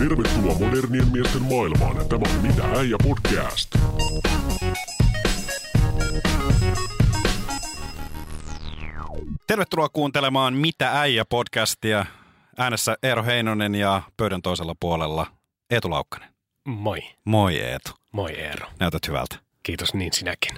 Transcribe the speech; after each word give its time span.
Tervetuloa 0.00 0.58
modernien 0.58 1.12
miesten 1.12 1.42
maailmaan. 1.42 2.08
Tämä 2.08 2.22
on 2.34 2.42
Mitä 2.42 2.62
äijä 2.78 2.96
podcast. 3.02 3.74
Tervetuloa 9.46 9.88
kuuntelemaan 9.88 10.54
Mitä 10.54 11.00
äijä 11.00 11.24
podcastia. 11.24 12.06
Äänessä 12.58 12.96
Eero 13.02 13.24
Heinonen 13.24 13.74
ja 13.74 14.02
pöydän 14.16 14.42
toisella 14.42 14.74
puolella 14.80 15.26
Eetu 15.70 15.90
Laukkanen. 15.90 16.28
Moi. 16.64 17.00
Moi 17.24 17.56
Eetu. 17.56 17.90
Moi 18.12 18.30
Eero. 18.32 18.66
Näytät 18.78 19.08
hyvältä. 19.08 19.36
Kiitos 19.62 19.94
niin 19.94 20.12
sinäkin. 20.12 20.56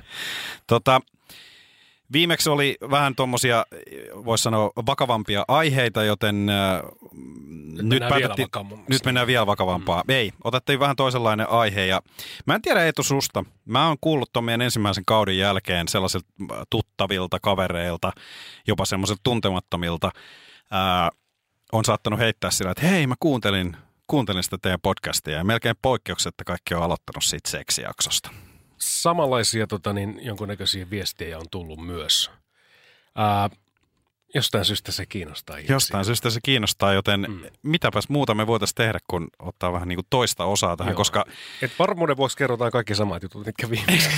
Tota, 0.67 1.01
viimeksi 2.13 2.51
oli 2.51 2.77
vähän 2.91 3.15
tuommoisia, 3.15 3.65
voisi 4.25 4.43
sanoa, 4.43 4.71
vakavampia 4.87 5.45
aiheita, 5.49 6.05
joten 6.05 6.49
äh, 6.49 6.83
nyt, 7.13 7.77
mennään 7.77 7.91
vielä 7.91 8.09
päätettiin, 8.09 8.47
vakavammaksi. 8.47 8.85
nyt 8.89 9.05
mennään 9.05 9.27
vielä 9.27 9.47
vakavampaa. 9.47 10.03
Mm. 10.09 10.15
Ei, 10.15 10.33
otettiin 10.45 10.81
vähän 10.81 10.97
toisenlainen 10.97 11.49
aihe 11.49 11.87
ja 11.87 12.03
mä 12.47 12.55
en 12.55 12.63
tiedä 12.63 12.85
Eetu 12.85 13.03
susta. 13.03 13.45
Mä 13.65 13.89
oon 13.89 13.97
kuullut 14.01 14.33
tuon 14.33 14.45
meidän 14.45 14.63
ensimmäisen 14.63 15.05
kauden 15.07 15.39
jälkeen 15.39 15.89
sellaisilta 15.89 16.27
äh, 16.53 16.59
tuttavilta 16.71 17.41
kavereilta, 17.41 18.13
jopa 18.67 18.85
semmoisilta 18.85 19.21
tuntemattomilta, 19.25 20.11
ää, 20.71 21.11
on 21.73 21.85
saattanut 21.85 22.21
heittää 22.21 22.51
sillä, 22.51 22.71
että 22.71 22.87
hei 22.87 23.07
mä 23.07 23.15
kuuntelin, 23.21 23.77
kuuntelin 24.07 24.43
sitä 24.43 24.59
teidän 24.63 24.81
podcastia 24.83 25.37
ja 25.37 25.45
melkein 25.45 25.77
poikkeuksetta 25.83 26.45
kaikki 26.45 26.75
on 26.75 26.83
aloittanut 26.83 27.25
siitä 27.25 27.51
seksijaksosta. 27.51 28.31
Samanlaisia 28.83 29.67
tota, 29.67 29.93
niin, 29.93 30.21
jonkunnäköisiä 30.23 30.91
viestejä 30.91 31.39
on 31.39 31.47
tullut 31.51 31.87
myös. 31.87 32.31
Ää, 33.15 33.51
jostain 34.35 34.65
syystä 34.65 34.93
se 34.93 35.07
kiinnostaa 35.07 35.57
ihmisiä. 35.57 35.75
Jostain 35.75 36.05
syystä 36.05 36.31
se 36.31 36.41
kiinnostaa, 36.45 36.93
joten 36.93 37.27
mm. 37.29 37.41
mitäpäs 37.63 38.09
muuta 38.09 38.35
me 38.35 38.47
voitaisiin 38.47 38.75
tehdä, 38.75 38.99
kun 39.11 39.29
ottaa 39.39 39.73
vähän 39.73 39.89
niin 39.89 39.97
kuin 39.97 40.07
toista 40.11 40.45
osaa 40.45 40.77
tähän, 40.77 40.91
Joo. 40.91 40.97
koska 40.97 41.25
Et 41.63 41.73
varmuuden 41.79 42.17
vuoksi 42.17 42.37
kerrotaan 42.37 42.71
kaikki 42.71 42.95
samat 42.95 43.23
jutut, 43.23 43.47
mitkä 43.47 43.71
viimeksi. 43.71 44.11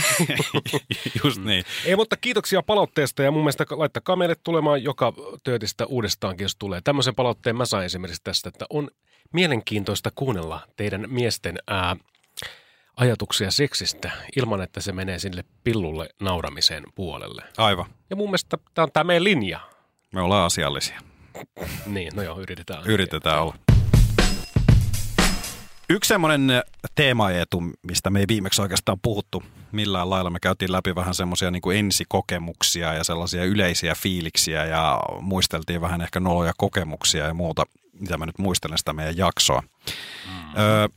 just 1.25 1.45
niin. 1.45 1.65
Ei, 1.85 1.97
mutta 1.97 2.17
kiitoksia 2.17 2.63
palautteesta 2.63 3.23
ja 3.23 3.31
mun 3.31 3.43
mielestä 3.43 3.67
laittakaa 3.71 4.17
meille 4.17 4.37
tulemaan 4.43 4.83
joka 4.83 5.13
töötistä 5.43 5.87
uudestaankin, 5.87 6.45
jos 6.45 6.57
tulee. 6.57 6.81
Tämmöisen 6.85 7.15
palautteen 7.15 7.57
mä 7.57 7.67
sain 7.67 7.85
esimerkiksi 7.85 8.23
tästä, 8.25 8.49
että 8.49 8.67
on 8.71 8.91
mielenkiintoista 9.33 10.11
kuunnella 10.15 10.61
teidän 10.77 11.05
miesten 11.09 11.59
ää, 11.67 11.97
ajatuksia 12.97 13.51
seksistä 13.51 14.11
ilman, 14.37 14.63
että 14.63 14.81
se 14.81 14.93
menee 14.93 15.19
sinne 15.19 15.45
pillulle 15.65 16.09
nauramisen 16.21 16.85
puolelle. 16.95 17.43
Aivan. 17.57 17.87
Ja 18.11 18.17
mun 18.17 18.29
mielestä 18.29 18.59
tämä 18.75 18.85
on 18.85 18.93
tämä 18.93 19.05
meidän 19.05 19.25
linja. 19.25 19.61
Me 20.13 20.21
ollaan 20.21 20.47
asiallisia. 20.47 21.01
Niin, 21.87 22.13
no 22.17 22.23
joo, 22.23 22.41
yritetään. 22.41 22.87
Yritetään 22.87 23.43
olla. 23.43 23.55
Yksi 25.91 26.09
semmoinen 26.09 26.63
teemaetu, 26.95 27.63
mistä 27.83 28.11
me 28.11 28.21
ei 28.21 28.25
viimeksi 28.29 28.63
oikeastaan 28.63 28.99
puhuttu 29.03 29.43
millään 29.73 30.11
lailla. 30.11 30.31
Me 30.31 30.41
käytiin 30.41 30.73
läpi 30.73 30.95
vähän 30.95 31.15
semmoisia 31.15 31.51
niin 31.51 31.63
kuin 31.63 31.79
ensikokemuksia 31.79 32.93
ja 32.93 33.05
sellaisia 33.05 33.45
yleisiä 33.45 33.95
fiiliksiä 33.95 34.65
ja 34.65 35.01
muisteltiin 35.21 35.81
vähän 35.81 36.01
ehkä 36.01 36.21
noloja 36.21 36.53
kokemuksia 36.57 37.27
ja 37.27 37.35
muuta, 37.35 37.65
mitä 37.93 38.19
mä 38.19 38.27
nyt 38.27 38.39
muistelen 38.39 38.79
sitä 38.79 38.93
meidän 38.93 39.17
jaksoa. 39.17 39.63
Mm. 40.27 40.57
Öö, 40.59 40.89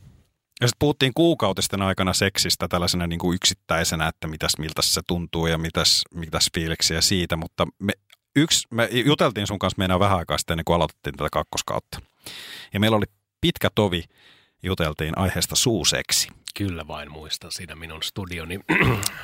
ja 0.60 0.68
sitten 0.68 0.78
puhuttiin 0.78 1.14
kuukautisten 1.14 1.82
aikana 1.82 2.12
seksistä 2.12 2.68
tällaisena 2.68 3.06
niin 3.06 3.18
kuin 3.18 3.36
yksittäisenä, 3.36 4.08
että 4.08 4.28
mitäs, 4.28 4.52
miltä 4.58 4.82
se 4.82 5.00
tuntuu 5.06 5.46
ja 5.46 5.58
mitäs, 5.58 6.02
mitäs 6.14 6.50
fiiliksiä 6.54 7.00
siitä, 7.00 7.36
mutta 7.36 7.66
me, 7.78 7.92
yksi, 8.36 8.68
me 8.70 8.88
juteltiin 8.92 9.46
sun 9.46 9.58
kanssa 9.58 9.78
meidän 9.78 10.00
vähän 10.00 10.18
aikaa 10.18 10.38
sitten 10.38 10.54
ennen 10.54 10.64
kuin 10.64 10.76
aloitettiin 10.76 11.16
tätä 11.16 11.28
kakkoskautta. 11.32 12.00
Ja 12.72 12.80
meillä 12.80 12.96
oli 12.96 13.06
pitkä 13.40 13.68
tovi, 13.74 14.04
juteltiin 14.62 15.18
aiheesta 15.18 15.56
suuseksi. 15.56 16.28
Kyllä 16.56 16.86
vain 16.86 17.12
muistan 17.12 17.52
siinä 17.52 17.74
minun 17.74 18.02
studioni 18.02 18.60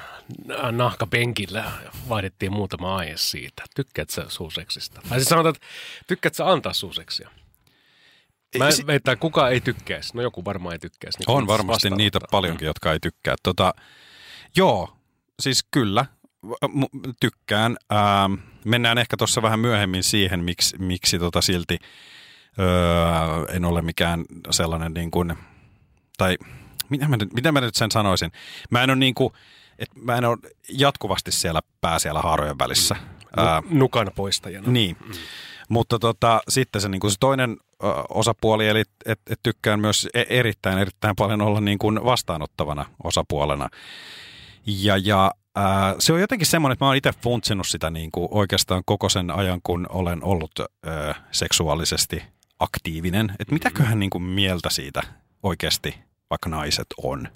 nahkapenkillä 0.72 1.72
vaihdettiin 2.08 2.52
muutama 2.52 2.96
aihe 2.96 3.16
siitä. 3.16 3.62
Tykkäät 3.76 4.10
sä 4.10 4.24
suuseksista? 4.28 5.00
Tai 5.08 5.18
siis 5.18 5.28
sanotaan, 5.28 5.54
että 5.54 5.66
tykkäät 6.06 6.34
sä 6.34 6.50
antaa 6.50 6.72
suuseksia? 6.72 7.30
Mä 8.58 8.70
Si- 8.70 8.86
veitän, 8.86 9.18
kuka 9.18 9.48
ei 9.48 9.60
tykkäisi. 9.60 10.16
No 10.16 10.22
joku 10.22 10.44
varmaan 10.44 10.72
ei 10.72 10.78
tykkäisi. 10.78 11.18
Niin 11.18 11.30
On 11.30 11.46
varmasti 11.46 11.90
niitä 11.90 12.18
paljonkin, 12.30 12.66
jotka 12.66 12.92
ei 12.92 13.00
tykkää. 13.00 13.34
Tota, 13.42 13.74
joo, 14.56 14.96
siis 15.42 15.64
kyllä, 15.70 16.06
tykkään. 17.20 17.76
Ähm, 17.92 18.34
mennään 18.64 18.98
ehkä 18.98 19.16
tuossa 19.16 19.42
vähän 19.42 19.60
myöhemmin 19.60 20.02
siihen, 20.02 20.44
miksi, 20.44 20.76
miksi 20.78 21.18
tota 21.18 21.40
silti 21.40 21.78
öö, 22.58 23.44
en 23.56 23.64
ole 23.64 23.82
mikään 23.82 24.24
sellainen 24.50 24.92
niin 24.94 25.10
kuin, 25.10 25.34
tai 26.18 26.36
mitä 26.88 27.08
mä, 27.08 27.16
nyt, 27.16 27.32
mitä 27.32 27.52
mä 27.52 27.60
nyt 27.60 27.74
sen 27.74 27.90
sanoisin? 27.90 28.32
Mä 28.70 28.82
en 28.82 28.90
ole 28.90 28.96
niin 28.98 29.14
kuin, 29.14 29.32
että 29.78 30.00
mä 30.00 30.16
en 30.16 30.24
ole 30.24 30.38
jatkuvasti 30.78 31.32
siellä 31.32 31.60
pää 31.80 31.98
siellä 31.98 32.20
haarojen 32.20 32.58
välissä. 32.58 32.96
Ää, 33.36 33.60
Nu- 33.60 33.78
Nukan 33.78 34.10
poistajana. 34.14 34.70
niin. 34.70 34.96
Mm. 35.06 35.12
Mutta 35.68 35.98
tota, 35.98 36.40
sitten 36.48 36.80
se, 36.80 36.88
niin 36.88 37.00
kuin 37.00 37.10
se 37.10 37.16
toinen 37.20 37.56
osapuoli, 38.08 38.68
eli 38.68 38.80
että 39.06 39.32
et 39.32 39.40
tykkään 39.42 39.80
myös 39.80 40.08
e- 40.14 40.24
erittäin, 40.28 40.78
erittäin 40.78 41.16
paljon 41.16 41.42
olla 41.42 41.60
niin 41.60 41.78
kuin 41.78 42.04
vastaanottavana 42.04 42.84
osapuolena. 43.04 43.68
Ja, 44.66 44.96
ja 44.96 45.30
ää, 45.54 45.94
se 45.98 46.12
on 46.12 46.20
jotenkin 46.20 46.46
semmoinen, 46.46 46.72
että 46.72 46.84
mä 46.84 46.88
oon 46.88 46.96
itse 46.96 47.12
funtsinut 47.22 47.66
sitä 47.68 47.90
niin 47.90 48.10
kuin 48.12 48.28
oikeastaan 48.30 48.82
koko 48.86 49.08
sen 49.08 49.30
ajan, 49.30 49.60
kun 49.62 49.86
olen 49.88 50.24
ollut 50.24 50.52
ö, 50.58 51.14
seksuaalisesti 51.30 52.22
aktiivinen. 52.60 53.32
Että 53.38 53.54
mitäköhän 53.54 53.98
niin 53.98 54.10
kuin 54.10 54.22
mieltä 54.22 54.70
siitä 54.70 55.02
oikeasti 55.42 55.94
vaikka 56.30 56.48
naiset 56.48 56.86
on. 57.02 57.28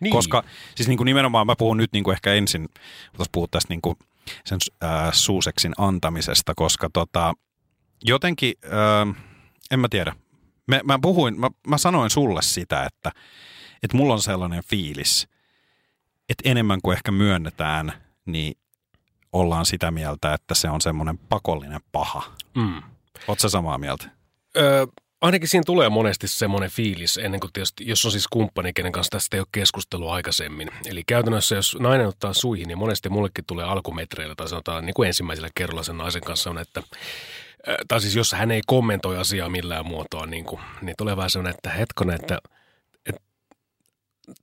Niin. 0.00 0.12
Koska 0.12 0.44
siis 0.74 0.88
niin 0.88 0.96
kuin 0.96 1.04
nimenomaan 1.04 1.46
mä 1.46 1.56
puhun 1.58 1.76
nyt 1.76 1.92
niin 1.92 2.04
kuin 2.04 2.12
ehkä 2.12 2.32
ensin, 2.32 2.68
voitaisiin 3.12 3.32
puhua 3.32 3.48
tästä 3.50 3.72
niin 3.72 3.82
kuin 3.82 3.96
sen 4.44 4.58
ää, 4.80 5.12
suuseksin 5.12 5.72
antamisesta, 5.78 6.52
koska 6.56 6.90
tota, 6.92 7.34
jotenkin, 8.04 8.54
ää, 8.70 9.06
en 9.70 9.80
mä 9.80 9.88
tiedä, 9.88 10.16
mä, 10.66 10.80
mä 10.84 10.98
puhuin, 11.02 11.40
mä, 11.40 11.50
mä 11.66 11.78
sanoin 11.78 12.10
sulle 12.10 12.42
sitä, 12.42 12.84
että, 12.84 13.12
että 13.82 13.96
mulla 13.96 14.14
on 14.14 14.22
sellainen 14.22 14.62
fiilis, 14.64 15.28
että 16.28 16.50
enemmän 16.50 16.80
kuin 16.82 16.96
ehkä 16.96 17.12
myönnetään, 17.12 17.92
niin 18.26 18.58
ollaan 19.32 19.66
sitä 19.66 19.90
mieltä, 19.90 20.34
että 20.34 20.54
se 20.54 20.70
on 20.70 20.80
semmoinen 20.80 21.18
pakollinen 21.18 21.80
paha. 21.92 22.32
Mm. 22.54 22.82
Oletko 23.28 23.48
samaa 23.48 23.78
mieltä? 23.78 24.10
Öö, 24.56 24.86
ainakin 25.20 25.48
siinä 25.48 25.62
tulee 25.66 25.88
monesti 25.88 26.28
semmoinen 26.28 26.70
fiilis, 26.70 27.18
ennen 27.18 27.40
kuin 27.40 27.52
tietysti, 27.52 27.88
jos 27.88 28.04
on 28.04 28.12
siis 28.12 28.28
kumppani, 28.28 28.72
kenen 28.72 28.92
kanssa 28.92 29.10
tästä 29.10 29.36
ei 29.36 29.40
ole 29.40 29.46
keskustelua 29.52 30.14
aikaisemmin. 30.14 30.70
Eli 30.86 31.02
käytännössä, 31.06 31.54
jos 31.54 31.76
nainen 31.80 32.08
ottaa 32.08 32.32
suihin, 32.32 32.68
niin 32.68 32.78
monesti 32.78 33.08
mullekin 33.08 33.44
tulee 33.46 33.64
alkumetreillä, 33.64 34.34
tai 34.34 34.48
sanotaan 34.48 34.86
niin 34.86 34.94
kuin 34.94 35.06
ensimmäisellä 35.06 35.48
kerralla 35.54 35.82
sen 35.82 35.98
naisen 35.98 36.22
kanssa 36.22 36.50
on, 36.50 36.58
että 36.58 36.82
tai 37.88 38.00
siis 38.00 38.16
jos 38.16 38.32
hän 38.32 38.50
ei 38.50 38.60
kommentoi 38.66 39.18
asiaa 39.18 39.48
millään 39.48 39.86
muotoa, 39.86 40.26
niin, 40.26 40.44
kuin, 40.44 40.60
niin 40.82 40.94
tulee 40.98 41.16
vähän 41.16 41.30
sellainen, 41.30 41.54
että 41.54 41.70
hetkonen, 41.70 42.14
että, 42.22 42.38
että 43.06 43.22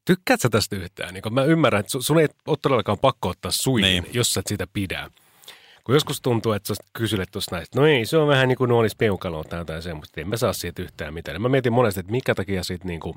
tykkäät 0.05 0.41
sä 0.41 0.49
tästä 0.49 0.75
yhtään? 0.75 1.13
Niin 1.13 1.21
kuin 1.21 1.33
mä 1.33 1.43
ymmärrän, 1.43 1.79
että 1.79 2.01
sun- 2.01 2.19
ei 2.19 2.27
ole 2.47 2.57
todellakaan 2.61 2.99
pakko 2.99 3.29
ottaa 3.29 3.51
suihin, 3.51 4.03
Niin. 4.03 4.13
jos 4.15 4.33
sä 4.33 4.39
et 4.39 4.47
sitä 4.47 4.67
pidä. 4.73 5.09
Kun 5.83 5.95
joskus 5.95 6.21
tuntuu, 6.21 6.51
että 6.51 6.67
sä 6.75 6.83
kysylet 6.93 7.29
tuossa 7.31 7.55
näistä, 7.55 7.79
no 7.79 7.87
ei, 7.87 8.05
se 8.05 8.17
on 8.17 8.27
vähän 8.27 8.47
niin 8.47 8.57
kuin 8.57 8.69
nuolis 8.69 8.95
peukaloa 8.95 9.43
tai 9.43 9.59
jotain 9.59 9.81
semmoista, 9.81 10.21
en 10.21 10.27
mä 10.29 10.37
saa 10.37 10.53
siitä 10.53 10.81
yhtään 10.81 11.13
mitään. 11.13 11.41
Mä 11.41 11.49
mietin 11.49 11.73
monesti, 11.73 11.99
että 11.99 12.11
mikä 12.11 12.35
takia 12.35 12.63
siitä 12.63 12.85
niin 12.87 12.99
kuin, 12.99 13.15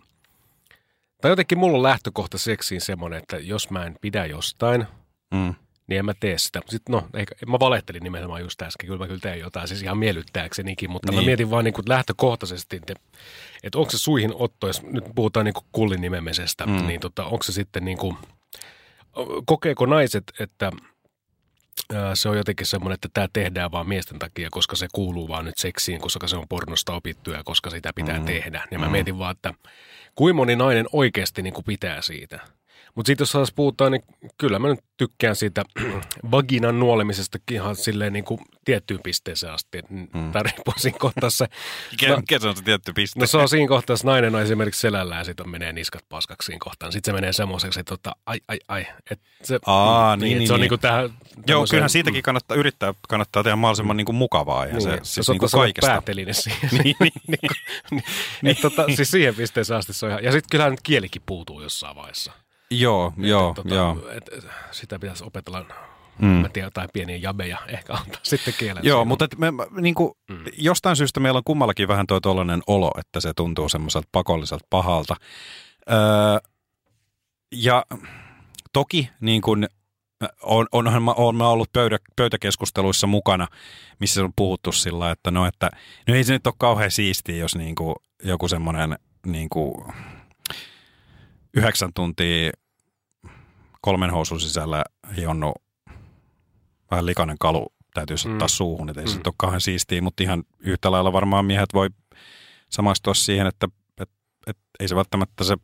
tai 1.21 1.31
jotenkin 1.31 1.59
mulla 1.59 1.77
on 1.77 1.83
lähtökohta 1.83 2.39
seksiin 2.39 2.81
semmoinen, 2.81 3.19
että 3.19 3.37
jos 3.37 3.71
mä 3.71 3.85
en 3.87 3.97
pidä 4.01 4.27
jostain, 4.27 4.87
Mm. 5.35 5.55
Niin 5.87 5.99
en 5.99 6.05
mä 6.05 6.15
tee 6.21 6.39
sitä. 6.39 6.61
Sitten 6.69 6.93
no, 6.93 7.07
eikä, 7.15 7.35
mä 7.47 7.61
valehtelin 7.61 8.03
nimenomaan 8.03 8.41
just 8.41 8.63
äsken, 8.63 8.87
kyllä 8.87 8.99
mä 8.99 9.07
kyllä 9.07 9.21
teen 9.21 9.39
jotain, 9.39 9.69
siis 9.69 9.83
ihan 9.83 9.99
miellyttääksenikin, 9.99 10.91
mutta 10.91 11.11
niin. 11.13 11.17
Niin. 11.17 11.25
mä 11.25 11.29
mietin 11.29 11.51
vaan 11.51 11.65
niin 11.65 11.75
kuin 11.75 11.85
lähtökohtaisesti, 11.89 12.77
että, 12.77 12.95
että 13.63 13.79
onko 13.79 13.91
se 13.91 13.99
suihin 13.99 14.33
otto, 14.35 14.67
jos 14.67 14.83
nyt 14.83 15.05
puhutaan 15.15 15.45
niin 15.47 15.55
kuin 15.55 15.65
kullin 15.73 16.01
nimemisestä, 16.01 16.67
Mm. 16.67 16.87
niin 16.87 17.01
tota, 17.01 17.25
onko 17.25 17.43
se 17.43 17.53
sitten 17.53 17.85
niin 17.85 17.99
kuin, 17.99 18.17
kokeeko 19.47 19.87
naiset, 19.87 20.25
että 20.41 20.73
se 22.15 22.29
on 22.29 22.37
jotenkin 22.37 22.67
semmoinen, 22.67 22.95
että 22.95 23.09
tämä 23.15 23.29
tehdään 23.33 23.73
vaan 23.73 23.89
miesten 23.89 24.19
takia, 24.19 24.49
koska 24.51 24.77
se 24.77 24.87
kuuluu 24.93 25.29
vaan 25.29 25.45
nyt 25.45 25.59
seksiin, 25.59 26.01
koska 26.01 26.29
se 26.29 26.37
on 26.37 26.49
pornosta 26.49 26.93
opittu 26.93 27.31
ja 27.31 27.43
koska 27.45 27.71
sitä 27.71 27.93
pitää 27.95 28.15
Mm. 28.15 28.21
mm. 28.21 28.27
tehdä. 28.27 28.67
Ja 28.71 28.79
mä 28.79 28.87
Mm. 28.87 28.93
mietin 28.93 29.19
vaan, 29.19 29.33
että 29.37 29.55
kuinka 30.15 30.37
moni 30.37 30.57
nainen 30.57 30.87
oikeasti 30.93 31.43
niin 31.43 31.55
kuin 31.55 31.65
pitää 31.65 32.03
siitä. 32.03 32.41
Mutta 32.97 33.07
sitten 33.07 33.23
jos 33.23 33.33
taas 33.33 33.53
puhutaan, 33.53 33.93
niin 33.93 34.03
kyllä 34.39 34.59
mä 34.59 34.69
nyt 34.69 34.81
tykkään 34.97 35.37
siitä 35.37 35.65
vaginan 36.31 36.81
nuolemisesta 36.81 37.39
ihan 37.51 37.77
silleen 37.77 38.13
niin 38.13 38.25
kuin 38.25 38.41
tiettyyn 38.65 39.01
pisteeseen 39.03 39.53
asti. 39.53 39.83
Mm. 39.91 40.33
Tai 40.33 40.43
riippuu 40.43 40.75
siinä 40.77 40.99
kohtaa 40.99 41.31
se... 41.31 41.47
Mikä 42.17 42.39
se 42.39 42.49
on 42.49 42.57
se 42.57 42.63
tietty 42.63 42.93
piste? 42.93 43.21
No 43.21 43.27
se 43.27 43.37
on 43.37 43.49
siinä 43.49 43.69
kohtaa, 43.69 43.95
että 43.95 44.07
nainen 44.07 44.35
on 44.35 44.43
esimerkiksi 44.43 44.81
selällä 44.81 45.17
ja 45.17 45.25
sitten 45.25 45.51
menee 45.51 45.73
niskat 45.73 46.05
paskaksi 46.09 46.47
siinä 46.47 46.59
kohtaan. 46.65 46.93
Sitten 46.93 47.13
se 47.13 47.21
menee 47.21 47.33
semmoiseksi, 47.33 47.81
että 47.81 47.91
tota, 47.91 48.17
ai, 48.27 48.41
ai, 48.49 48.59
ai. 48.69 48.87
Et 49.11 49.21
se, 49.43 49.59
Aa, 49.67 50.17
niin, 50.17 50.29
niin, 50.29 50.39
niin, 50.39 50.49
se 50.49 50.53
on 50.53 50.61
niin. 50.61 50.63
niin 50.63 50.69
kuin 50.69 50.81
tähän... 50.81 51.11
Joo, 51.47 51.67
kyllähän 51.71 51.91
siitäkin 51.91 52.23
kannattaa 52.23 52.57
yrittää, 52.57 52.95
kannattaa 53.09 53.43
tehdä 53.43 53.57
mahdollisimman 53.57 53.97
niin 53.97 54.07
kuin 54.07 54.17
mukavaa. 54.17 54.67
Ja 54.67 54.73
Niin, 54.73 54.83
se, 54.83 54.91
se, 54.91 55.01
siis 55.03 55.27
se 55.27 55.33
niin 55.33 55.41
kuin 55.41 55.51
kaikesta. 55.51 55.91
pääteline 55.91 56.33
siihen. 56.43 56.71
Niin, 56.73 56.97
niin. 57.01 57.13
niin, 57.29 57.39
niin, 57.91 58.03
niin, 58.43 58.57
tota, 58.63 58.85
siis 58.97 59.11
siihen 59.11 59.35
pisteeseen 59.35 59.79
asti 59.79 59.93
se 59.93 60.07
on 60.07 60.11
ihan... 60.11 60.25
Ja 60.25 60.33
sitten 60.33 60.51
kyllähän 60.51 60.73
nyt 60.73 60.83
kielikin 60.83 61.23
puutuu 61.27 61.63
jossain 61.63 61.97
vaiheessa. 61.97 62.33
Joo, 62.71 63.13
joo, 63.17 63.55
tota, 63.55 63.75
joo. 63.75 64.09
Et, 64.11 64.31
sitä 64.71 64.99
pitäisi 64.99 65.25
opetella, 65.25 65.65
Mm. 66.19 66.27
mä 66.29 66.49
tiedän, 66.49 66.67
jotain 66.67 66.89
pieniä 66.93 67.17
jabeja 67.17 67.59
ehkä 67.69 67.93
antaa 67.95 68.21
sitten 68.23 68.55
kielen. 68.59 68.85
Joo, 68.85 69.05
mutta 69.05 69.25
et 69.25 69.39
me, 69.39 69.53
niin 69.81 69.95
kuin, 69.95 70.13
Mm. 70.31 70.45
jostain 70.59 70.97
syystä 70.97 71.21
meillä 71.21 71.37
on 71.39 71.45
kummallakin 71.45 71.89
vähän 71.89 72.07
toi 72.07 72.21
tollainen 72.21 72.63
olo, 72.67 72.91
että 72.99 73.21
se 73.21 73.33
tuntuu 73.37 73.69
semmoiselta 73.69 74.09
pakolliselta 74.13 74.67
pahalta. 74.71 75.17
Öö, 75.91 75.97
ja 77.53 77.85
toki 78.73 79.11
niin 79.21 79.43
kuin, 79.43 79.67
on, 80.43 80.67
onhan 80.73 81.03
mä, 81.03 81.13
on 81.13 81.37
mä 81.37 81.49
ollut 81.49 81.73
pöydä, 81.73 81.99
pöytäkeskusteluissa 82.17 83.07
mukana, 83.07 83.49
missä 84.01 84.25
on 84.25 84.33
puhuttu 84.37 84.73
sillä, 84.73 85.11
että 85.11 85.31
no, 85.31 85.47
että 85.47 85.71
no 86.09 86.15
ei 86.15 86.25
se 86.25 86.33
nyt 86.33 86.47
ole 86.47 86.55
kauhean 86.59 86.91
siistiä, 86.91 87.37
jos 87.37 87.57
niin 87.57 87.75
kuin, 87.75 87.95
joku 88.25 88.49
semmoinen 88.49 88.99
niin 89.27 89.49
kuin, 89.49 89.75
yhdeksän 91.57 91.91
tuntia 91.95 92.51
kolmen 93.81 94.11
housun 94.11 94.41
sisällä 94.41 94.85
hionnu 95.17 95.55
vähän 96.91 97.07
likainen 97.07 97.37
kalu 97.41 97.73
täytyisi 97.95 98.29
ottaa 98.29 98.47
Mm. 98.47 98.51
suuhun, 98.51 98.89
että 98.89 99.01
ei 99.01 99.07
se 99.09 99.13
Mm. 99.15 99.19
nyt 99.19 99.27
ole 99.27 99.35
kauhean 99.39 99.61
siistiä, 99.61 100.03
mutta 100.03 100.23
ihan 100.23 100.45
yhtä 100.61 100.91
lailla 100.91 101.13
varmaan 101.13 101.45
miehet 101.45 101.75
voi 101.75 101.89
samaistua 102.71 103.15
siihen, 103.15 103.47
että 103.47 103.69
et, 104.01 104.11
et, 104.47 104.57
ei 104.81 104.89
se 104.89 104.97
välttämättä 104.97 105.45
se 105.45 105.57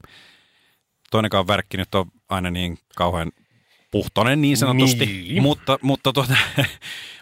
toinenkaan 1.11 1.47
värkki 1.47 1.77
nyt 1.77 1.95
on 1.95 2.07
aina 2.29 2.51
niin 2.51 2.79
kauhean 2.97 3.33
puhtoinen 3.91 4.41
niin 4.43 4.57
sanotusti, 4.57 5.07
Niin. 5.07 5.43
mutta, 5.43 5.79
mutta, 5.83 6.13
tuota, 6.13 6.37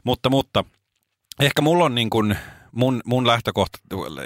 mutta, 0.05 0.31
mutta 0.31 0.65
ehkä 1.41 1.63
mulla 1.63 1.85
on 1.85 1.95
niin 1.95 2.11
kuin, 2.11 2.37
mun, 2.73 3.01
mun 3.05 3.27
lähtökohta 3.27 3.79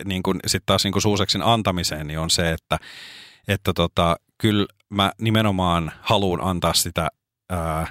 niin 0.04 0.22
kuin, 0.22 0.40
sit 0.46 0.62
taas 0.66 0.84
niin 0.84 0.92
kuin 0.92 1.02
suuseksin 1.02 1.42
antamiseen 1.42 2.06
niin 2.06 2.18
on 2.18 2.30
se, 2.30 2.52
että, 2.52 2.78
että 3.48 3.72
tota, 3.72 4.16
kyllä 4.38 4.66
mä 4.90 5.12
nimenomaan 5.20 5.92
haluan 6.00 6.40
antaa 6.40 6.74
sitä, 6.74 7.08
ää, 7.50 7.86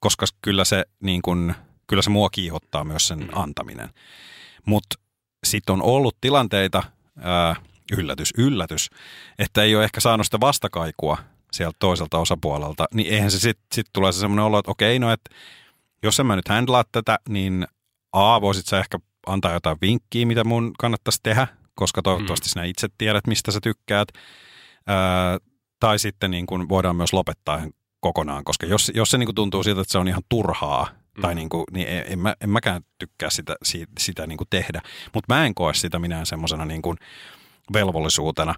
koska 0.00 0.26
kyllä 0.42 0.64
se, 0.64 0.84
niin 1.02 1.22
kuin, 1.22 1.54
kyllä 1.86 2.02
se 2.02 2.10
mua 2.10 2.30
kiihottaa 2.30 2.84
myös 2.84 3.08
sen 3.08 3.28
antaminen. 3.32 3.88
Mutta 4.66 4.96
sitten 5.46 5.72
on 5.72 5.82
ollut 5.82 6.16
tilanteita, 6.20 6.82
ää, 7.18 7.56
yllätys, 7.98 8.30
yllätys, 8.38 8.90
että 9.38 9.62
ei 9.62 9.76
ole 9.76 9.84
ehkä 9.84 10.00
saanut 10.00 10.26
sitä 10.26 10.40
vastakaikua 10.40 11.18
sieltä 11.52 11.76
toiselta 11.78 12.18
osapuolelta, 12.18 12.86
niin 12.94 13.14
eihän 13.14 13.30
se 13.30 13.40
sitten 13.40 13.66
sit 13.74 13.86
tulee 13.92 14.12
se 14.12 14.18
semmoinen 14.18 14.44
olo, 14.44 14.58
että 14.58 14.70
okei, 14.70 14.98
no 14.98 15.12
että 15.12 15.34
jos 16.02 16.20
en 16.20 16.26
mä 16.26 16.36
nyt 16.36 16.48
handlaa 16.48 16.84
tätä, 16.92 17.18
niin 17.28 17.66
A, 18.12 18.40
voisit 18.40 18.66
sä 18.66 18.78
ehkä 18.78 18.98
antaa 19.26 19.52
jotain 19.52 19.76
vinkkiä, 19.80 20.26
mitä 20.26 20.44
mun 20.44 20.72
kannattaisi 20.78 21.20
tehdä, 21.22 21.46
koska 21.74 22.02
toivottavasti 22.02 22.48
sinä 22.48 22.64
itse 22.64 22.88
tiedät, 22.98 23.26
mistä 23.26 23.50
sä 23.50 23.60
tykkäät. 23.62 24.08
Ää, 24.86 25.38
tai 25.82 25.98
sitten 25.98 26.30
niin 26.30 26.46
kun 26.46 26.68
voidaan 26.68 26.96
myös 26.96 27.12
lopettaa 27.12 27.56
ihan 27.56 27.72
kokonaan, 28.00 28.44
koska 28.44 28.66
jos, 28.66 28.92
jos 28.94 29.10
se 29.10 29.18
niin 29.18 29.26
kun 29.26 29.34
tuntuu 29.34 29.62
siltä, 29.62 29.80
että 29.80 29.92
se 29.92 29.98
on 29.98 30.08
ihan 30.08 30.22
turhaa, 30.28 30.88
tai 31.20 31.34
Mm. 31.34 31.36
niin 31.36 31.48
kuin, 31.48 31.64
niin 31.72 31.88
en, 31.88 32.04
en, 32.06 32.18
mä, 32.18 32.34
en 32.40 32.50
mäkään 32.50 32.82
tykkää 32.98 33.30
sitä, 33.30 33.56
sitä, 33.62 33.92
sitä 33.98 34.26
niin 34.26 34.36
kuin 34.36 34.48
tehdä. 34.50 34.82
Mutta 35.14 35.34
mä 35.34 35.46
en 35.46 35.54
koe 35.54 35.74
sitä 35.74 35.98
minään 35.98 36.26
semmoisena 36.26 36.64
niin 36.64 36.82
kuin 36.82 36.96
velvollisuutena. 37.72 38.54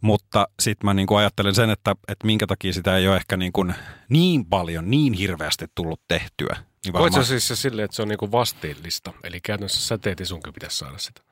Mutta 0.00 0.48
sitten 0.60 0.86
mä 0.86 0.94
niin 0.94 1.06
kuin 1.06 1.18
ajattelen 1.18 1.54
sen, 1.54 1.70
että, 1.70 1.94
että 2.08 2.26
minkä 2.26 2.46
takia 2.46 2.72
sitä 2.72 2.96
ei 2.96 3.08
ole 3.08 3.16
ehkä 3.16 3.36
niin, 3.36 3.52
kuin 3.52 3.74
niin 4.08 4.46
paljon, 4.46 4.90
niin 4.90 5.12
hirveästi 5.12 5.66
tullut 5.74 6.00
tehtyä. 6.08 6.56
Niin 6.86 7.12
sä 7.12 7.24
siis 7.24 7.48
se 7.48 7.56
silleen, 7.56 7.84
että 7.84 7.94
se 7.94 8.02
on 8.02 8.08
niinku 8.08 8.32
vastiillista? 8.32 9.12
Eli 9.24 9.40
käytännössä 9.40 9.80
sä 9.80 9.98
teet 9.98 10.20
ja 10.20 10.26
sunkin 10.26 10.52
pitäisi 10.52 10.78
saada 10.78 10.98
sitä. 10.98 11.22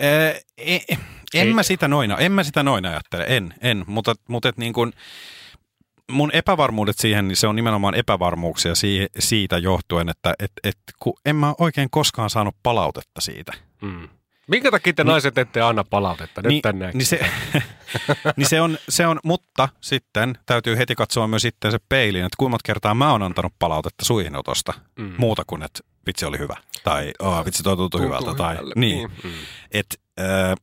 Ää, 0.00 0.30
e, 0.58 0.76
en 1.34 1.46
Ei- 1.48 1.54
mä 1.54 1.62
sitä 1.62 1.88
noina, 1.88 2.18
en 2.18 2.32
mä 2.32 2.42
sitä 2.44 2.62
noina 2.62 2.88
ajattele, 2.90 3.24
en, 3.28 3.54
en, 3.60 3.84
mutta, 3.86 4.14
mutta 4.28 4.48
et 4.48 4.56
niin 4.56 4.72
kuin, 4.72 4.92
mun 6.10 6.30
epävarmuudet 6.32 6.98
siihen, 6.98 7.28
niin 7.28 7.36
se 7.36 7.46
on 7.46 7.56
nimenomaan 7.56 7.94
epävarmuuksia 7.94 8.74
si, 8.74 9.06
siitä 9.18 9.58
johtuen, 9.58 10.08
että 10.08 10.34
et, 10.38 10.52
et, 10.64 10.78
kun 10.98 11.14
en 11.24 11.36
mä 11.36 11.54
oikein 11.58 11.90
koskaan 11.90 12.30
saanut 12.30 12.54
palautetta 12.62 13.20
siitä. 13.20 13.52
Mm. 13.82 14.08
Minkä 14.46 14.70
takia 14.70 14.92
te 14.92 15.04
naiset 15.04 15.38
ette 15.38 15.60
anna 15.60 15.84
palautetta? 15.84 16.42
Nyt 16.42 16.48
niin, 16.48 16.62
tänne. 16.62 16.90
niin, 16.94 17.06
se, 17.06 17.20
niin 18.36 18.46
se, 18.48 18.60
on, 18.60 18.78
se 18.88 19.06
on, 19.06 19.20
mutta 19.24 19.68
sitten 19.80 20.38
täytyy 20.46 20.78
heti 20.78 20.94
katsoa 20.94 21.28
myös 21.28 21.42
sitten 21.42 21.70
se 21.70 21.78
peiliin, 21.88 22.24
että 22.24 22.36
kuinka 22.38 22.50
monta 22.50 22.62
kertaa 22.66 22.94
mä 22.94 23.12
oon 23.12 23.22
antanut 23.22 23.52
palautetta 23.58 24.04
suihinotosta, 24.04 24.72
Mm. 24.98 25.14
muuta 25.18 25.42
kuin, 25.46 25.62
että 25.62 25.80
vitsi 26.08 26.26
oli 26.26 26.38
hyvä, 26.38 26.56
tai 26.84 27.12
oh, 27.18 27.44
vitsi 27.44 27.62
toi 27.62 27.76
tuntui 27.76 28.00
Tuntuu 28.00 28.18
hyvältä, 28.18 28.38
tai 28.38 28.54
hyvälle. 28.54 28.72
niin. 28.76 29.10
Mm. 29.24 29.30
Et, 29.70 29.86
äh, 30.20 30.54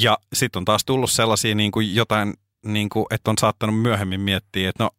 ja 0.00 0.18
sitten 0.32 0.60
on 0.60 0.64
taas 0.64 0.84
tullut 0.84 1.10
sellaisia 1.10 1.54
niin 1.54 1.70
kuin 1.70 1.94
jotain, 1.94 2.34
niin 2.66 2.88
kuin, 2.88 3.06
että 3.10 3.30
on 3.30 3.38
saattanut 3.38 3.80
myöhemmin 3.80 4.20
miettiä, 4.20 4.68
että 4.68 4.84
no 4.84 4.90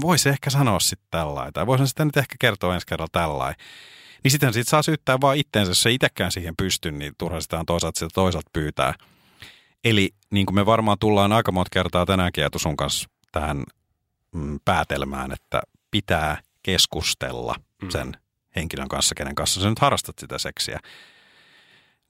voisi 0.00 0.28
ehkä 0.28 0.50
sanoa 0.50 0.80
sitten 0.80 1.08
tällainen, 1.10 1.52
tai 1.52 1.66
voisin 1.66 1.86
sitä 1.88 2.04
nyt 2.04 2.16
ehkä 2.16 2.36
kertoa 2.38 2.74
ensi 2.74 2.86
kerralla 2.86 3.08
tällainen. 3.12 3.56
Niin 4.24 4.30
sitten 4.32 4.52
sit 4.52 4.68
saa 4.68 4.82
syyttää 4.82 5.20
vaan 5.20 5.36
itteensä, 5.36 5.70
jos 5.70 5.86
ei 5.86 5.94
itsekään 5.94 6.32
siihen 6.32 6.54
pysty, 6.56 6.92
niin 6.92 7.12
turha 7.18 7.40
sitä 7.40 7.58
on 7.58 7.66
toisaalta 7.66 7.98
sitä 7.98 8.10
toisaalta 8.14 8.50
pyytää. 8.52 8.94
Eli 9.84 10.10
niin 10.30 10.46
kuin 10.46 10.54
me 10.54 10.66
varmaan 10.66 10.98
tullaan 10.98 11.32
aika 11.32 11.52
monta 11.52 11.68
kertaa 11.72 12.06
tänäänkin 12.06 12.44
Eetu 12.44 12.58
sun 12.58 12.76
kanssa 12.76 13.08
tähän 13.32 13.64
mm, 14.34 14.60
päätelmään, 14.64 15.32
että 15.32 15.62
pitää 15.90 16.38
keskustella 16.62 17.54
Mm. 17.82 17.90
sen 17.90 18.16
henkilön 18.56 18.88
kanssa, 18.88 19.14
kenen 19.14 19.34
kanssa 19.34 19.60
sä 19.60 19.68
nyt 19.68 19.78
harrastat 19.78 20.18
sitä 20.18 20.38
seksiä. 20.38 20.78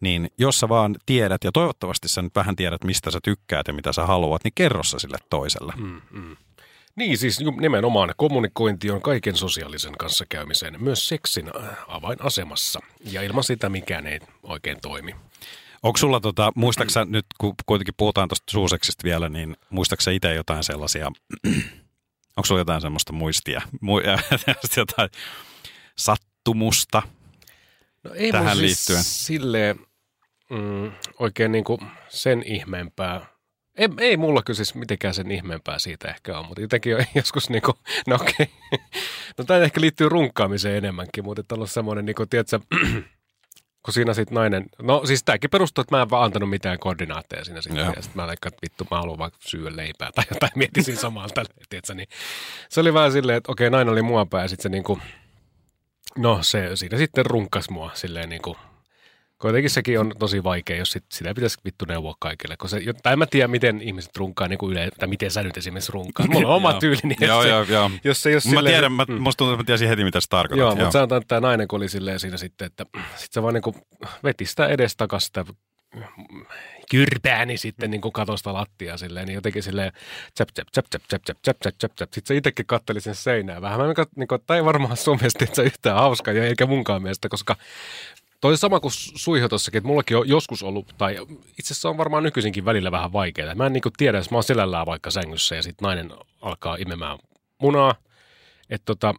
Niin 0.00 0.30
jos 0.38 0.60
sä 0.60 0.68
vaan 0.68 0.96
tiedät, 1.06 1.44
ja 1.44 1.52
toivottavasti 1.52 2.08
sä 2.08 2.22
nyt 2.22 2.34
vähän 2.34 2.56
tiedät, 2.56 2.84
mistä 2.84 3.10
sä 3.10 3.18
tykkäät 3.22 3.68
ja 3.68 3.74
mitä 3.74 3.92
sä 3.92 4.06
haluat, 4.06 4.44
niin 4.44 4.52
kerro 4.54 4.82
sä 4.82 4.98
sille 4.98 5.18
toiselle. 5.30 5.72
Mm, 5.76 6.00
mm. 6.10 6.36
Niin, 6.96 7.18
siis 7.18 7.40
nimenomaan 7.60 8.14
kommunikointi 8.16 8.90
on 8.90 9.02
kaiken 9.02 9.36
sosiaalisen 9.36 9.92
kanssakäymisen, 9.98 10.82
myös 10.82 11.08
seksin 11.08 11.50
äh, 11.56 11.78
avainasemassa. 11.88 12.80
Ja 13.04 13.22
ilman 13.22 13.44
sitä 13.44 13.68
mikään 13.68 14.06
ei 14.06 14.20
oikein 14.42 14.80
toimi. 14.82 15.14
Onko 15.82 15.96
sulla, 15.96 16.20
tota, 16.20 16.52
muistaaksä 16.54 17.04
nyt, 17.04 17.26
kun 17.38 17.54
kuitenkin 17.66 17.94
puhutaan 17.96 18.28
tuosta 18.28 18.50
suuseksista 18.50 19.04
vielä, 19.04 19.28
niin 19.28 19.56
muistaaksä 19.70 20.10
itse 20.10 20.34
jotain 20.34 20.64
sellaisia, 20.64 21.06
onko 22.36 22.44
sulla 22.44 22.60
jotain 22.60 22.80
semmoista 22.80 23.12
muistia, 23.12 23.62
mu- 23.74 24.22
jotain 24.76 25.10
sattumusta? 26.42 27.02
No 28.04 28.14
ei 28.14 28.32
Tähän 28.32 28.56
siis 28.56 28.88
liittyen. 28.88 29.04
silleen 29.04 29.76
mm, 30.50 30.92
oikein 31.18 31.52
niin 31.52 31.64
kuin 31.64 31.80
sen 32.08 32.42
ihmeempää. 32.46 33.26
Ei, 33.76 33.88
ei 33.98 34.16
mulla 34.16 34.42
kyllä 34.42 34.56
siis 34.56 34.74
mitenkään 34.74 35.14
sen 35.14 35.30
ihmeempää 35.30 35.78
siitä 35.78 36.08
ehkä 36.08 36.38
on, 36.38 36.46
mutta 36.46 36.60
jotenkin 36.60 36.96
on 36.96 37.04
joskus 37.14 37.50
niin 37.50 37.62
kuin, 37.62 37.74
no 38.06 38.14
okei. 38.14 38.46
No 39.38 39.44
tämä 39.44 39.60
ehkä 39.60 39.80
liittyy 39.80 40.08
runkkaamiseen 40.08 40.76
enemmänkin, 40.76 41.24
mutta 41.24 41.40
että 41.40 41.54
on 41.54 41.68
semmoinen, 41.68 42.04
niin 42.04 42.16
kuin, 42.16 42.28
tiedätkö, 42.28 42.60
kun 43.84 43.94
siinä 43.94 44.14
sitten 44.14 44.34
nainen, 44.34 44.66
no 44.82 45.06
siis 45.06 45.24
tämäkin 45.24 45.50
perustuu, 45.50 45.82
että 45.82 45.96
mä 45.96 46.02
en 46.02 46.10
vaan 46.10 46.24
antanut 46.24 46.50
mitään 46.50 46.78
koordinaatteja 46.78 47.44
siinä 47.44 47.62
sitten. 47.62 47.84
Ja 47.84 47.92
sitten 47.92 48.12
mä 48.14 48.24
olin, 48.24 48.32
että 48.32 48.50
vittu, 48.62 48.86
mä 48.90 48.98
haluan 48.98 49.18
vaikka 49.18 49.38
syödä 49.40 49.76
leipää 49.76 50.10
tai 50.14 50.24
jotain, 50.30 50.52
miettisin 50.58 50.96
samaan 50.96 51.30
tällä, 51.34 51.50
tiedätkö, 51.68 51.94
niin 51.94 52.08
se 52.68 52.80
oli 52.80 52.94
vähän 52.94 53.12
silleen, 53.12 53.38
että 53.38 53.52
okei, 53.52 53.70
nainen 53.70 53.92
oli 53.92 54.02
mua 54.02 54.26
päin 54.26 54.42
ja 54.44 54.48
sitten 54.48 54.62
se 54.62 54.68
niin 54.68 54.84
kuin, 54.84 55.02
no 56.18 56.38
se 56.42 56.70
siinä 56.76 56.98
sitten 56.98 57.26
runkkas 57.26 57.70
mua 57.70 57.90
silleen 57.94 58.28
niin 58.28 58.42
kuin, 58.42 58.56
Kuitenkin 59.38 59.70
sekin 59.70 60.00
on 60.00 60.12
tosi 60.18 60.44
vaikea, 60.44 60.76
jos 60.76 60.90
sit, 60.92 61.04
sitä 61.12 61.34
pitäisi 61.34 61.58
vittu 61.64 61.84
neuvoa 61.84 62.14
kaikille. 62.20 62.56
Kun 62.56 62.70
se, 62.70 62.80
tai 63.02 63.12
en 63.12 63.18
mä 63.18 63.26
tiedä, 63.26 63.48
miten 63.48 63.80
ihmiset 63.80 64.16
runkaa, 64.16 64.48
niin 64.48 64.58
kuin 64.58 64.72
yle, 64.72 64.88
tai 64.98 65.08
miten 65.08 65.30
sä 65.30 65.42
nyt 65.42 65.56
esimerkiksi 65.56 65.92
runkaa. 65.92 66.26
Mulla 66.26 66.48
on 66.48 66.54
oma 66.60 66.70
Joo. 66.70 66.80
tyylini. 66.80 67.16
Joo, 67.20 67.42
se, 67.42 67.48
joo, 67.48 67.62
joo. 67.62 67.90
Jos 68.04 68.22
se, 68.22 68.30
jos 68.30 68.44
Mä 68.46 68.50
silleen- 68.50 68.72
tiedän, 68.74 68.92
mä, 68.92 69.04
Mm. 69.08 69.20
musta 69.22 69.38
tuntuu, 69.38 69.52
että 69.54 69.62
mä 69.62 69.66
tiesin 69.66 69.88
heti, 69.88 70.04
mitä 70.04 70.20
sä 70.20 70.26
tarkoitat. 70.30 70.58
Joo, 70.58 70.74
mutta 70.76 70.90
sanotaan, 70.90 71.22
että 71.22 71.28
tämä 71.28 71.40
nainen 71.48 71.68
kun 71.68 71.76
oli 71.76 71.88
silleen 71.88 72.20
siinä 72.20 72.36
sitten, 72.36 72.66
että 72.66 72.86
sit 73.16 73.32
se 73.32 73.42
vaan 73.42 73.54
niin 73.54 73.62
kuin 73.62 73.76
veti 74.24 74.46
sitä 74.46 74.66
edestakas 74.66 75.24
sitä 75.26 75.44
kyrpääni 76.90 77.56
sitten 77.56 77.90
niin 77.90 78.00
kuin 78.00 78.12
katosta 78.12 78.52
lattiaa 78.52 78.96
silleen, 78.96 79.26
niin 79.26 79.34
jotenkin 79.34 79.62
silleen 79.62 79.92
tsap, 80.34 80.48
tsap, 80.48 80.68
tsap, 80.68 80.86
tsap, 80.86 81.04
tsap, 81.04 81.22
tsap, 81.22 81.38
tsap, 81.42 81.56
tsap, 81.56 81.74
tsap, 81.78 81.92
tsap. 81.92 82.12
Sitten 82.12 82.28
se 82.28 82.36
itsekin 82.36 82.66
katteli 82.66 83.00
sen 83.00 83.14
seinää 83.14 83.60
vähän. 83.60 83.80
Mä 83.80 83.86
niin 84.16 84.28
kuin, 84.28 84.40
että 84.40 84.56
ei 84.56 84.64
varmaan 84.64 84.96
sun 84.96 85.16
mielestä 85.16 85.44
että 85.44 85.56
se 85.56 85.62
yhtään 85.62 85.96
hauska 85.96 86.32
ja 86.32 86.44
eikä 86.44 86.66
munkaan 86.66 87.02
mielestä, 87.02 87.28
koska 87.28 87.56
Toi 88.42 88.56
sama 88.56 88.80
kuin 88.80 88.92
suihotossakin, 88.94 89.78
että 89.78 89.86
mullakin 89.86 90.16
on 90.16 90.28
joskus 90.28 90.62
ollut, 90.62 90.94
tai 90.98 91.16
itse 91.58 91.74
asiassa 91.74 91.88
on 91.88 91.98
varmaan 91.98 92.22
nykyisinkin 92.22 92.64
välillä 92.64 92.90
vähän 92.90 93.12
vaikeaa. 93.12 93.54
Mä 93.54 93.66
en 93.66 93.72
niin 93.72 93.82
tiedä, 93.96 94.18
jos 94.18 94.30
mä 94.30 94.36
oon 94.36 94.44
selällään 94.44 94.86
vaikka 94.86 95.10
sängyssä 95.10 95.56
ja 95.56 95.62
sitten 95.62 95.86
nainen 95.86 96.10
alkaa 96.40 96.76
imemään 96.76 97.18
munaa. 97.58 97.94
Että 98.70 98.84
tota, 98.84 99.14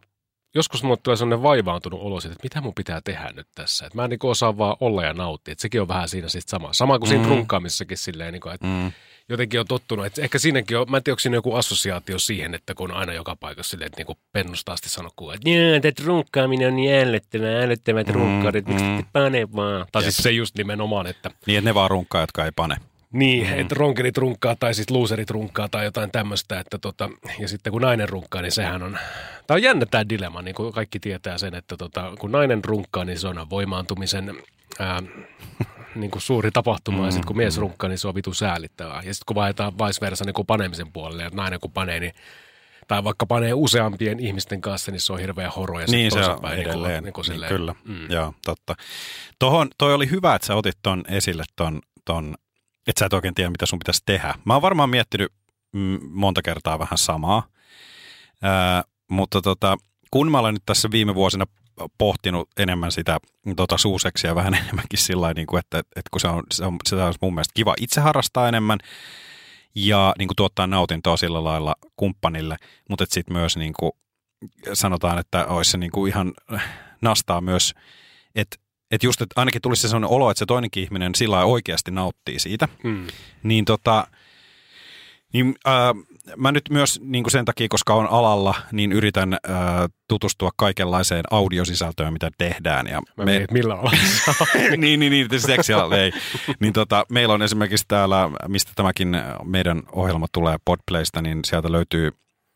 joskus 0.54 0.82
mulle 0.82 0.96
tulee 1.02 1.16
sellainen 1.16 1.42
vaivaantunut 1.42 2.00
olo 2.02 2.20
siitä, 2.20 2.32
että 2.32 2.44
mitä 2.44 2.60
mun 2.60 2.74
pitää 2.74 3.00
tehdä 3.00 3.30
nyt 3.36 3.48
tässä. 3.54 3.86
Että 3.86 3.98
mä 3.98 4.04
en 4.04 4.10
niin 4.10 4.18
osaa 4.22 4.58
vaan 4.58 4.76
olla 4.80 5.04
ja 5.04 5.12
nauttia. 5.12 5.52
Että 5.52 5.62
sekin 5.62 5.80
on 5.80 5.88
vähän 5.88 6.08
siinä 6.08 6.28
sitten 6.28 6.50
sama. 6.50 6.72
Sama 6.72 6.98
kuin 6.98 7.08
siinä 7.08 7.24
mm. 7.24 7.28
runkaamissakin 7.30 7.98
silleen, 7.98 8.32
niin 8.32 8.40
kuin, 8.40 8.54
että 8.54 8.66
mm. 8.66 8.92
jotenkin 9.28 9.60
on 9.60 9.66
tottunut. 9.66 10.06
Että 10.06 10.22
ehkä 10.22 10.38
siinäkin 10.38 10.78
on, 10.78 10.90
mä 10.90 10.96
en 10.96 11.02
tiedä, 11.02 11.12
onko 11.14 11.20
siinä 11.20 11.36
joku 11.36 11.54
assosiaatio 11.54 12.18
siihen, 12.18 12.54
että 12.54 12.74
kun 12.74 12.90
on 12.90 12.96
aina 12.96 13.12
joka 13.12 13.36
paikassa 13.36 13.70
silleen, 13.70 13.86
että 13.86 14.02
niin 14.04 14.18
pennusta 14.32 14.72
asti 14.72 14.88
sanoo 14.88 15.32
että 15.34 15.50
joo, 15.50 15.74
että 15.74 16.02
runkkaaminen 16.06 16.68
on 16.68 16.76
niin 16.76 16.94
ällöttävää, 16.94 17.62
ällöttävät 17.62 18.06
mm, 18.06 18.14
runkkarit, 18.14 18.66
miksi 18.66 18.84
mm. 18.84 19.04
pane 19.12 19.52
vaan. 19.56 19.86
Tai 19.92 20.02
siis 20.02 20.16
se 20.16 20.30
just 20.30 20.56
nimenomaan, 20.56 21.06
että... 21.06 21.30
Niin, 21.46 21.58
että 21.58 21.70
ne 21.70 21.74
vaan 21.74 21.90
runkkaa, 21.90 22.20
jotka 22.20 22.44
ei 22.44 22.52
pane. 22.56 22.76
Niin, 23.14 23.46
mm. 23.46 23.60
että 23.60 23.74
ronkelit 23.78 24.18
runkkaa 24.18 24.56
tai 24.56 24.74
sitten 24.74 24.96
luuserit 24.96 25.30
runkkaa 25.30 25.68
tai 25.68 25.84
jotain 25.84 26.10
tämmöistä. 26.10 26.60
Että 26.60 26.78
tota, 26.78 27.10
ja 27.38 27.48
sitten 27.48 27.72
kun 27.72 27.82
nainen 27.82 28.08
runkkaa, 28.08 28.42
niin 28.42 28.52
sehän 28.52 28.82
on... 28.82 28.98
Tämä 29.46 29.56
on 29.56 29.62
jännä 29.62 29.86
tämä 29.86 30.08
dilemma, 30.08 30.42
niin 30.42 30.54
kuin 30.54 30.72
kaikki 30.72 31.00
tietää 31.00 31.38
sen, 31.38 31.54
että 31.54 31.76
tota, 31.76 32.12
kun 32.18 32.32
nainen 32.32 32.64
runkkaa, 32.64 33.04
niin 33.04 33.18
se 33.18 33.28
on 33.28 33.50
voimaantumisen 33.50 34.34
ää, 34.78 35.02
niin 35.94 36.10
kuin 36.10 36.22
suuri 36.22 36.50
tapahtuma. 36.50 36.98
Mm, 36.98 37.04
ja 37.04 37.10
sitten 37.10 37.26
kun 37.26 37.36
mies 37.36 37.56
mm. 37.56 37.60
runkkaa, 37.60 37.88
niin 37.88 37.98
se 37.98 38.08
on 38.08 38.14
vitu 38.14 38.34
säällittävää. 38.34 38.96
Ja 38.96 39.14
sitten 39.14 39.26
kun 39.26 39.34
vaihdetaan 39.34 39.78
vice 39.78 40.00
versa 40.00 40.24
niin 40.24 40.34
kuin 40.34 40.46
panemisen 40.46 40.92
puolelle, 40.92 41.24
että 41.24 41.36
nainen 41.36 41.60
kun 41.60 41.72
panee, 41.72 42.00
niin 42.00 42.12
tai 42.88 43.04
vaikka 43.04 43.26
panee 43.26 43.52
useampien 43.54 44.20
ihmisten 44.20 44.60
kanssa, 44.60 44.90
niin 44.90 45.00
se 45.00 45.12
on 45.12 45.18
hirveä 45.18 45.50
horo. 45.50 45.80
Ja 45.80 45.86
niin 45.90 46.10
se 46.10 46.24
on 46.24 46.40
päin, 46.40 46.56
niinku- 46.56 46.70
edelleen. 46.70 47.04
Niin 47.04 47.12
kuin, 47.12 47.24
niin 47.28 47.40
kuin 47.40 47.40
niin, 47.40 47.48
kyllä, 47.48 47.74
mm. 47.84 48.10
joo, 48.10 48.34
totta. 48.44 48.74
Tohon, 49.38 49.68
toi 49.78 49.94
oli 49.94 50.10
hyvä, 50.10 50.34
että 50.34 50.46
sä 50.46 50.54
otit 50.54 50.78
ton 50.82 51.04
esille 51.08 51.44
ton, 51.56 51.80
ton 52.04 52.34
että 52.86 52.98
sä 52.98 53.06
et 53.06 53.12
oikein 53.12 53.34
tiedä, 53.34 53.50
mitä 53.50 53.66
sun 53.66 53.78
pitäisi 53.78 54.02
tehdä. 54.06 54.34
Mä 54.44 54.52
oon 54.52 54.62
varmaan 54.62 54.90
miettinyt 54.90 55.32
mm, 55.72 55.98
monta 56.02 56.42
kertaa 56.42 56.78
vähän 56.78 56.98
samaa, 56.98 57.42
Ää, 58.42 58.84
mutta 59.10 59.42
tota, 59.42 59.76
kun 60.10 60.30
mä 60.30 60.38
olen 60.38 60.54
nyt 60.54 60.62
tässä 60.66 60.90
viime 60.90 61.14
vuosina 61.14 61.46
pohtinut 61.98 62.48
enemmän 62.56 62.92
sitä 62.92 63.18
tota, 63.56 63.78
suuseksia 63.78 64.34
vähän 64.34 64.54
enemmänkin 64.64 64.98
sillä 64.98 65.32
niin 65.32 65.46
kuin, 65.46 65.58
että, 65.58 65.78
että 65.78 66.10
kun 66.10 66.20
se 66.20 66.28
on, 66.28 66.42
se, 66.52 66.64
on, 66.64 66.78
se 66.86 66.96
on 66.96 67.14
mun 67.20 67.34
mielestä 67.34 67.54
kiva 67.54 67.74
itse 67.80 68.00
harrastaa 68.00 68.48
enemmän 68.48 68.78
ja 69.74 70.14
niin 70.18 70.28
kuin, 70.28 70.36
tuottaa 70.36 70.66
nautintoa 70.66 71.16
sillä 71.16 71.44
lailla 71.44 71.74
kumppanille, 71.96 72.56
mutta 72.90 73.04
sitten 73.08 73.36
myös 73.36 73.56
niin 73.56 73.72
kuin, 73.78 73.92
sanotaan, 74.72 75.18
että 75.18 75.46
olisi 75.46 75.70
se 75.70 75.78
niin 75.78 75.92
kuin 75.92 76.08
ihan 76.08 76.32
nastaa 77.02 77.40
myös, 77.40 77.74
että 78.34 78.56
että 78.94 79.06
just, 79.06 79.20
että 79.20 79.40
ainakin 79.40 79.62
tulisi 79.62 79.82
se 79.82 79.88
sellainen 79.88 80.10
olo, 80.10 80.30
että 80.30 80.38
se 80.38 80.46
toinenkin 80.46 80.82
ihminen 80.82 81.14
sillä 81.14 81.44
oikeasti 81.44 81.90
nauttii 81.90 82.38
siitä. 82.38 82.68
Hmm. 82.82 83.06
Niin 83.42 83.64
tota, 83.64 84.06
niin, 85.34 85.54
äh, 85.68 85.74
mä 86.36 86.52
nyt 86.52 86.64
myös 86.70 87.00
niin 87.04 87.30
sen 87.30 87.44
takia, 87.44 87.68
koska 87.68 87.94
on 87.94 88.06
alalla, 88.06 88.54
niin 88.72 88.92
yritän 88.92 89.32
äh, 89.32 89.60
tutustua 90.08 90.50
kaikenlaiseen 90.56 91.24
audiosisältöön, 91.30 92.12
mitä 92.12 92.30
tehdään. 92.38 92.86
Ja 92.86 93.00
mä 93.16 93.24
me... 93.24 93.30
Mietin, 93.30 93.46
millä 93.52 93.74
alalla 93.74 93.90
Niin, 94.76 95.00
niin, 95.00 95.10
niin, 95.10 95.28
tietysti 95.28 95.52
ei. 95.98 96.12
niin 96.60 96.72
tota, 96.72 97.06
meillä 97.08 97.34
on 97.34 97.42
esimerkiksi 97.42 97.84
täällä, 97.88 98.30
mistä 98.48 98.72
tämäkin 98.74 99.16
meidän 99.44 99.82
ohjelma 99.92 100.26
tulee 100.32 100.56
Podplaysta, 100.64 101.22
niin 101.22 101.40
sieltä 101.44 101.72
löytyy 101.72 102.10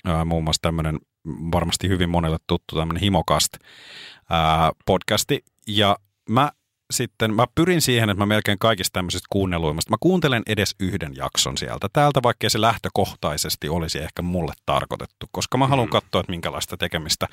äh, 0.08 0.24
muun 0.24 0.44
muassa 0.44 0.62
tämmöinen 0.62 0.98
varmasti 1.26 1.88
hyvin 1.88 2.10
monelle 2.10 2.38
tuttu 2.46 2.76
tämmöinen 2.76 3.00
Himokast 3.00 3.54
äh, 3.54 4.70
podcasti. 4.86 5.44
Ja 5.66 5.96
mä 6.28 6.52
sitten, 6.90 7.34
mä 7.34 7.46
pyrin 7.54 7.80
siihen, 7.80 8.10
että 8.10 8.22
mä 8.22 8.26
melkein 8.26 8.58
kaikista 8.58 8.92
tämmöisistä 8.92 9.26
kuunnelluimmasta, 9.30 9.90
mä 9.90 9.96
kuuntelen 10.00 10.42
edes 10.46 10.74
yhden 10.80 11.16
jakson 11.16 11.58
sieltä 11.58 11.88
täältä, 11.92 12.22
vaikka 12.22 12.50
se 12.50 12.60
lähtökohtaisesti 12.60 13.68
olisi 13.68 13.98
ehkä 13.98 14.22
mulle 14.22 14.52
tarkoitettu, 14.66 15.26
koska 15.30 15.58
mä 15.58 15.66
haluan 15.66 15.88
mm. 15.88 15.92
katsoa, 15.92 16.20
että 16.20 16.32
minkälaista 16.32 16.76
tekemistä 16.76 17.28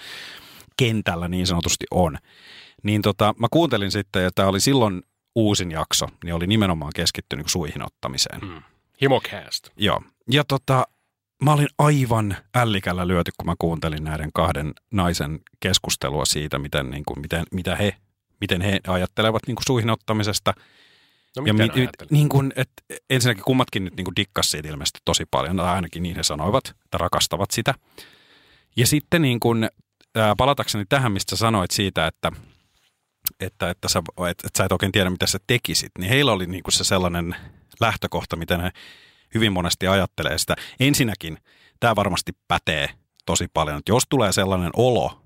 kentällä 0.78 1.28
niin 1.28 1.48
sanotusti 1.48 1.86
on. 1.92 2.18
Niin 2.84 3.02
tota, 3.02 3.34
mä 3.40 3.48
kuuntelin 3.52 3.92
sitten, 3.92 4.24
ja 4.24 4.32
tämä 4.36 4.48
oli 4.48 4.60
silloin 4.60 5.04
uusin 5.36 5.72
jakso, 5.72 6.08
niin 6.24 6.34
oli 6.34 6.48
nimenomaan 6.48 6.92
keskittynyt 6.96 7.50
suihin 7.50 7.86
ottamiseen. 7.86 8.42
Mm. 8.42 8.62
Himocast. 9.02 9.70
Joo. 9.78 10.02
Ja 10.32 10.44
tota, 10.44 10.88
mä 11.44 11.54
olin 11.54 11.68
aivan 11.78 12.38
ällikällä 12.56 13.08
lyöty, 13.08 13.32
kun 13.38 13.46
mä 13.46 13.56
kuuntelin 13.60 14.04
näiden 14.04 14.30
kahden 14.34 14.74
naisen 14.92 15.40
keskustelua 15.60 16.25
siitä, 16.25 16.60
miten, 16.60 16.90
niin 16.90 17.06
kuin, 17.06 17.20
miten, 17.20 17.44
mitä 17.52 17.75
he 17.75 17.98
miten 18.42 18.62
he 18.62 18.80
ajattelevat 18.88 19.42
niin 19.48 19.56
kuin 19.56 19.65
suihin 19.68 19.89
ottamisesta. 19.89 20.54
No 21.38 21.44
ja 21.46 21.54
mi, 21.54 21.70
niin 22.10 22.30
kuin, 22.30 22.54
että 22.56 22.84
ensinnäkin 23.10 23.44
kummatkin 23.44 23.84
nyt 23.84 23.96
niin 23.98 24.06
kuin 24.06 24.15
dikkas 24.15 24.51
siitä 24.51 24.70
ilmeisesti 24.70 25.00
tosi 25.06 25.24
paljon, 25.32 25.58
tai 25.58 25.75
ainakin 25.75 26.04
niin 26.04 26.15
he 26.15 26.24
sanoivat, 26.24 26.68
että 26.86 26.98
rakastavat 26.98 27.51
sitä. 27.51 27.74
Ja 28.75 28.88
sitten 28.88 29.22
niin 29.22 29.39
kuin, 29.39 29.70
ää, 30.15 30.34
palatakseni 30.38 30.86
tähän, 30.89 31.12
mistä 31.12 31.36
sanoit 31.36 31.72
siitä, 31.72 32.08
että, 32.08 32.32
että, 33.39 33.70
että, 33.70 33.89
sä, 33.89 34.00
että, 34.00 34.48
että 34.48 34.58
sä 34.58 34.65
et 34.65 34.72
oikein 34.72 34.92
tiedä, 34.92 35.10
mitä 35.10 35.27
sä 35.27 35.39
tekisit, 35.48 35.92
niin 36.00 36.10
heillä 36.10 36.32
oli 36.32 36.46
niin 36.46 36.63
kuin 36.63 36.74
se 36.74 36.84
sellainen 36.84 37.36
lähtökohta, 37.80 38.36
miten 38.36 38.62
he 38.62 38.72
hyvin 39.34 39.54
monesti 39.54 39.88
ajattelee 39.88 40.38
sitä. 40.38 40.56
Ensinnäkin 40.80 41.38
tämä 41.80 41.96
varmasti 41.96 42.32
pätee 42.48 42.89
tosi 43.25 43.48
paljon, 43.54 43.77
että 43.77 43.92
jos 43.92 44.04
tulee 44.10 44.32
sellainen 44.32 44.72
olo 44.75 45.22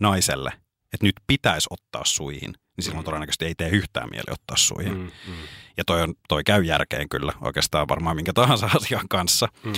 naiselle– 0.00 0.52
että 0.92 1.06
nyt 1.06 1.14
pitäisi 1.26 1.66
ottaa 1.70 2.04
suihin, 2.04 2.52
niin 2.76 2.84
silloin 2.84 3.02
mm. 3.02 3.04
todennäköisesti 3.04 3.44
ei 3.44 3.54
tee 3.54 3.68
yhtään 3.68 4.10
mieli 4.10 4.30
ottaa 4.30 4.56
suihin. 4.56 4.94
Mm, 4.94 5.02
mm. 5.02 5.34
Ja 5.76 5.84
toi, 5.84 6.02
on, 6.02 6.14
toi 6.28 6.44
käy 6.44 6.62
järkeen 6.62 7.08
kyllä 7.08 7.32
oikeastaan 7.40 7.88
varmaan 7.88 8.16
minkä 8.16 8.32
tahansa 8.32 8.70
asian 8.76 9.08
kanssa. 9.08 9.48
Mm. 9.64 9.72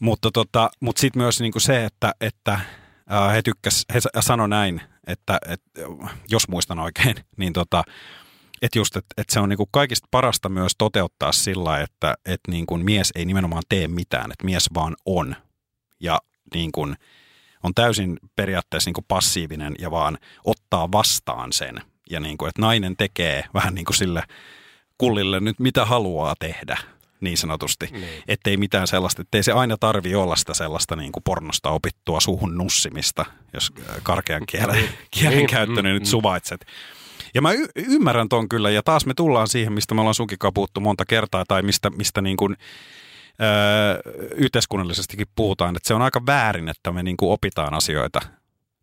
Mutta, 0.00 0.30
tota, 0.32 0.70
mutta 0.80 1.00
sitten 1.00 1.22
myös 1.22 1.40
niinku 1.40 1.60
se, 1.60 1.84
että, 1.84 2.12
että 2.20 2.60
he 3.34 3.42
tykkäs, 3.42 3.84
he 3.94 4.00
sanoi 4.20 4.48
näin, 4.48 4.80
että, 5.06 5.38
että 5.48 5.80
jos 6.30 6.48
muistan 6.48 6.78
oikein, 6.78 7.16
niin 7.36 7.52
tota, 7.52 7.84
että 8.62 8.78
just, 8.78 8.96
että, 8.96 9.14
että 9.16 9.34
se 9.34 9.40
on 9.40 9.48
niinku 9.48 9.68
kaikista 9.70 10.08
parasta 10.10 10.48
myös 10.48 10.72
toteuttaa 10.78 11.32
sillä, 11.32 11.80
että, 11.80 12.14
että 12.24 12.50
niinku 12.50 12.76
mies 12.76 13.12
ei 13.14 13.24
nimenomaan 13.24 13.62
tee 13.68 13.88
mitään, 13.88 14.32
että 14.32 14.44
mies 14.44 14.68
vaan 14.74 14.96
on. 15.04 15.36
Ja 16.00 16.18
niin 16.54 16.72
kuin, 16.72 16.96
on 17.62 17.74
täysin 17.74 18.18
periaatteessa 18.36 18.88
niin 18.88 18.94
kuin 18.94 19.04
passiivinen 19.08 19.74
ja 19.78 19.90
vaan 19.90 20.18
ottaa 20.44 20.92
vastaan 20.92 21.52
sen. 21.52 21.80
Ja 22.10 22.20
niin 22.20 22.38
kuin, 22.38 22.48
että 22.48 22.62
nainen 22.62 22.96
tekee 22.96 23.44
vähän 23.54 23.74
niin 23.74 23.84
kuin 23.84 23.96
sille 23.96 24.22
kullille 24.98 25.40
nyt 25.40 25.58
mitä 25.58 25.84
haluaa 25.84 26.34
tehdä 26.38 26.78
niin 27.20 27.38
sanotusti. 27.38 27.88
Niin. 27.92 28.22
Ettei 28.28 28.56
mitään 28.56 28.86
sellaista, 28.86 29.22
ettei 29.22 29.42
se 29.42 29.52
aina 29.52 29.76
tarvi 29.76 30.14
olla 30.14 30.36
sitä 30.36 30.54
sellaista 30.54 30.96
niin 30.96 31.12
kuin 31.12 31.22
pornosta 31.22 31.70
opittua 31.70 32.20
suhun 32.20 32.58
nussimista, 32.58 33.24
jos 33.52 33.72
karkean 34.02 34.46
kielen, 34.46 34.76
niin. 34.76 34.90
kielen 35.10 35.36
niin. 35.36 35.46
käyttö, 35.46 35.82
niin 35.82 35.94
nyt 35.94 36.02
mm. 36.02 36.06
suvaitset. 36.06 36.66
Ja 37.34 37.42
mä 37.42 37.52
y- 37.52 37.68
ymmärrän 37.76 38.28
ton 38.28 38.48
kyllä, 38.48 38.70
ja 38.70 38.82
taas 38.82 39.06
me 39.06 39.14
tullaan 39.14 39.48
siihen, 39.48 39.72
mistä 39.72 39.94
me 39.94 40.00
ollaan 40.00 40.14
sunkin 40.14 40.38
puhuttu 40.54 40.80
monta 40.80 41.04
kertaa, 41.04 41.44
tai 41.48 41.62
mistä, 41.62 41.90
mistä 41.90 42.20
niin 42.20 42.36
kuin, 42.36 42.56
öö, 43.42 44.00
yhteiskunnallisestikin 44.34 45.26
puhutaan, 45.36 45.76
että 45.76 45.88
se 45.88 45.94
on 45.94 46.02
aika 46.02 46.26
väärin, 46.26 46.68
että 46.68 46.92
me 46.92 47.02
niin 47.02 47.16
kuin 47.16 47.32
opitaan 47.32 47.74
asioita. 47.74 48.20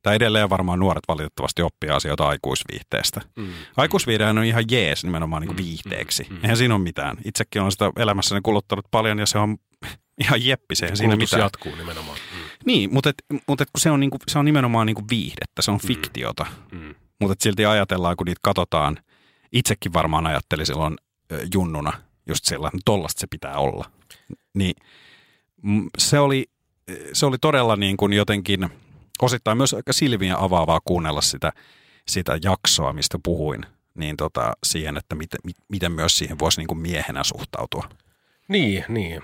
Tai 0.04 0.16
edelleen 0.16 0.50
varmaan 0.50 0.80
nuoret 0.80 1.04
valitettavasti 1.08 1.62
oppii 1.62 1.90
asioita 1.90 2.28
aikuisviihteestä. 2.28 3.22
Mm. 3.36 3.48
Aikuisviihdehän 3.78 4.38
on 4.38 4.44
ihan 4.44 4.64
jees 4.72 5.04
nimenomaan 5.04 5.42
niin 5.42 5.48
kuin 5.48 5.58
mm. 5.58 5.64
viihteeksi. 5.64 6.28
Mm. 6.30 6.40
Eihän 6.44 6.58
siinä 6.58 6.76
ole 6.76 6.84
mitään. 6.84 7.18
Itsekin 7.26 7.62
olen 7.62 7.72
sitä 7.72 7.92
elämässäni 7.98 8.42
kuluttanut 8.44 8.86
paljon 8.92 9.20
ja 9.20 9.26
se 9.26 9.38
on 9.38 9.58
ihan 10.24 10.46
jeppi, 10.46 10.76
se 10.76 10.96
siinä 10.96 11.16
mitään. 11.16 11.42
jatkuu 11.42 11.76
nimenomaan. 11.76 12.18
Mm. 12.18 12.50
Niin, 12.66 12.94
mutta, 12.94 13.10
et, 13.10 13.16
mutta 13.48 13.64
et, 13.64 13.70
kun 13.74 13.82
se, 13.82 13.92
on 13.92 14.00
niinku, 14.00 14.18
se 14.28 14.40
on 14.40 14.46
nimenomaan 14.46 14.86
niinku 14.88 15.04
viihdettä, 15.10 15.62
se 15.62 15.72
on 15.72 15.80
mm. 15.84 15.88
fiktiota. 15.88 16.46
Mm. 16.72 16.96
Mutta 17.20 17.44
silti 17.44 17.66
ajatellaan, 17.66 18.18
kun 18.18 18.26
niitä 18.26 18.40
katsotaan, 18.42 18.98
itsekin 19.52 19.94
varmaan 19.94 20.28
ajatteli 20.28 20.66
silloin 20.66 20.96
junnuna 21.54 21.94
just 22.28 22.46
sillä, 22.46 22.68
että 22.68 22.80
tollasta 22.86 23.20
se 23.20 23.28
pitää 23.28 23.58
olla. 23.58 23.92
Niin 24.54 24.76
se 25.98 26.20
oli, 26.20 26.46
se 27.14 27.26
oli 27.26 27.38
todella 27.38 27.76
niin 27.76 27.98
kuin 27.98 28.14
jotenkin 28.14 28.70
osittain 29.22 29.58
myös 29.58 29.74
aika 29.74 29.94
silmiä 29.94 30.36
avaavaa 30.40 30.80
kuunnella 30.86 31.22
sitä, 31.22 31.54
sitä 32.08 32.40
jaksoa, 32.44 32.94
mistä 32.94 33.20
puhuin, 33.24 33.66
niin 33.96 34.18
tota, 34.18 34.54
siihen, 34.64 34.98
että 34.98 35.16
miten, 35.16 35.40
miten 35.70 35.92
myös 35.92 36.18
siihen 36.18 36.40
voisi 36.40 36.60
niin 36.60 36.68
kuin 36.68 36.80
miehenä 36.80 37.24
suhtautua. 37.24 37.90
Niin, 38.48 38.86
niin. 38.90 39.22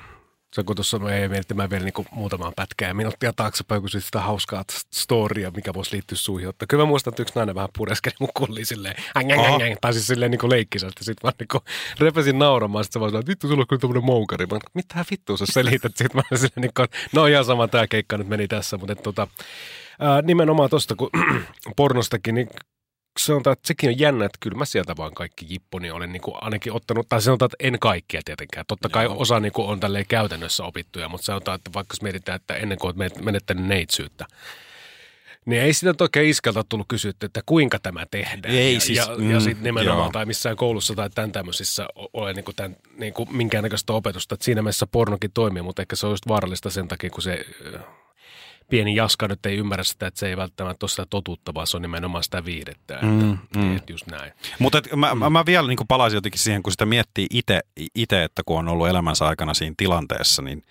Se 0.54 0.64
kun 0.64 0.76
tuossa 0.76 1.00
ei 1.12 1.30
miettimään 1.30 1.70
vielä 1.70 1.86
niin 1.86 2.06
muutamaan 2.12 2.54
pätkää 2.56 2.94
minuuttia 2.94 3.34
taaksepäin, 3.34 3.82
kun 3.82 3.90
sitä 3.90 4.22
hauskaa 4.22 4.64
storia, 4.94 5.52
mikä 5.52 5.74
voisi 5.74 5.94
liittyä 5.94 6.18
suihin. 6.18 6.50
Että 6.50 6.66
kyllä 6.68 6.84
mä 6.84 6.88
muistan, 6.88 7.12
että 7.12 7.22
yksi 7.22 7.36
nainen 7.36 7.56
vähän 7.56 7.70
pureskeli 7.78 8.16
mun 8.20 8.30
kulliin 8.34 8.66
silleen, 8.66 8.96
äng, 9.18 9.32
äng, 9.32 9.46
äng, 9.46 9.62
äng, 9.62 9.76
tai 9.82 9.94
siis 9.94 10.08
silleen 10.08 10.32
niin 10.32 10.50
leikkisästi. 10.50 11.04
Sitten 11.04 11.28
mä 11.28 11.32
niin 11.40 11.64
repesin 12.00 12.40
nauramaan, 12.40 12.84
sitten 12.84 13.00
se 13.00 13.00
vaan 13.00 13.20
että 13.20 13.30
vittu, 13.30 13.48
sulla 13.48 13.62
on 13.62 13.68
kyllä 13.68 13.80
tämmöinen 13.80 14.06
moukari. 14.06 14.46
Mä 14.46 14.60
mitä 14.74 15.06
vittu 15.12 15.38
sä 15.38 15.46
selität? 15.46 15.98
Sitten 15.98 16.22
mä 16.32 16.38
silleen 16.38 16.62
niin 16.62 16.72
kuin, 16.78 16.88
no 17.14 17.26
ihan 17.26 17.46
sama 17.46 17.68
tämä 17.68 17.88
keikka 17.88 18.18
nyt 18.18 18.28
meni 18.28 18.48
tässä, 18.48 18.78
mutta 18.78 18.94
että, 18.94 19.04
tota, 19.04 19.28
nimenomaan 20.24 20.70
tuosta, 20.70 20.96
kun 20.96 21.10
pornostakin, 21.78 22.36
niin 22.36 22.50
sanotaan, 23.20 23.52
että 23.54 23.68
sekin 23.68 23.90
on 23.90 24.00
jännä, 24.00 24.26
että 24.26 24.38
kyllä 24.40 24.58
mä 24.58 24.66
sieltä 24.66 24.98
vaan 24.98 25.14
kaikki 25.14 25.46
jipponi 25.50 25.92
olen 25.92 26.12
niin 26.12 26.22
kuin 26.22 26.36
ainakin 26.42 26.74
ottanut, 26.74 27.10
tai 27.10 27.22
sanotaan, 27.22 27.50
että 27.54 27.68
en 27.68 27.80
kaikkia 27.80 28.22
tietenkään. 28.26 28.66
Totta 28.68 28.90
kai 28.90 29.06
Joo. 29.06 29.16
osa 29.20 29.40
niin 29.40 29.52
kuin 29.52 29.68
on 29.68 29.80
tälleen 29.80 30.06
käytännössä 30.08 30.64
opittuja, 30.64 31.10
mutta 31.10 31.26
sanotaan, 31.26 31.56
että 31.56 31.72
vaikka 31.74 31.94
jos 31.94 32.02
mietitään, 32.02 32.36
että 32.36 32.56
ennen 32.56 32.78
kuin 32.78 32.96
olet 33.02 33.22
menettänyt 33.22 33.66
neitsyyttä, 33.66 34.26
niin 35.46 35.62
ei 35.62 35.74
sitä 35.74 35.94
oikein 36.02 36.30
iskeltä 36.30 36.64
tullut 36.70 36.88
kysytty, 36.88 37.26
että 37.26 37.42
kuinka 37.46 37.80
tämä 37.80 38.06
tehdään. 38.12 38.56
Ei 38.56 38.74
ja, 38.74 38.80
siis, 38.80 38.98
ja, 38.98 39.16
mm, 39.18 39.32
ja 39.32 39.40
sitten 39.40 39.64
nimenomaan, 39.64 40.06
joo. 40.06 40.12
tai 40.12 40.26
missään 40.26 40.56
koulussa 40.56 40.96
tai 40.96 41.10
tämän 41.10 41.32
tämmöisissä 41.32 41.88
ole 42.14 42.34
niin 42.34 42.46
kuin 42.46 42.56
tämän, 42.56 42.76
niin 42.98 43.14
kuin 43.14 43.36
minkäännäköistä 43.38 43.94
opetusta. 43.94 44.36
Että 44.36 44.46
siinä 44.46 44.62
mielessä 44.62 44.88
pornokin 44.88 45.32
toimii, 45.34 45.62
mutta 45.62 45.82
ehkä 45.82 45.96
se 45.96 46.08
on 46.08 46.14
just 46.14 46.28
vaarallista 46.28 46.70
sen 46.70 46.88
takia, 46.88 47.10
kun 47.10 47.24
se 47.24 47.46
pieni 48.70 48.96
jaska 48.96 49.28
nyt 49.28 49.46
ei 49.46 49.58
ymmärrä 49.58 49.84
sitä, 49.84 50.08
että 50.08 50.20
se 50.20 50.28
ei 50.28 50.38
välttämättä 50.38 50.84
ole 50.84 50.90
sitä 50.90 51.06
totuutta, 51.10 51.54
vaan 51.54 51.68
se 51.68 51.78
on 51.78 51.82
nimenomaan 51.82 52.24
sitä 52.24 52.46
viihdettä. 52.46 52.94
Että, 52.94 53.06
Mm, 53.06 53.38
mm. 53.56 53.78
että 53.78 53.94
just 53.94 54.08
näin. 54.08 54.34
Mutta 54.60 54.78
et, 54.78 54.96
mä, 54.96 55.16
mä, 55.16 55.30
mä 55.30 55.46
vielä 55.46 55.68
niin 55.68 55.78
palaisin 55.88 56.18
jotenkin 56.18 56.40
siihen, 56.40 56.64
kun 56.64 56.72
sitä 56.72 56.86
miettii 56.86 57.28
itse, 57.96 58.24
että 58.24 58.42
kun 58.46 58.60
on 58.60 58.68
ollut 58.68 58.88
elämänsä 58.88 59.28
aikana 59.28 59.54
siinä 59.54 59.74
tilanteessa, 59.78 60.42
niin 60.42 60.64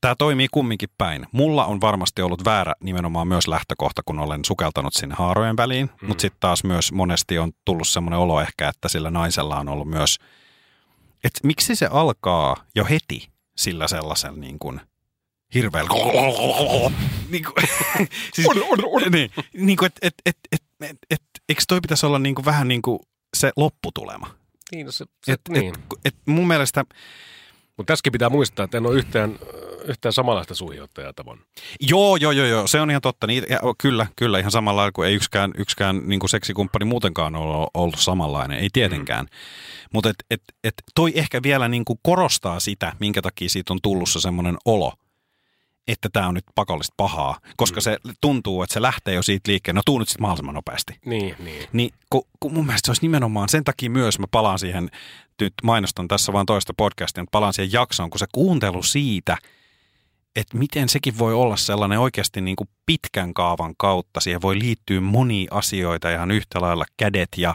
tämä 0.00 0.14
toimii 0.18 0.48
kumminkin 0.50 0.88
päin. 0.98 1.26
Mulla 1.32 1.64
on 1.64 1.80
varmasti 1.80 2.22
ollut 2.22 2.44
väärä 2.44 2.74
nimenomaan 2.80 3.28
myös 3.28 3.48
lähtökohta, 3.48 4.02
kun 4.04 4.18
olen 4.18 4.44
sukeltanut 4.44 4.94
sinne 4.94 5.14
haarojen 5.18 5.56
väliin, 5.56 5.90
mm. 6.00 6.08
mutta 6.08 6.22
sitten 6.22 6.40
taas 6.40 6.64
myös 6.64 6.92
monesti 6.92 7.38
on 7.38 7.52
tullut 7.64 7.88
semmoinen 7.88 8.18
olo 8.18 8.40
ehkä, 8.40 8.68
että 8.68 8.88
sillä 8.88 9.10
naisella 9.10 9.58
on 9.58 9.68
ollut 9.68 9.88
myös, 9.88 10.18
että 11.24 11.40
miksi 11.42 11.76
se 11.76 11.86
alkaa 11.86 12.56
jo 12.74 12.84
heti 12.84 13.28
sillä 13.56 13.88
sellaisella 13.88 14.38
niin 14.38 14.58
kuin 14.58 14.80
hirveällä 15.54 15.90
niin 17.30 17.44
kuin, 17.44 17.54
siis, 18.34 18.48
niin, 19.10 19.30
niin 19.52 19.76
kuin, 19.76 19.86
et, 19.86 19.96
et, 20.02 20.14
et, 20.26 20.36
et, 20.52 20.62
et, 20.80 20.98
et, 21.10 21.22
eikö 21.48 21.62
toi 21.68 21.80
pitäisi 21.80 22.06
olla 22.06 22.18
niin 22.18 22.34
kuin 22.34 22.44
vähän 22.44 22.68
niin 22.68 22.82
kuin 22.82 22.98
se 23.36 23.50
lopputulema? 23.56 24.26
Niin, 24.72 24.86
no 24.86 24.92
se, 24.92 25.04
se, 25.24 25.32
Et, 25.32 25.40
niin. 25.48 25.74
et, 25.74 25.80
et 26.04 26.16
mun 26.26 26.46
mielestä, 26.46 26.84
Mutta 27.76 27.92
tässäkin 27.92 28.12
pitää 28.12 28.28
muistaa, 28.28 28.64
että 28.64 28.78
en 28.78 28.86
ole 28.86 28.96
yhtään, 28.96 29.38
yhtään 29.84 30.12
samanlaista 30.12 30.54
suihottajaa 30.54 31.12
tavannut. 31.12 31.48
joo, 31.80 32.16
joo, 32.16 32.32
joo, 32.32 32.46
joo, 32.46 32.66
se 32.66 32.80
on 32.80 32.90
ihan 32.90 33.02
totta. 33.02 33.26
Niin, 33.26 33.44
ja, 33.50 33.58
kyllä, 33.78 34.06
kyllä, 34.16 34.38
ihan 34.38 34.50
samalla 34.50 34.80
lailla 34.80 34.92
kuin 34.92 35.08
ei 35.08 35.14
yksikään, 35.14 35.50
yksikään 35.58 36.02
niin 36.06 36.20
kuin 36.20 36.30
seksikumppani 36.30 36.84
muutenkaan 36.84 37.36
ole 37.36 37.68
ollut 37.74 37.98
samanlainen, 37.98 38.58
ei 38.58 38.68
tietenkään. 38.72 39.24
Mm. 39.24 39.88
Mutta 39.92 40.08
et, 40.08 40.16
et, 40.30 40.42
et 40.64 40.74
toi 40.94 41.12
ehkä 41.14 41.42
vielä 41.42 41.68
niin 41.68 41.84
kuin 41.84 41.98
korostaa 42.02 42.60
sitä, 42.60 42.92
minkä 43.00 43.22
takia 43.22 43.48
siitä 43.48 43.72
on 43.72 43.78
tullut 43.82 44.08
se 44.08 44.20
semmoinen 44.20 44.56
olo, 44.64 44.92
että 45.88 46.08
tämä 46.12 46.28
on 46.28 46.34
nyt 46.34 46.44
pakollista 46.54 46.94
pahaa, 46.96 47.38
koska 47.56 47.80
mm. 47.80 47.82
se 47.82 47.98
tuntuu, 48.20 48.62
että 48.62 48.74
se 48.74 48.82
lähtee 48.82 49.14
jo 49.14 49.22
siitä 49.22 49.50
liikkeen. 49.50 49.74
No 49.74 49.82
tuu 49.86 49.98
nyt 49.98 50.08
sitten 50.08 50.22
mahdollisimman 50.22 50.54
nopeasti. 50.54 50.98
Niin, 51.06 51.36
niin. 51.38 51.68
Niin 51.72 51.90
kun, 52.10 52.22
kun 52.40 52.52
mun 52.52 52.66
mielestä 52.66 52.86
se 52.86 52.90
olisi 52.90 53.02
nimenomaan 53.02 53.48
sen 53.48 53.64
takia 53.64 53.90
myös, 53.90 54.18
mä 54.18 54.26
palaan 54.30 54.58
siihen, 54.58 54.90
nyt 55.40 55.54
mainostan 55.62 56.08
tässä 56.08 56.32
vaan 56.32 56.46
toista 56.46 56.74
podcastia, 56.76 57.22
mutta 57.22 57.36
palaan 57.36 57.52
siihen 57.52 57.72
jaksoon, 57.72 58.10
kun 58.10 58.18
se 58.18 58.26
kuuntelu 58.32 58.82
siitä, 58.82 59.36
että 60.36 60.58
miten 60.58 60.88
sekin 60.88 61.18
voi 61.18 61.34
olla 61.34 61.56
sellainen 61.56 61.98
oikeasti 61.98 62.40
niin 62.40 62.56
kuin 62.56 62.68
pitkän 62.86 63.34
kaavan 63.34 63.74
kautta. 63.76 64.20
Siihen 64.20 64.42
voi 64.42 64.58
liittyä 64.58 65.00
monia 65.00 65.48
asioita 65.50 66.10
ihan 66.10 66.30
yhtä 66.30 66.60
lailla 66.60 66.84
kädet 66.96 67.28
ja, 67.36 67.54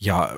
ja 0.00 0.30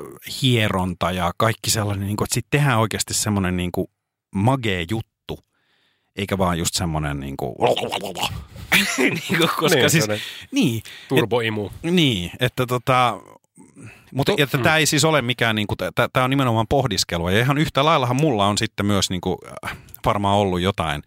hieronta 0.43 1.11
ja 1.11 1.33
kaikki 1.37 1.71
sellainen, 1.71 2.07
niin 2.07 2.17
kuin, 2.17 2.27
että 2.27 2.35
sitten 2.35 2.61
tehdään 2.61 2.79
oikeasti 2.79 3.15
semmoinen 3.15 3.57
niin 3.57 3.73
kuin 3.73 3.87
magee 4.35 4.87
juttu, 4.91 5.14
eikä 6.17 6.39
vaan 6.39 6.59
just 6.59 6.75
semmoinen 6.75 7.21
niin 7.21 7.37
kuin, 7.37 7.55
niin 8.99 9.39
kuin 9.39 9.51
koska 9.57 9.79
Niin, 9.79 9.91
siis, 9.91 10.07
niin, 10.51 10.83
Turboimu. 11.09 11.71
niin, 11.83 12.31
että 12.41 12.67
tota, 12.67 13.21
mutta 14.15 14.33
To- 14.33 14.43
että 14.43 14.57
mm. 14.57 14.63
tämä 14.63 14.77
ei 14.77 14.87
siis 14.87 15.05
ole 15.05 15.23
mikään, 15.23 15.57
niinku, 15.57 15.75
tämä 16.13 16.25
on 16.25 16.31
nimenomaan 16.31 16.67
pohdiskelua. 16.69 17.31
Ja 17.33 17.41
ihan 17.41 17.59
yhtä 17.59 17.85
laillahan 17.85 18.17
mulla 18.17 18.47
on 18.47 18.59
sitten 18.59 18.87
myös 18.87 19.11
niinku, 19.11 19.39
äh, 19.65 19.77
varmaan 20.05 20.37
ollut 20.39 20.61
jotain 20.61 21.03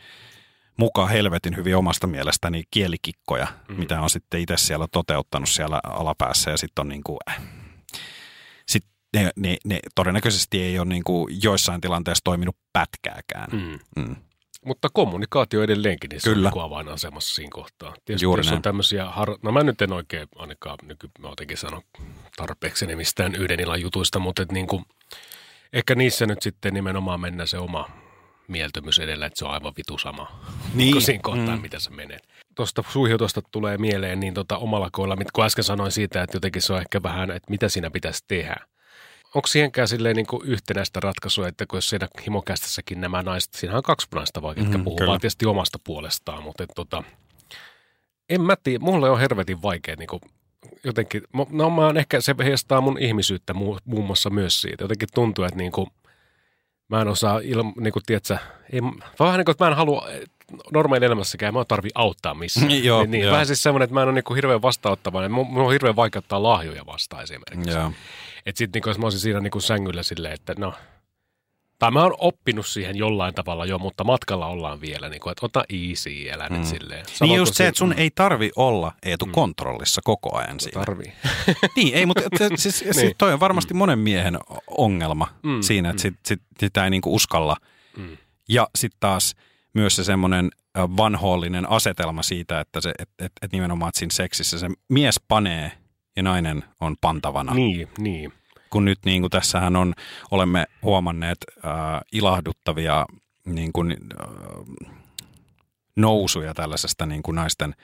mukaan 0.78 1.10
helvetin 1.10 1.56
hyvin 1.56 1.78
omasta 1.78 2.08
mielestäni 2.08 2.64
kielikikkoja, 2.72 3.48
mm. 3.68 3.76
mitä 3.76 4.02
on 4.02 4.10
sitten 4.10 4.40
itse 4.42 4.58
siellä 4.58 4.88
toteuttanut 4.92 5.50
siellä 5.50 5.80
alapäässä. 5.84 6.52
Ja 6.52 6.58
sitten 6.58 6.82
on 6.82 6.90
niinku, 6.90 7.18
äh, 7.30 7.42
sit 8.68 8.84
ne, 9.14 9.30
ne, 9.36 9.58
ne, 9.66 9.80
todennäköisesti 9.96 10.62
ei 10.62 10.80
ole 10.80 10.88
niinku 10.88 11.30
joissain 11.42 11.82
tilanteissa 11.82 12.24
toiminut 12.24 12.56
pätkääkään. 12.74 13.50
Mm. 13.52 13.80
Mm. 14.04 14.16
Mutta 14.68 14.90
kommunikaatio 14.94 15.64
edelleenkin, 15.64 16.10
niin 16.10 16.22
se 16.22 16.30
Kyllä. 16.34 16.52
on 16.56 16.64
avainasemassa 16.64 17.36
siinä 17.36 17.50
kohtaa. 17.54 17.94
Tietysti 18.06 18.26
Juuri 18.26 18.40
jos 18.40 18.48
on 18.48 18.52
näin. 18.52 18.62
tämmöisiä, 18.62 19.06
har... 19.06 19.36
no 19.42 19.52
mä 19.52 19.64
nyt 19.64 19.82
en 19.82 19.94
oikein 19.94 20.28
ainakaan 20.36 20.78
nyky, 20.84 21.10
mä 21.20 21.30
jotenkin 21.30 21.58
sano 21.58 21.82
tarpeeksi 22.38 22.96
mistään 22.96 23.36
yhden 23.36 23.60
illan 23.60 23.82
jutuista, 23.82 24.20
mutta 24.20 24.42
et 24.42 24.52
niin 24.52 24.68
kuin, 24.68 24.86
ehkä 25.74 25.96
niissä 25.96 26.26
nyt 26.26 26.42
sitten 26.42 26.74
nimenomaan 26.74 27.22
mennään 27.22 27.48
se 27.48 27.58
oma 27.58 27.90
mieltymys 28.48 29.00
edellä, 29.00 29.26
että 29.26 29.40
se 29.40 29.46
on 29.46 29.52
aivan 29.52 29.74
vitu 29.78 29.98
sama 29.98 30.40
Niin. 30.74 31.02
siinä 31.02 31.22
kohtaa, 31.24 31.56
Mm. 31.56 31.62
mitä 31.62 31.80
sä 31.80 31.90
menet. 31.90 32.28
Tuosta 32.56 32.84
suihiotosta 32.90 33.42
tulee 33.52 33.78
mieleen, 33.78 34.20
niin 34.20 34.34
tota 34.34 34.58
omalla 34.58 34.90
koilla, 34.92 35.18
kun 35.34 35.46
äsken 35.46 35.64
sanoin 35.64 35.92
siitä, 35.92 36.22
että 36.24 36.36
jotenkin 36.36 36.62
se 36.62 36.74
on 36.74 36.80
ehkä 36.80 37.04
vähän, 37.04 37.32
että 37.32 37.52
mitä 37.52 37.70
siinä 37.70 37.92
pitäisi 37.92 38.24
tehdä. 38.28 38.56
Onko 39.36 39.48
siihenkään 39.48 39.88
silleen 39.88 40.16
niin 40.16 40.26
kuin 40.28 40.42
yhtenäistä 40.46 41.00
ratkaisua, 41.00 41.48
että 41.48 41.66
kun 41.66 41.78
jos 41.78 41.90
siinä 41.90 42.08
himokästissäkin 42.26 43.02
nämä 43.02 43.22
naiset, 43.24 43.54
siinähän 43.54 43.78
on 43.78 43.84
kaksi 43.84 44.08
naista 44.16 44.42
vaikka, 44.42 44.62
jotka 44.62 44.78
Mhm, 44.78 44.84
puhuu 44.84 44.98
kyllä. 44.98 45.10
vaan 45.10 45.20
tietysti 45.22 45.46
omasta 45.46 45.80
puolestaan, 45.84 46.44
mutta 46.44 46.64
et, 46.64 46.70
tota, 46.76 47.04
en 48.30 48.42
mä 48.42 48.56
tiedä, 48.64 48.80
mulle 48.84 49.10
on 49.10 49.20
hervetin 49.20 49.62
vaikea 49.62 49.96
niin 49.96 50.08
kuin, 50.08 50.22
jotenkin, 50.84 51.24
no 51.52 51.70
mä 51.70 51.86
oon 51.86 51.98
ehkä, 51.98 52.22
se 52.22 52.36
heijastaa 52.44 52.82
mun 52.82 52.98
ihmisyyttä 53.00 53.54
muu, 53.54 53.78
muun 53.86 54.06
muassa 54.06 54.30
myös 54.30 54.62
siitä. 54.62 54.84
Jotenkin 54.84 55.10
tuntuu, 55.14 55.46
että 55.46 55.58
niin 55.58 55.72
kuin, 55.72 55.88
mä 56.90 57.02
en 57.02 57.08
osaa, 57.08 57.40
ilma, 57.44 57.74
niin 57.80 57.94
kuin, 57.94 58.04
tiedätkö, 58.06 58.38
ei, 58.74 58.82
vähän 59.20 59.38
niin 59.38 59.46
kuin, 59.46 59.52
että 59.52 59.64
mä 59.66 59.70
en 59.72 59.78
halua 59.78 60.08
normaali 60.74 61.06
elämässäkään, 61.06 61.54
mä 61.54 61.60
en 61.60 61.66
tarvi 61.68 61.90
auttaa 61.96 62.34
missään. 62.34 62.84
Joo, 62.84 63.02
niin, 63.02 63.12
niin, 63.12 63.24
joo. 63.24 63.32
vähän 63.32 63.46
siis 63.46 63.64
semmoinen, 63.64 63.84
että 63.84 63.94
mä 63.94 64.02
en 64.02 64.08
ole 64.08 64.14
niin 64.16 64.24
kuin, 64.24 64.36
hirveän 64.36 64.62
vastaanottavainen. 64.62 65.32
Mun, 65.32 65.48
mun 65.48 65.64
on 65.66 65.72
hirveän 65.72 65.96
vaikea 65.96 66.20
ottaa 66.20 66.44
lahjoja 66.44 66.86
vastaan 66.86 67.24
esimerkiksi. 67.24 67.70
Joo. 67.70 67.92
Että 68.48 68.58
sitten 68.58 68.80
niin 68.82 68.90
jos 68.90 68.98
mä 68.98 69.06
olisin 69.06 69.22
siinä 69.22 69.40
niin 69.40 69.62
sängyllä 69.62 70.04
silleen, 70.04 70.34
että 70.34 70.54
no, 70.58 70.74
tai 71.80 71.92
mä 71.92 72.04
oon 72.04 72.16
oppinut 72.18 72.68
siihen 72.68 72.96
jollain 72.96 73.34
tavalla 73.34 73.66
jo, 73.66 73.80
mutta 73.80 74.04
matkalla 74.04 74.48
ollaan 74.48 74.82
vielä, 74.82 75.10
niin 75.10 75.20
kuin, 75.22 75.32
että 75.32 75.46
ota 75.46 75.64
easy, 75.70 76.10
älä 76.34 76.50
nyt 76.50 76.60
Mm. 76.60 76.66
silleen. 76.66 77.06
Niin 77.06 77.18
Samoin 77.18 77.38
just 77.38 77.50
kuin 77.50 77.56
se, 77.56 77.68
että 77.68 77.80
sun 77.80 77.94
ei 77.94 78.12
tarvi 78.16 78.52
olla 78.56 78.92
Eetu 79.06 79.26
kontrollissa 79.32 80.02
koko 80.04 80.38
ajan 80.38 80.60
siinä. 80.60 80.80
Tarvii. 80.80 81.14
Niin, 81.76 81.94
ei, 81.96 82.06
mutta 82.06 82.22
et, 82.26 82.52
siis, 82.60 82.80
siis 82.80 82.98
Niin. 82.98 83.16
toi 83.18 83.34
on 83.34 83.40
varmasti 83.40 83.74
monen 83.74 84.00
miehen 84.00 84.40
ongelma 84.68 85.28
Mm, 85.44 85.62
siinä, 85.62 85.90
että 85.90 86.00
mm. 86.00 86.02
sit, 86.02 86.20
sit, 86.26 86.42
sitä 86.60 86.84
ei 86.84 86.90
niinku 86.90 87.16
uskalla. 87.16 87.58
Mm. 87.98 88.18
Ja 88.50 88.68
sitten 88.76 88.98
taas 89.00 89.36
myös 89.74 89.96
se 89.96 90.04
semmoinen 90.04 90.50
vanhoollinen 90.78 91.70
asetelma 91.70 92.24
siitä, 92.24 92.60
että 92.60 92.82
se, 92.82 92.94
et, 93.00 93.10
et, 93.20 93.32
et 93.42 93.52
nimenomaan 93.52 93.90
että 93.90 94.00
siinä 94.00 94.14
seksissä 94.14 94.60
se 94.60 94.68
mies 94.90 95.20
panee 95.28 95.72
ja 96.16 96.24
nainen 96.24 96.64
on 96.82 96.96
pantavana. 97.02 97.54
Niin, 97.54 97.88
niin. 97.98 98.34
Kun 98.70 98.86
nyt 98.86 99.00
niin 99.06 99.22
kuin 99.22 99.32
tässähän 99.32 99.76
on, 99.76 99.94
olemme 100.32 100.66
huomanneet 100.82 101.38
äh, 101.66 101.72
ilahduttavia 102.12 103.06
niin 103.46 103.74
kuin, 103.74 103.92
äh, 104.22 104.92
nousuja 105.96 106.54
tällaisesta 106.54 107.06
niin 107.06 107.24
kuin 107.24 107.36
naisten 107.36 107.76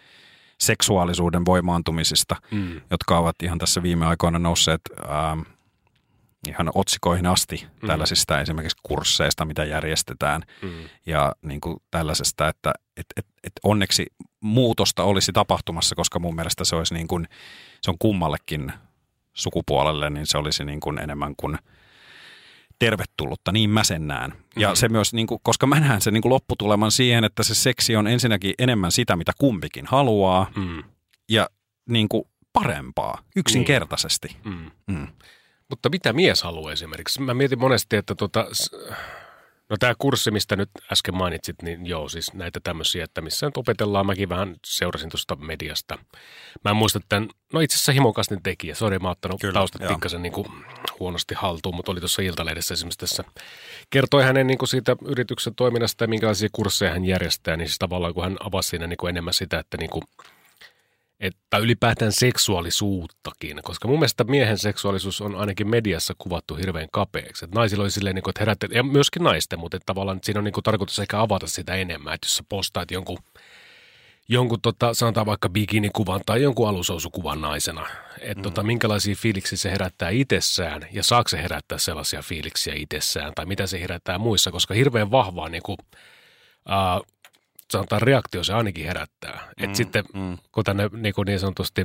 seksuaalisuuden 0.60 1.46
voimaantumisista 1.46 2.36
Mm. 2.52 2.82
jotka 2.92 3.18
ovat 3.18 3.36
ihan 3.44 3.58
tässä 3.58 3.84
viime 3.84 4.06
aikoina 4.06 4.40
nousseet 4.40 4.82
ähm, 5.10 5.40
ihan 6.48 6.70
otsikoihin 6.76 7.26
asti 7.26 7.68
Mm. 7.82 7.88
tällaisista 7.88 8.42
esimerkiksi 8.42 8.78
kursseista, 8.84 9.46
mitä 9.46 9.64
järjestetään 9.66 10.44
Mm. 10.62 10.70
ja 11.06 11.34
niin 11.42 11.62
kuin 11.62 11.78
tällaisesta, 11.92 12.48
että 12.48 12.74
et, 12.98 13.06
et, 13.18 13.26
et 13.44 13.54
onneksi 13.64 14.06
muutosta 14.42 15.04
olisi 15.04 15.32
tapahtumassa, 15.34 15.96
koska 15.96 16.20
mun 16.20 16.36
mielestä 16.36 16.66
se 16.66 16.76
olisi 16.76 16.94
niin 16.94 17.08
kuin, 17.08 17.28
se 17.82 17.92
on 17.92 17.98
kummallekin 18.00 18.74
sukupuolelle, 19.34 20.10
niin 20.10 20.28
se 20.28 20.38
olisi 20.38 20.66
niin 20.66 20.80
kuin 20.80 20.98
enemmän 21.00 21.34
kuin 21.38 21.58
tervetullutta, 22.80 23.52
niin 23.52 23.70
mä 23.70 23.84
sen 23.84 24.08
näen. 24.08 24.34
Ja 24.56 24.68
Mhm. 24.68 24.76
se 24.76 24.90
myös, 24.90 25.14
niin 25.14 25.28
kuin, 25.28 25.40
koska 25.44 25.68
mä 25.68 25.80
näen 25.80 26.02
sen 26.02 26.14
niin 26.14 26.22
kuin 26.22 26.34
lopputuleman 26.34 26.92
siihen, 26.92 27.24
että 27.24 27.44
se 27.44 27.56
seksi 27.56 27.96
on 27.96 28.08
ensinnäkin 28.08 28.54
enemmän 28.60 28.92
sitä, 28.92 29.16
mitä 29.16 29.32
kumpikin 29.38 29.86
haluaa, 29.86 30.52
Mm. 30.56 30.84
ja 31.30 31.50
niin 31.90 32.10
kuin 32.10 32.24
parempaa, 32.54 33.22
yksinkertaisesti. 33.36 34.38
Mm. 34.44 34.72
Mm. 34.88 35.08
Mutta 35.70 35.90
mitä 35.90 36.14
mies 36.14 36.44
haluaa 36.44 36.72
esimerkiksi? 36.72 37.22
Mä 37.22 37.34
mietin 37.34 37.60
monesti, 37.60 37.96
että 37.96 38.16
tota, 38.16 38.48
no 39.74 39.78
tämä 39.78 39.96
kurssi, 39.98 40.32
mistä 40.32 40.56
nyt 40.56 40.70
äsken 40.92 41.18
mainitsit, 41.18 41.62
niin 41.62 41.86
joo, 41.86 42.10
siis 42.10 42.34
näitä 42.34 42.60
tämmöisiä, 42.64 43.04
että 43.04 43.22
missä 43.22 43.46
nyt 43.46 43.58
opetellaan, 43.58 44.06
mäkin 44.06 44.30
vähän 44.30 44.56
seurasin 44.66 45.10
tuosta 45.10 45.36
mediasta. 45.36 45.98
Mä 46.64 46.72
en 46.72 46.78
muista 46.78 47.00
tämän, 47.10 47.30
no 47.54 47.60
itse 47.60 47.76
asiassa 47.76 47.92
himokastin 47.92 48.44
tekijä, 48.44 48.76
sori 48.76 49.00
mä 49.00 49.08
oon 49.08 49.12
ottanut 49.12 49.42
Kyllä, 49.42 49.54
taustat 49.54 49.82
joo. 49.82 49.94
pikkasen 49.94 50.22
niin 50.22 50.34
kuin 50.34 50.48
huonosti 51.00 51.36
haltuun, 51.36 51.76
mutta 51.76 51.92
oli 51.92 52.00
tuossa 52.00 52.22
Iltalehdessä 52.22 52.74
esimerkiksi 52.74 53.00
tässä, 53.00 53.24
kertoi 53.90 54.24
hänen 54.24 54.48
niin 54.48 54.58
kuin 54.58 54.70
siitä 54.70 54.96
yrityksen 55.06 55.56
toiminnasta 55.56 56.04
ja 56.04 56.08
minkälaisia 56.08 56.50
kursseja 56.52 56.92
hän 56.92 57.06
järjestää, 57.06 57.58
niin 57.58 57.68
siis 57.68 57.80
tavallaan 57.80 58.14
kun 58.14 58.24
hän 58.24 58.38
avasi 58.40 58.70
siinä 58.70 58.88
niin 58.88 58.98
kuin 58.98 59.10
enemmän 59.10 59.34
sitä, 59.34 59.60
että 59.60 59.78
niin 59.78 59.90
kuin, 59.90 60.04
että 61.24 61.58
ylipäätään 61.58 62.12
seksuaalisuuttakin, 62.12 63.60
koska 63.64 63.88
mun 63.88 64.00
mielestä 64.00 64.24
miehen 64.24 64.58
seksuaalisuus 64.58 65.22
on 65.22 65.36
ainakin 65.36 65.70
mediassa 65.70 66.14
kuvattu 66.18 66.56
hirveän 66.56 66.88
kapeaksi. 66.92 67.46
Että 67.46 67.60
naisilla 67.60 67.84
oli 67.84 67.92
silleen, 67.92 68.16
niin 68.16 68.24
kuin, 68.24 68.32
että 68.32 68.42
herätte, 68.42 68.68
ja 68.72 68.84
myöskin 68.84 69.24
naisten, 69.24 69.60
mutta 69.60 69.78
että 69.78 69.86
tavallaan 69.86 70.18
että 70.18 70.26
siinä 70.26 70.40
on 70.40 70.44
niin 70.44 70.54
kuin, 70.54 70.64
tarkoitus 70.64 71.00
ehkä 71.00 71.22
avata 71.22 71.48
sitä 71.48 71.76
enemmän, 71.76 72.14
että 72.14 72.26
jos 72.26 72.36
sä 72.36 72.44
postaat 72.50 72.92
jonkun, 72.92 73.18
jonkun 74.30 74.62
tota, 74.62 74.94
sanotaan 74.94 75.26
vaikka 75.26 75.50
bikinikuvan 75.50 76.22
tai 76.26 76.42
jonkun 76.42 76.70
alusousukuvan 76.70 77.42
naisena, 77.42 77.88
että 78.20 78.40
mm. 78.40 78.44
tota, 78.44 78.64
minkälaisia 78.64 79.16
fiiliksiä 79.16 79.58
se 79.58 79.72
herättää 79.72 80.10
itsessään 80.10 80.88
ja 80.92 81.04
saako 81.04 81.30
se 81.30 81.42
herättää 81.42 81.78
sellaisia 81.78 82.22
fiiliksiä 82.22 82.74
itsessään 82.78 83.32
tai 83.36 83.46
mitä 83.46 83.68
se 83.68 83.82
herättää 83.82 84.18
muissa, 84.18 84.52
koska 84.52 84.74
hirveän 84.74 85.12
vahvaa 85.12 85.50
niin 85.50 85.64
kuin, 85.64 85.78
uh, 85.82 87.06
sanotaan 87.78 88.02
reaktio 88.02 88.44
se 88.44 88.54
ainakin 88.54 88.86
herättää. 88.86 89.50
Mm, 89.60 89.64
Et 89.66 89.76
sitten 89.76 90.04
mm. 90.14 90.38
kun 90.52 90.64
tänne 90.64 90.90
niin, 90.94 91.14
kuin 91.14 91.26
niin 91.26 91.40
sanotusti 91.40 91.84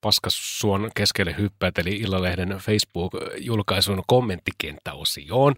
paskasuon 0.00 0.90
keskelle 0.94 1.34
hyppäät, 1.38 1.78
eli 1.78 1.96
Illalehden 1.96 2.48
Facebook-julkaisun 2.48 4.02
kommenttikenttäosioon, 4.06 5.54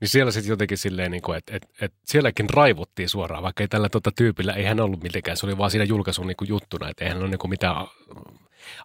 niin 0.00 0.08
siellä 0.08 0.32
sitten 0.32 0.50
jotenkin 0.50 0.78
silleen, 0.78 1.10
niin 1.10 1.36
että 1.36 1.56
et, 1.56 1.68
et 1.80 1.92
sielläkin 2.04 2.50
raivottiin 2.50 3.08
suoraan, 3.08 3.42
vaikka 3.42 3.62
ei 3.62 3.68
tällä 3.68 3.88
tota 3.88 4.10
tyypillä, 4.16 4.52
ei 4.52 4.64
hän 4.64 4.80
ollut 4.80 5.02
mitenkään, 5.02 5.36
se 5.36 5.46
oli 5.46 5.58
vaan 5.58 5.70
siinä 5.70 5.84
julkaisun 5.84 6.26
niin 6.26 6.36
kuin 6.36 6.48
juttuna, 6.48 6.88
että 6.88 7.04
eihän 7.04 7.18
ole 7.18 7.28
niin 7.28 7.38
kuin 7.38 7.50
mitään 7.50 7.86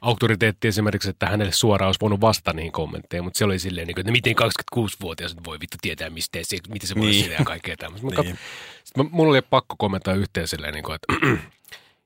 auktoriteetti 0.01 0.67
esimerkiksi, 0.67 1.09
että 1.09 1.25
hänelle 1.25 1.51
suoraan 1.51 1.87
olisi 1.87 1.99
voinut 2.01 2.21
vastata 2.21 2.53
niihin 2.53 2.71
kommentteihin, 2.71 3.23
mutta 3.23 3.37
se 3.37 3.45
oli 3.45 3.59
silleen, 3.59 3.87
niin 3.87 3.95
kuin, 3.95 4.01
että 4.01 4.11
miten 4.11 4.35
26-vuotias 4.75 5.35
voi 5.45 5.59
vittu 5.59 5.77
tietää, 5.81 6.09
mistä 6.09 6.39
se, 6.41 6.57
miten 6.69 6.87
se 6.87 6.95
voi 6.95 7.09
niin. 7.09 7.31
ja 7.31 7.45
kaikkea 7.45 7.77
tämmöistä. 7.77 8.21
niin. 8.21 8.39
Sitten 8.83 9.09
mulla 9.11 9.31
oli 9.31 9.41
pakko 9.41 9.75
kommentoida 9.77 10.19
yhteen 10.19 10.47
silleen, 10.47 10.73
niin 10.73 10.83
kuin, 10.83 10.95
että 10.95 11.27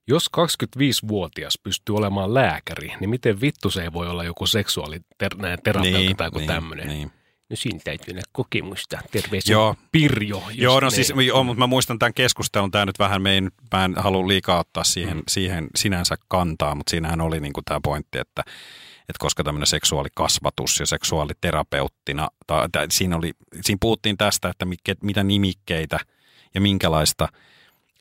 jos 0.07 0.29
25-vuotias 0.37 1.59
pystyy 1.63 1.95
olemaan 1.95 2.33
lääkäri, 2.33 2.93
niin 2.99 3.09
miten 3.09 3.41
vittu 3.41 3.69
se 3.69 3.81
ei 3.81 3.93
voi 3.93 4.07
olla 4.07 4.23
joku 4.23 4.47
seksuaaliterapeutti 4.47 5.91
niin, 5.91 6.17
tai 6.17 6.27
joku 6.27 6.37
niin, 6.37 6.47
tämmöinen? 6.47 6.87
Niin. 6.87 7.11
No 7.49 7.55
siinä 7.55 7.79
täytyy 7.83 8.11
olla 8.11 8.21
kokemusta. 8.31 8.99
Terveisiä 9.11 9.53
joo. 9.53 9.75
Pirjo. 9.91 10.43
Joo, 10.53 10.79
no 10.79 10.89
siis, 10.89 11.13
joo, 11.25 11.43
mutta 11.43 11.59
mä 11.59 11.67
muistan 11.67 11.99
tämän 11.99 12.13
keskustelun. 12.13 12.71
Tämä 12.71 12.85
nyt 12.85 12.99
vähän, 12.99 13.21
me 13.21 13.37
en, 13.37 13.51
mä 13.73 13.85
en 13.85 13.95
halua 13.97 14.27
liikaa 14.27 14.59
ottaa 14.59 14.83
siihen, 14.83 15.17
mm. 15.17 15.23
siihen 15.27 15.67
sinänsä 15.75 16.15
kantaa, 16.27 16.75
mutta 16.75 16.89
siinähän 16.89 17.21
oli 17.21 17.39
niin 17.39 17.53
kuin 17.53 17.63
tämä 17.63 17.79
pointti, 17.83 18.17
että, 18.17 18.43
että 18.99 19.19
koska 19.19 19.43
tämmöinen 19.43 19.67
seksuaalikasvatus 19.67 20.79
ja 20.79 20.85
seksuaaliterapeuttina, 20.85 22.27
tai, 22.47 22.69
tai 22.71 22.87
siinä, 22.91 23.15
oli, 23.15 23.31
siinä 23.61 23.77
puhuttiin 23.81 24.17
tästä, 24.17 24.49
että 24.49 24.65
mikä, 24.65 24.93
mitä 25.03 25.23
nimikkeitä 25.23 25.99
ja 26.53 26.61
minkälaista– 26.61 27.27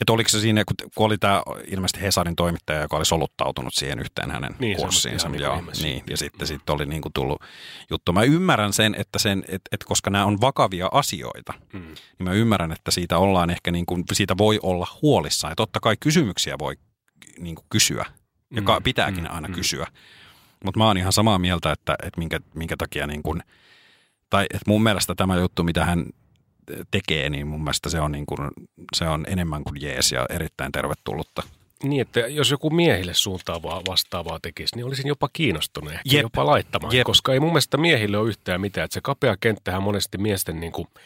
että 0.01 0.13
oliko 0.13 0.29
se 0.29 0.41
siinä, 0.41 0.65
kun, 0.65 0.91
kun 0.95 1.07
oli 1.07 1.19
tämä 1.19 1.43
ilmeisesti 1.67 2.01
Hesarin 2.01 2.37
toimittaja, 2.37 2.81
joka 2.81 2.97
oli 2.97 3.05
soluttautunut 3.05 3.75
siihen 3.75 3.99
yhteen 3.99 4.31
hänen 4.31 4.57
niin, 4.59 4.77
kurssiinsa. 4.77 5.29
Niin, 5.29 5.43
joo, 5.43 5.63
niin, 5.83 6.03
ja 6.11 6.17
sitten 6.17 6.47
sit 6.47 6.71
oli 6.71 6.87
niin 6.87 7.03
kuin 7.03 7.13
tullut 7.13 7.43
juttu. 7.91 8.13
Mä 8.13 8.23
ymmärrän 8.23 8.73
sen, 8.73 8.95
että 8.99 9.19
sen, 9.19 9.45
et, 9.49 9.63
et 9.73 9.85
koska 9.85 10.11
nämä 10.11 10.25
on 10.25 10.41
vakavia 10.41 10.89
asioita, 10.93 11.55
mm. 11.73 11.81
niin 11.81 12.25
mä 12.25 12.33
ymmärrän, 12.33 12.73
että 12.73 12.91
siitä 12.91 13.19
ollaan 13.19 13.51
ehkä 13.51 13.71
niin 13.71 13.87
kuin, 13.87 14.05
siitä 14.13 14.39
voi 14.39 14.59
olla 14.63 14.87
huolissaan. 15.03 15.51
Ja 15.51 15.57
totta 15.57 15.81
kai 15.81 15.97
kysymyksiä 16.01 16.57
voi 16.59 16.75
niin 17.39 17.55
kuin 17.55 17.67
kysyä, 17.71 18.05
ja 18.51 18.63
mm. 18.63 18.83
pitääkin 18.85 19.25
mm. 19.25 19.31
aina 19.35 19.49
mm. 19.49 19.55
kysyä. 19.55 19.87
Mutta 20.65 20.79
mä 20.79 20.87
oon 20.87 20.99
ihan 20.99 21.13
samaa 21.13 21.39
mieltä, 21.39 21.73
että, 21.73 21.97
että 22.03 22.19
minkä, 22.19 22.41
minkä 22.55 22.77
takia 22.79 23.07
niin 23.07 23.23
kuin, 23.23 23.43
tai 24.31 24.47
että 24.51 24.71
mun 24.71 24.83
mielestä 24.83 25.15
tämä 25.15 25.37
juttu, 25.37 25.63
mitä 25.63 25.85
hän 25.85 26.07
tekee, 26.91 27.31
niin 27.31 27.47
mun 27.47 27.65
mielestä 27.65 27.91
se 27.91 28.01
on, 28.01 28.13
niin 28.13 28.27
kuin, 28.27 28.51
se 28.97 29.09
on 29.09 29.25
enemmän 29.29 29.65
kuin 29.65 29.83
jees 29.83 30.13
ja 30.13 30.27
erittäin 30.31 30.73
tervetullutta. 30.73 31.43
Niin, 31.83 32.03
että 32.03 32.21
jos 32.21 32.51
joku 32.51 32.71
miehille 32.71 33.15
suuntaavaa 33.15 33.83
vastaavaa 33.89 34.39
tekisi, 34.43 34.77
niin 34.77 34.87
olisin 34.87 35.07
jopa 35.07 35.29
kiinnostunut 35.33 35.93
ehkä 35.93 36.03
Jep. 36.05 36.23
jopa 36.23 36.47
laittamaan, 36.47 36.97
Jep. 36.97 37.05
koska 37.05 37.33
ei 37.33 37.41
mun 37.41 37.49
mielestä 37.49 37.77
miehille 37.77 38.19
ole 38.19 38.29
yhtään 38.29 38.61
mitään. 38.61 38.85
Että 38.85 38.95
se 38.95 39.01
kapea 39.01 39.37
kenttähän 39.41 39.83
monesti 39.83 40.19
miesten 40.19 40.61
niin 40.61 40.73
kuin– 40.73 40.89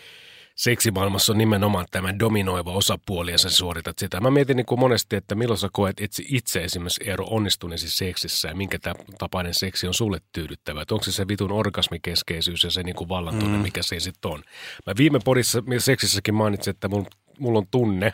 seksimaailmassa 0.56 1.32
on 1.32 1.38
nimenomaan 1.38 1.86
tämä 1.90 2.18
dominoiva 2.18 2.72
osapuoli 2.72 3.32
ja 3.32 3.38
sä 3.38 3.50
suoritat 3.50 3.98
sitä. 3.98 4.20
Mä 4.20 4.30
mietin 4.30 4.56
niin 4.56 4.66
kuin 4.66 4.80
monesti, 4.80 5.16
että 5.16 5.34
milloin 5.34 5.58
sä 5.58 5.68
koet 5.72 6.00
itse, 6.00 6.22
itse 6.26 6.64
esimerkiksi 6.64 7.10
ero 7.10 7.26
onnistuneesi 7.30 7.90
seksissä 7.90 8.48
ja 8.48 8.54
minkä 8.54 8.78
tapainen 9.18 9.54
seksi 9.54 9.86
on 9.86 9.94
sulle 9.94 10.18
tyydyttävä. 10.32 10.82
Että 10.82 10.94
onko 10.94 11.04
se 11.04 11.12
se 11.12 11.28
vitun 11.28 11.52
orgasmikeskeisyys 11.52 12.64
ja 12.64 12.70
se 12.70 12.82
niin 12.82 12.96
kuin 12.96 13.08
vallantunne, 13.08 13.56
mm. 13.56 13.62
mikä 13.62 13.82
se 13.82 14.00
sitten 14.00 14.30
on. 14.30 14.42
Mä 14.86 14.94
viime 14.96 15.18
podissa 15.24 15.62
seksissäkin 15.78 16.34
mainitsin, 16.34 16.70
että 16.70 16.88
mulla, 16.88 17.08
mulla 17.38 17.58
on 17.58 17.66
tunne, 17.70 18.12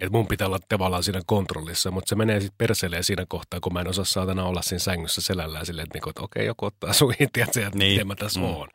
että 0.00 0.12
mun 0.12 0.26
pitää 0.26 0.46
olla 0.46 0.58
tavallaan 0.68 1.02
siinä 1.02 1.20
kontrollissa, 1.26 1.90
mutta 1.90 2.08
se 2.08 2.14
menee 2.14 2.40
sitten 2.40 2.58
perseleen 2.58 3.04
siinä 3.04 3.24
kohtaa, 3.28 3.60
kun 3.60 3.72
mä 3.72 3.80
en 3.80 3.88
osaa 3.88 4.04
saatana 4.04 4.44
olla 4.44 4.62
siinä 4.62 4.78
sängyssä 4.78 5.20
selällään 5.20 5.66
silleen, 5.66 5.82
että, 5.82 5.96
niinku, 5.96 6.10
että 6.10 6.22
okei, 6.22 6.46
joku 6.46 6.66
ottaa 6.66 6.92
suihin, 6.92 7.28
tiedätkö, 7.32 7.66
että 7.66 7.78
niin. 7.78 7.92
miten 7.92 8.06
mä 8.06 8.14
tässä 8.14 8.40
mm. 8.40 8.46
oon. 8.46 8.68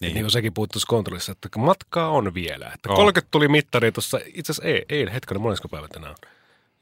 Niin. 0.00 0.14
niin 0.14 0.22
kuin 0.24 0.30
sekin 0.30 0.54
puuttuisi 0.54 0.86
kontrollissa, 0.86 1.32
että 1.32 1.48
matkaa 1.58 2.10
on 2.10 2.34
vielä. 2.34 2.70
Että 2.74 2.88
30 2.88 3.28
tuli 3.30 3.48
mittari 3.48 3.92
tuossa, 3.92 4.20
itse 4.34 4.52
asiassa 4.52 4.68
eilen, 4.68 4.84
eilen 4.88 5.12
hetkinen, 5.12 5.42
monesko 5.42 5.68
päivä 5.68 5.88
tänään 5.88 6.10
on? 6.10 6.30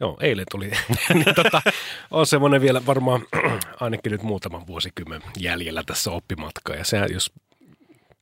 Joo, 0.00 0.16
eilen 0.20 0.46
tuli. 0.50 0.70
niin 1.14 1.34
tota, 1.34 1.62
on 2.10 2.26
semmoinen 2.26 2.60
vielä 2.60 2.86
varmaan 2.86 3.22
ainakin 3.80 4.12
nyt 4.12 4.22
muutaman 4.22 4.66
vuosikymmen 4.66 5.22
jäljellä 5.38 5.82
tässä 5.86 6.10
oppimatkaa. 6.10 6.76
Ja 6.76 6.84
se, 6.84 7.06
jos 7.12 7.32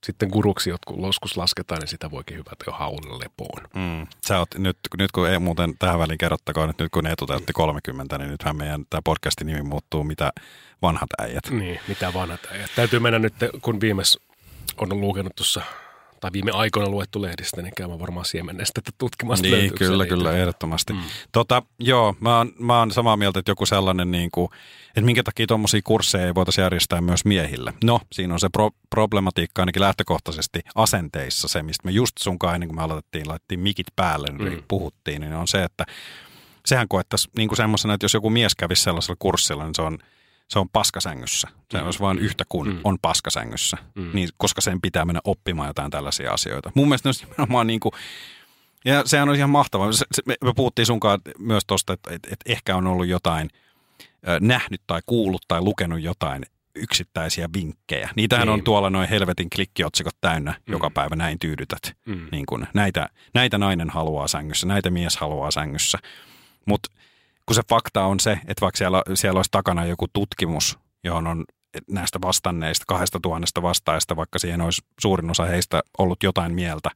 sitten 0.04 0.28
guruksi 0.28 0.70
jotkut 0.70 0.96
loskus 0.96 1.36
lasketaan, 1.36 1.80
niin 1.80 1.88
sitä 1.88 2.10
voikin 2.10 2.36
hyvä 2.36 2.50
jo 2.66 2.72
haulilla 2.72 3.18
lepoon. 3.18 3.68
Mm. 3.74 4.06
Sä 4.26 4.38
oot, 4.38 4.48
nyt, 4.58 4.78
nyt 4.98 5.12
kun 5.12 5.28
ei 5.28 5.38
muuten 5.38 5.74
tähän 5.78 5.98
väliin 5.98 6.18
kerrottakoon, 6.18 6.70
että 6.70 6.84
nyt 6.84 6.92
kun 6.92 7.06
Eetu 7.06 7.26
täytti 7.26 7.52
30, 7.52 8.18
niin 8.18 8.30
nythän 8.30 8.56
meidän 8.56 8.84
tämä 8.90 9.00
podcastin 9.04 9.46
nimi 9.46 9.62
muuttuu 9.62 10.04
mitä 10.04 10.32
vanhat 10.82 11.10
äijät. 11.18 11.50
Niin, 11.50 11.80
mitä 11.88 12.14
vanhat 12.14 12.40
äijät. 12.52 12.70
Täytyy 12.76 13.00
mennä 13.00 13.18
nyt, 13.18 13.34
kun 13.62 13.80
viimeis 13.80 14.18
on 14.76 15.00
lukenut 15.00 15.36
tuossa 15.36 15.62
tai 16.20 16.32
viime 16.32 16.50
aikoina 16.50 16.90
luettu 16.90 17.22
lehdistä, 17.22 17.62
niin 17.62 17.72
käymään 17.76 18.00
varmaan 18.00 18.26
siemennestä 18.26 18.80
tutkimaan. 18.98 19.38
Niin, 19.42 19.74
kyllä, 19.74 20.04
niitä. 20.04 20.16
kyllä, 20.16 20.32
ehdottomasti. 20.32 20.92
Mm. 20.92 21.00
Tota, 21.32 21.62
joo, 21.78 22.14
mä 22.20 22.38
oon, 22.38 22.52
mä 22.58 22.78
oon 22.78 22.90
samaa 22.90 23.16
mieltä, 23.16 23.38
että 23.38 23.50
joku 23.50 23.66
sellainen, 23.66 24.10
niin 24.10 24.30
kuin, 24.30 24.48
että 24.88 25.00
minkä 25.00 25.22
takia 25.22 25.46
tuommoisia 25.46 25.80
kursseja 25.84 26.26
ei 26.26 26.34
voitaisiin 26.34 26.62
järjestää 26.62 27.00
myös 27.00 27.24
miehille. 27.24 27.72
No, 27.84 28.00
siinä 28.12 28.34
on 28.34 28.40
se 28.40 28.48
pro- 28.48 28.70
problematiikka 28.90 29.62
ainakin 29.62 29.82
lähtökohtaisesti 29.82 30.60
asenteissa, 30.74 31.48
se 31.48 31.62
mistä 31.62 31.86
me 31.86 31.90
just 31.90 32.18
sunkaan 32.18 32.54
ennen 32.54 32.68
kuin 32.68 32.76
me 32.76 32.82
aloitettiin, 32.82 33.28
laitettiin 33.28 33.60
mikit 33.60 33.86
päälle, 33.96 34.28
niin 34.38 34.52
mm. 34.52 34.64
puhuttiin, 34.68 35.20
niin 35.20 35.34
on 35.34 35.48
se, 35.48 35.64
että 35.64 35.84
sehän 36.66 36.88
koettaisiin 36.88 37.32
niin 37.36 37.48
kuin 37.48 37.56
semmoisena, 37.56 37.94
että 37.94 38.04
jos 38.04 38.14
joku 38.14 38.30
mies 38.30 38.54
kävisi 38.54 38.82
sellaisella 38.82 39.16
kurssilla, 39.18 39.64
niin 39.64 39.74
se 39.74 39.82
on– 39.82 39.98
se 40.48 40.58
on 40.58 40.68
paskasängyssä. 40.68 41.48
Se 41.70 41.78
mm. 41.78 41.84
olisi 41.84 42.00
vain 42.00 42.18
yhtä 42.18 42.44
kuin 42.48 42.68
mm. 42.68 42.80
on 42.84 42.98
paskasängyssä, 43.02 43.76
mm. 43.94 44.10
niin, 44.12 44.28
koska 44.36 44.60
sen 44.60 44.80
pitää 44.80 45.04
mennä 45.04 45.20
oppimaan 45.24 45.68
jotain 45.68 45.90
tällaisia 45.90 46.32
asioita. 46.32 46.72
Mun 46.74 46.88
mielestä 46.88 47.06
ne 47.06 47.08
olisi 47.08 47.26
nimenomaan 47.26 47.66
niin 47.66 47.80
kuin, 47.80 47.92
ja 48.84 49.02
sehän 49.06 49.28
on 49.28 49.36
ihan 49.36 49.50
mahtavaa. 49.50 49.92
Se, 49.92 50.04
se, 50.12 50.22
me, 50.26 50.34
puhuttiin 50.56 50.86
sunkaan 50.86 51.20
myös 51.38 51.62
tuosta, 51.66 51.92
että, 51.92 52.14
että, 52.14 52.28
että 52.32 52.52
ehkä 52.52 52.76
on 52.76 52.86
ollut 52.86 53.06
jotain 53.06 53.50
äh, 54.28 54.40
nähnyt 54.40 54.80
tai 54.86 55.00
kuullut 55.06 55.42
tai 55.48 55.60
lukenut 55.60 56.00
jotain 56.00 56.42
yksittäisiä 56.74 57.48
vinkkejä. 57.54 58.10
Niitähän 58.16 58.46
niin. 58.46 58.52
on 58.52 58.62
tuolla 58.62 58.90
noin 58.90 59.08
helvetin 59.08 59.50
klikkiotsikot 59.50 60.16
täynnä 60.20 60.50
mm. 60.50 60.72
joka 60.72 60.90
päivä, 60.90 61.16
näin 61.16 61.38
tyydytät. 61.38 61.96
Mm. 62.04 62.28
Niin 62.32 62.46
kun, 62.46 62.66
näitä, 62.74 63.08
näitä 63.34 63.58
nainen 63.58 63.90
haluaa 63.90 64.28
sängyssä, 64.28 64.66
näitä 64.66 64.90
mies 64.90 65.16
haluaa 65.16 65.50
sängyssä. 65.50 65.98
Mutta 66.66 66.88
kun 67.46 67.54
se 67.54 67.62
fakta 67.68 68.04
on 68.04 68.20
se, 68.20 68.32
että 68.32 68.60
vaikka 68.60 68.78
siellä, 68.78 69.02
siellä 69.14 69.38
olisi 69.38 69.50
takana 69.50 69.84
joku 69.84 70.06
tutkimus, 70.12 70.78
johon 71.04 71.26
on 71.26 71.44
näistä 71.90 72.20
vastanneista, 72.20 72.84
kahdesta 72.88 73.20
tuhannesta 73.22 73.62
vastaajasta, 73.62 74.16
vaikka 74.16 74.38
siihen 74.38 74.60
olisi 74.60 74.82
suurin 75.00 75.30
osa 75.30 75.44
heistä 75.44 75.82
ollut 75.98 76.22
jotain 76.22 76.52
mieltä, 76.52 76.90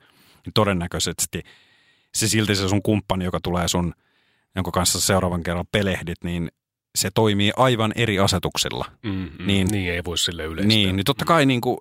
niin 0.46 0.52
todennäköisesti 0.54 1.42
se 2.14 2.28
silti 2.28 2.54
se 2.54 2.68
sun 2.68 2.82
kumppani, 2.82 3.24
joka 3.24 3.40
tulee 3.42 3.68
sun, 3.68 3.94
jonka 4.56 4.70
kanssa 4.70 5.00
seuraavan 5.00 5.42
kerran 5.42 5.66
pelehdit, 5.72 6.24
niin 6.24 6.50
se 6.94 7.10
toimii 7.14 7.52
aivan 7.56 7.92
eri 7.96 8.18
asetuksilla. 8.18 8.84
Mm-hmm. 9.02 9.46
Niin, 9.46 9.68
niin 9.70 9.92
ei 9.92 10.04
voi 10.04 10.18
sille 10.18 10.44
yleistää. 10.44 10.68
Niin, 10.68 10.96
niin 10.96 11.04
totta 11.04 11.24
kai 11.24 11.46
niin 11.46 11.60
kuin, 11.60 11.78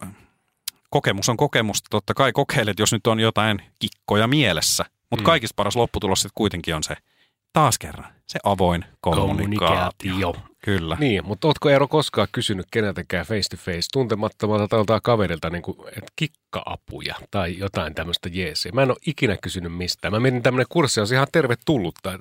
kokemus 0.89 1.29
on 1.29 1.37
kokemusta. 1.37 1.87
Totta 1.89 2.13
kai 2.13 2.31
kokeilet, 2.31 2.79
jos 2.79 2.91
nyt 2.91 3.07
on 3.07 3.19
jotain 3.19 3.61
kikkoja 3.79 4.27
mielessä. 4.27 4.85
Mutta 5.09 5.23
mm. 5.23 5.25
kaikista 5.25 5.55
paras 5.55 5.75
lopputulos 5.75 6.21
sitten 6.21 6.35
kuitenkin 6.35 6.75
on 6.75 6.83
se– 6.83 6.95
taas 7.53 7.77
kerran 7.77 8.13
se 8.27 8.39
avoin 8.43 8.85
kommunikaatio. 9.01 10.13
kommunikaatio. 10.13 10.49
Kyllä. 10.65 10.97
Niin, 10.99 11.25
mutta 11.25 11.47
ootko 11.47 11.69
Eero 11.69 11.87
koskaan 11.87 12.27
kysynyt 12.31 12.65
keneltäkään 12.71 13.25
face 13.25 13.49
to 13.49 13.57
face 13.57 13.87
tuntemattomalta 13.93 14.83
tai 14.85 14.99
kaverilta 15.03 15.49
niin 15.49 15.61
kuin, 15.61 15.77
että 15.87 16.11
kikka-apuja 16.15 17.15
tai 17.31 17.57
jotain 17.57 17.95
tämmöistä 17.95 18.29
jeesiä? 18.31 18.71
Mä 18.71 18.83
en 18.83 18.91
ole 18.91 18.97
ikinä 19.05 19.37
kysynyt 19.43 19.73
mistään. 19.77 20.13
Mä 20.13 20.19
mietin 20.19 20.43
tämmöinen 20.43 20.65
kurssi 20.69 21.01
on 21.01 21.07
ihan 21.13 21.27
tervetullutta. 21.31 22.19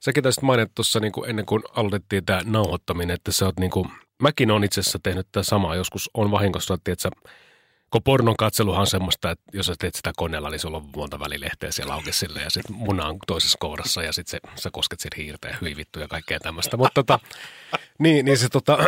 Säkin 0.00 0.22
taisit 0.22 0.42
mainita 0.42 0.72
tuossa 0.74 1.00
niin 1.00 1.12
kuin 1.12 1.30
ennen 1.30 1.46
kuin 1.46 1.62
aloitettiin 1.76 2.24
tämä 2.24 2.40
nauhoittaminen, 2.44 3.14
että 3.14 3.32
sä 3.32 3.46
oot 3.46 3.58
niin 3.60 3.70
kuin, 3.70 3.88
mäkin 4.22 4.50
olen 4.50 4.64
itse 4.64 4.80
asiassa 4.80 4.98
tehnyt 5.02 5.26
tätä 5.32 5.44
samaa. 5.44 5.74
Joskus 5.74 6.10
on 6.14 6.30
vahingossa, 6.30 6.74
että 6.74 6.90
Kun 7.90 8.02
pornon 8.02 8.36
katseluhan 8.36 8.80
on 8.80 8.86
semmoista, 8.86 9.30
että 9.30 9.44
jos 9.52 9.66
sä 9.66 9.74
teet 9.78 9.94
sitä 9.94 10.12
koneella, 10.16 10.50
niin 10.50 10.60
sulla 10.60 10.76
on 10.76 10.88
monta 10.96 11.18
välilehteä 11.18 11.70
siellä 11.72 11.94
auki 11.94 12.12
sille 12.12 12.40
ja 12.40 12.50
sitten 12.50 12.76
muna 12.76 13.06
on 13.06 13.16
toisessa 13.26 13.58
kohdassa 13.60 14.02
ja 14.02 14.12
sitten 14.12 14.40
sä 14.56 14.70
kosket 14.72 15.00
siinä 15.00 15.16
hiirtä 15.16 15.48
ja 15.48 15.56
hyvin 15.60 15.76
vittu 15.76 16.00
ja 16.00 16.08
kaikkea 16.08 16.40
tämmöistä. 16.40 16.76
Mutta 16.76 16.94
tota, 16.94 17.18
niin, 17.98 18.24
niin 18.24 18.38
se 18.38 18.48
tota, 18.48 18.78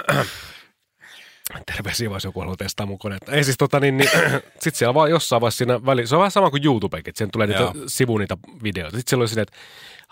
terveisiä 1.75 2.11
vaan 2.11 2.21
joku 2.25 2.41
haluaa 2.41 2.57
testaa 2.57 2.87
mun 2.87 2.99
konetta. 2.99 3.33
Ei 3.33 3.45
siis 3.45 3.59
tota 3.59 3.81
niin, 3.81 3.97
niin 3.97 4.11
sit 4.63 4.75
siellä 4.75 4.95
vaan 4.95 5.11
jossain 5.11 5.41
vaiheessa 5.41 5.59
siinä 5.59 5.87
väliin, 5.87 6.09
se 6.09 6.15
on 6.15 6.19
vähän 6.19 6.31
sama 6.31 6.51
kuin 6.51 6.65
YouTubekin, 6.65 7.11
että 7.11 7.19
siihen 7.19 7.31
tulee 7.31 7.47
niitä 7.47 7.63
Joo. 7.63 7.75
sivu 7.87 8.19
niitä 8.19 8.37
videoita. 8.63 8.97
Sitten 8.97 9.11
siellä 9.11 9.23
oli 9.23 9.29
siinä, 9.29 9.43
että 9.43 9.57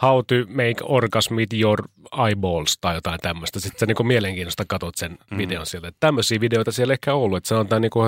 how 0.02 0.24
to 0.26 0.34
make 0.48 0.76
orgasm 0.82 1.34
with 1.34 1.54
your 1.54 1.84
eyeballs 2.26 2.78
tai 2.80 2.94
jotain 2.94 3.20
tämmöistä. 3.20 3.60
Sitten 3.60 3.78
sä 3.78 3.86
niin 3.86 4.06
mielenkiinnosta 4.06 4.64
katsot 4.68 4.94
sen 4.94 5.18
mm. 5.30 5.38
videon 5.38 5.66
sieltä. 5.66 5.88
Että 5.88 6.00
tämmöisiä 6.00 6.40
videoita 6.40 6.72
siellä 6.72 6.92
ehkä 6.92 7.14
ollut, 7.14 7.36
että 7.36 7.48
sanotaan 7.48 7.82
niin 7.82 7.90
kuin 7.90 8.06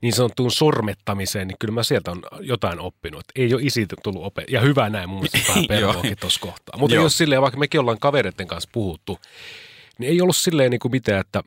niin 0.00 0.12
sanottuun 0.12 0.50
sormettamiseen, 0.50 1.48
niin 1.48 1.56
kyllä 1.58 1.74
mä 1.74 1.82
sieltä 1.82 2.10
on 2.10 2.22
jotain 2.40 2.80
oppinut. 2.80 3.20
Että 3.20 3.32
ei 3.34 3.54
ole 3.54 3.62
isi 3.62 3.86
tullut 4.02 4.24
opet. 4.24 4.50
Ja 4.50 4.60
hyvä 4.60 4.90
näin 4.90 5.08
mun 5.08 5.18
mielestä 5.18 5.52
vähän 5.52 5.64
pervoakin 5.68 6.18
tuossa 6.20 6.40
kohtaa. 6.40 6.78
Mutta 6.78 6.96
jos 6.96 7.18
silleen, 7.18 7.42
vaikka 7.42 7.58
mekin 7.58 7.80
ollaan 7.80 7.98
kavereiden 7.98 8.46
kanssa 8.46 8.70
puhuttu, 8.72 9.18
niin 9.98 10.10
ei 10.10 10.20
ollut 10.20 10.36
silleen 10.36 10.70
niin 10.70 10.80
kuin 10.80 10.92
mitään, 10.92 11.20
että, 11.20 11.42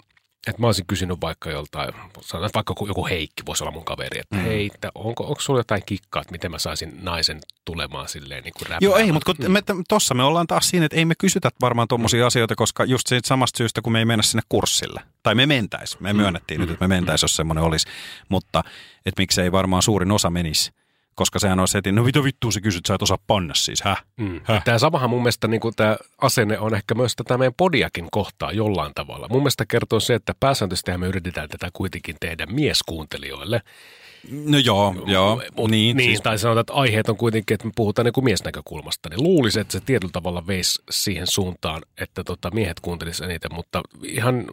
että 0.47 0.62
mä 0.62 0.67
olisin 0.67 0.86
kysynyt 0.88 1.21
vaikka 1.21 1.51
joltain, 1.51 1.93
sanotaan 1.93 2.45
että 2.45 2.53
vaikka 2.53 2.75
joku 2.88 3.06
Heikki 3.06 3.43
voisi 3.45 3.63
olla 3.63 3.71
mun 3.71 3.86
kaveri, 3.86 4.19
että 4.19 4.36
mm. 4.36 4.41
hei, 4.41 4.71
että 4.73 4.91
onko, 4.95 5.23
onko 5.23 5.41
sulla 5.41 5.60
jotain 5.60 5.84
kikkaa, 5.86 6.21
että 6.21 6.32
miten 6.32 6.51
mä 6.51 6.60
saisin 6.60 6.99
naisen 7.01 7.39
tulemaan 7.65 8.10
silleen 8.10 8.43
niin 8.43 8.53
kuin 8.58 8.77
Joo, 8.82 8.97
ei, 8.97 9.12
mutta 9.12 9.34
kun 9.34 9.51
me, 9.51 9.62
tossa 9.89 10.13
me 10.13 10.23
ollaan 10.23 10.47
taas 10.47 10.69
siinä, 10.69 10.86
että 10.86 10.97
ei 10.97 11.06
me 11.06 11.15
kysytä 11.15 11.49
varmaan 11.62 11.88
tuommoisia 11.88 12.27
asioita, 12.27 12.56
koska 12.56 12.86
just 12.86 13.08
siitä 13.08 13.27
samasta 13.27 13.58
syystä, 13.58 13.82
kun 13.82 13.93
me 13.93 13.99
ei 13.99 14.06
mennä 14.06 14.23
sinne 14.23 14.43
kurssille. 14.49 15.01
Tai 15.23 15.36
me 15.36 15.45
mentäis. 15.45 15.99
Me 15.99 16.13
myönnettiin 16.13 16.62
nyt, 16.62 16.69
että 16.69 16.88
me 16.88 16.95
mentäis, 16.95 17.21
jos 17.21 17.36
semmoinen 17.36 17.63
olisi. 17.63 17.88
Mutta 18.29 18.63
että 19.06 19.21
miksei 19.21 19.51
varmaan 19.51 19.84
suurin 19.84 20.12
osa 20.12 20.29
menisi. 20.29 20.71
Koska 21.15 21.39
sehän 21.39 21.60
olisi 21.60 21.78
heti, 21.78 21.91
no 21.91 22.04
mitä 22.04 22.23
vittua 22.23 22.52
sä 22.52 22.62
kysyt, 22.62 22.86
sä 22.86 22.95
et 22.95 23.02
osaa 23.02 23.17
panna 23.28 23.54
siis, 23.54 23.82
häh? 23.82 24.04
Mm. 24.17 24.41
Häh? 24.43 24.63
Tämä 24.63 24.80
samahan 24.80 25.10
mun 25.10 25.21
mielestä 25.21 25.47
niin 25.47 25.62
kuin 25.62 25.76
tämä 25.76 25.97
asenne 26.21 26.60
on 26.60 26.76
ehkä 26.76 26.95
myös 26.95 27.15
tätä 27.15 27.38
meidän 27.38 27.54
podiakin 27.58 28.08
kohtaa 28.12 28.52
jollain 28.52 28.91
tavalla. 28.95 29.28
Mun 29.30 29.41
mielestä 29.41 29.65
kertoo 29.65 29.99
se, 29.99 30.13
että 30.13 30.34
pääsääntöisesti 30.39 30.97
me 30.97 31.08
yritetään 31.08 31.49
tätä 31.49 31.69
kuitenkin 31.73 32.15
tehdä 32.19 32.45
mieskuuntelijoille. 32.45 33.62
No 34.32 34.58
joo, 34.58 34.95
joo, 35.06 35.41
Mut, 35.58 35.71
niin. 35.71 35.97
niin 35.97 36.10
siis, 36.10 36.21
tai 36.21 36.39
sanotaan, 36.39 36.62
että 36.62 36.73
aiheet 36.73 37.10
on 37.10 37.17
kuitenkin, 37.17 37.56
että 37.56 37.67
me 37.67 37.71
puhutaan 37.76 38.06
niin 38.06 38.13
kuin 38.13 38.23
miesnäkökulmasta. 38.23 39.10
Niin 39.10 39.23
luulisin, 39.23 39.62
että 39.62 39.71
se 39.71 39.80
tietyllä 39.80 40.12
tavalla 40.12 40.47
veisi 40.47 40.82
siihen 40.89 41.28
suuntaan, 41.28 41.82
että 41.97 42.23
tota, 42.23 42.52
miehet 42.52 42.80
kuuntelisivat 42.80 43.30
eniten, 43.30 43.54
mutta 43.54 43.82
ihan 44.04 44.45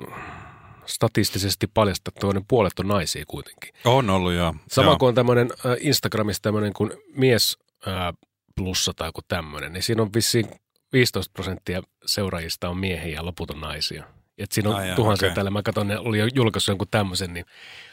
statistisesti 0.86 1.66
paljastettuna 1.74 2.32
niin 2.32 2.44
puolet 2.48 2.78
on 2.78 2.88
naisia 2.88 3.24
kuitenkin. 3.28 3.74
on 3.84 4.10
ollut 4.10 4.32
joo. 4.32 4.54
Sama 4.68 4.90
joo. 4.90 4.98
kuin 4.98 5.08
on 5.08 5.14
tämmöinen 5.14 5.50
äh, 5.66 5.76
Instagramissa 5.80 6.42
tämmöinen 6.42 6.72
kuin 6.72 6.92
mies 7.14 7.58
äh, 7.88 8.14
plussa 8.56 8.92
tai 8.96 9.08
joku 9.08 9.20
tämmöinen, 9.28 9.72
niin 9.72 9.82
siinä 9.82 10.02
on 10.02 10.10
vissiin 10.14 10.48
15 10.92 11.32
prosenttia 11.32 11.82
seuraajista 12.06 12.68
on 12.68 12.76
miehiä 12.76 13.14
ja 13.14 13.24
loput 13.24 13.50
on 13.50 13.60
naisia. 13.60 14.04
Et 14.38 14.52
siinä 14.52 14.70
on 14.70 14.76
Ai 14.76 14.94
tuhansia 14.96 15.26
okei. 15.26 15.34
täällä. 15.34 15.50
Mä 15.50 15.62
katson, 15.62 15.88
ne 15.88 15.98
oli 15.98 16.18
jo 16.18 16.28
julkaissut 16.34 16.72
jonkun 16.72 16.88
tämmöisen. 16.90 17.34
Niin 17.34 17.46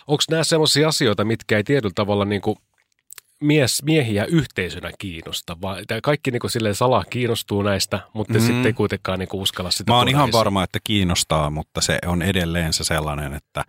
onko 0.07 0.23
nämä 0.29 0.43
semmoisia 0.43 0.87
asioita, 0.87 1.25
mitkä 1.25 1.57
ei 1.57 1.63
tietyllä 1.63 1.93
tavalla 1.95 2.25
niin 2.25 2.41
kuin 2.41 2.57
mies, 3.41 3.83
miehiä 3.83 4.25
yhteisönä 4.25 4.91
kiinnosta, 4.99 5.57
kaikki 6.03 6.31
niin 6.31 6.39
kuin 6.39 6.51
silleen 6.51 6.75
salaa 6.75 7.03
kiinnostuu 7.09 7.61
näistä, 7.61 7.99
mutta 8.13 8.33
Mm. 8.33 8.39
mm. 8.39 8.45
sitten 8.45 8.65
ei 8.65 8.73
kuitenkaan 8.73 9.19
niin 9.19 9.29
kuin 9.29 9.41
uskalla 9.41 9.71
sitä 9.71 9.91
Mä 9.91 9.97
oon 9.97 10.09
ihan 10.09 10.23
esiin. 10.29 10.33
varma, 10.39 10.63
että 10.63 10.79
kiinnostaa, 10.83 11.49
mutta 11.49 11.81
se 11.81 11.97
on 12.05 12.21
edelleen 12.21 12.73
se 12.73 12.83
sellainen, 12.83 13.33
että 13.33 13.63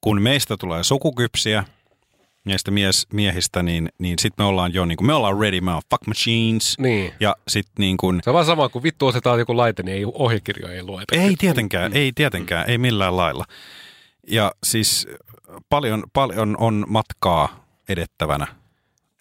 kun 0.00 0.22
meistä 0.22 0.56
tulee 0.56 0.84
sukukypsiä, 0.84 1.64
näistä 2.44 2.70
mies, 2.70 3.06
miehistä, 3.12 3.62
niin, 3.62 3.88
niin 3.98 4.18
sitten 4.18 4.44
me 4.44 4.48
ollaan 4.48 4.74
jo, 4.74 4.84
niin 4.84 4.96
kuin, 4.96 5.06
me 5.06 5.12
ollaan 5.14 5.40
ready, 5.40 5.60
me 5.60 5.72
fuck 5.90 6.06
machines. 6.06 6.78
Niin. 6.78 7.12
Ja 7.20 7.36
sitten 7.48 7.72
niin 7.78 7.96
kuin, 7.96 8.20
Se 8.24 8.30
on 8.30 8.34
vaan 8.34 8.46
sama, 8.46 8.68
kun 8.68 8.82
vittu 8.82 9.06
otetaan 9.06 9.38
joku 9.38 9.56
laite, 9.56 9.82
niin 9.82 9.96
ei 9.96 10.04
ohjekirjoja 10.14 10.74
ei 10.74 10.82
lueta. 10.82 11.16
ei 11.16 11.36
tietenkään, 11.38 11.92
ei 11.92 12.12
tietenkään, 12.14 12.70
ei 12.70 12.78
millään 12.78 13.16
lailla. 13.16 13.44
Ja 14.30 14.52
siis 14.64 15.08
paljon, 15.68 16.04
paljon 16.12 16.56
on 16.58 16.84
matkaa 16.88 17.64
edettävänä, 17.88 18.46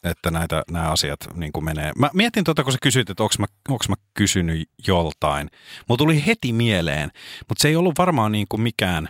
että 0.08 0.32
näitä, 0.32 0.63
nämä 0.72 0.91
asiat 0.91 1.20
niin 1.34 1.52
kuin 1.52 1.65
menee. 1.65 1.91
Mä 1.98 2.10
mietin 2.13 2.43
tuota, 2.43 2.63
kun 2.63 2.74
sä 2.74 2.78
kysyit, 2.82 3.10
että 3.10 3.24
onko 3.24 3.36
mä, 3.39 3.46
onks 3.70 3.89
mä 3.89 3.96
kysynyt 4.13 4.70
joltain. 4.88 5.50
Mulla 5.89 5.98
tuli 5.98 6.26
heti 6.26 6.54
mieleen, 6.54 7.12
mutta 7.50 7.62
se 7.62 7.67
ei 7.67 7.76
ollut 7.76 7.98
varmaan 7.98 8.32
niin 8.32 8.46
kuin 8.50 8.62
mikään, 8.62 9.10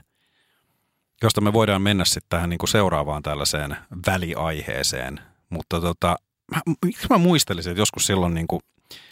josta 1.24 1.42
me 1.42 1.54
voidaan 1.54 1.82
mennä 1.82 2.06
sitten 2.06 2.30
tähän 2.30 2.50
niin 2.50 2.58
kuin 2.58 2.70
seuraavaan 2.70 3.24
tällaiseen 3.24 3.78
väliaiheeseen. 4.08 5.20
Mutta 5.50 5.82
tota, 5.82 6.16
mä, 6.56 6.62
miksi 6.86 7.08
mä 7.10 7.18
muistelisin, 7.18 7.72
että 7.72 7.82
joskus 7.82 8.06
silloin 8.06 8.34
niin 8.34 8.48
kuin, 8.48 8.62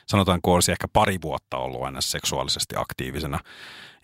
sanotaan, 0.08 0.40
kun 0.42 0.54
olisi 0.54 0.72
ehkä 0.72 0.88
pari 0.88 1.18
vuotta 1.22 1.58
ollut 1.58 1.84
aina 1.84 2.02
seksuaalisesti 2.02 2.76
aktiivisena, 2.78 3.40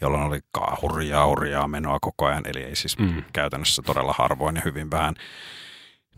jolloin 0.01 0.23
oli 0.23 0.39
hurjaa, 0.81 1.27
hurjaa 1.27 1.67
menoa 1.67 1.97
koko 2.01 2.25
ajan, 2.25 2.43
eli 2.45 2.63
ei 2.63 2.75
siis. 2.75 2.97
Mm. 2.97 3.23
käytännössä 3.33 3.81
todella 3.81 4.15
harvoin 4.17 4.55
ja 4.55 4.61
hyvin 4.65 4.91
vähän. 4.91 5.15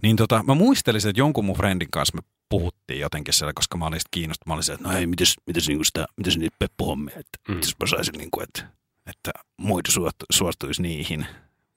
Niin 0.04 0.16
tota, 0.16 0.44
mä 0.44 0.56
muistelisin, 0.56 1.10
että 1.10 1.20
jonkun 1.20 1.46
mun 1.46 1.56
friendin 1.56 1.88
kanssa 1.92 2.16
me 2.16 2.22
puhuttiin 2.50 3.00
jotenkin 3.00 3.34
siellä, 3.34 3.54
koska 3.56 3.78
mä 3.78 3.86
olin 3.86 4.00
kiinnostunut. 4.12 4.48
Mä 4.48 4.54
olin 4.54 4.64
se, 4.64 4.74
että 4.74 4.88
no 4.88 4.98
ei, 4.98 5.08
mitäs, 5.08 5.36
mitäs, 5.48 5.68
niinku 5.68 5.84
sitä, 5.84 6.06
mitäs 6.18 6.38
niitä 6.38 6.56
peppuhommia, 6.60 7.16
että 7.20 7.40
mm. 7.48 7.56
Mitäs 7.56 7.76
mä 7.80 7.88
saisin, 7.88 8.14
niinku, 8.18 8.42
että, 8.42 8.68
että 9.06 9.32
muita 9.58 9.92
suostu, 9.92 10.26
suostuisi 10.32 10.82
niihin. 10.82 11.26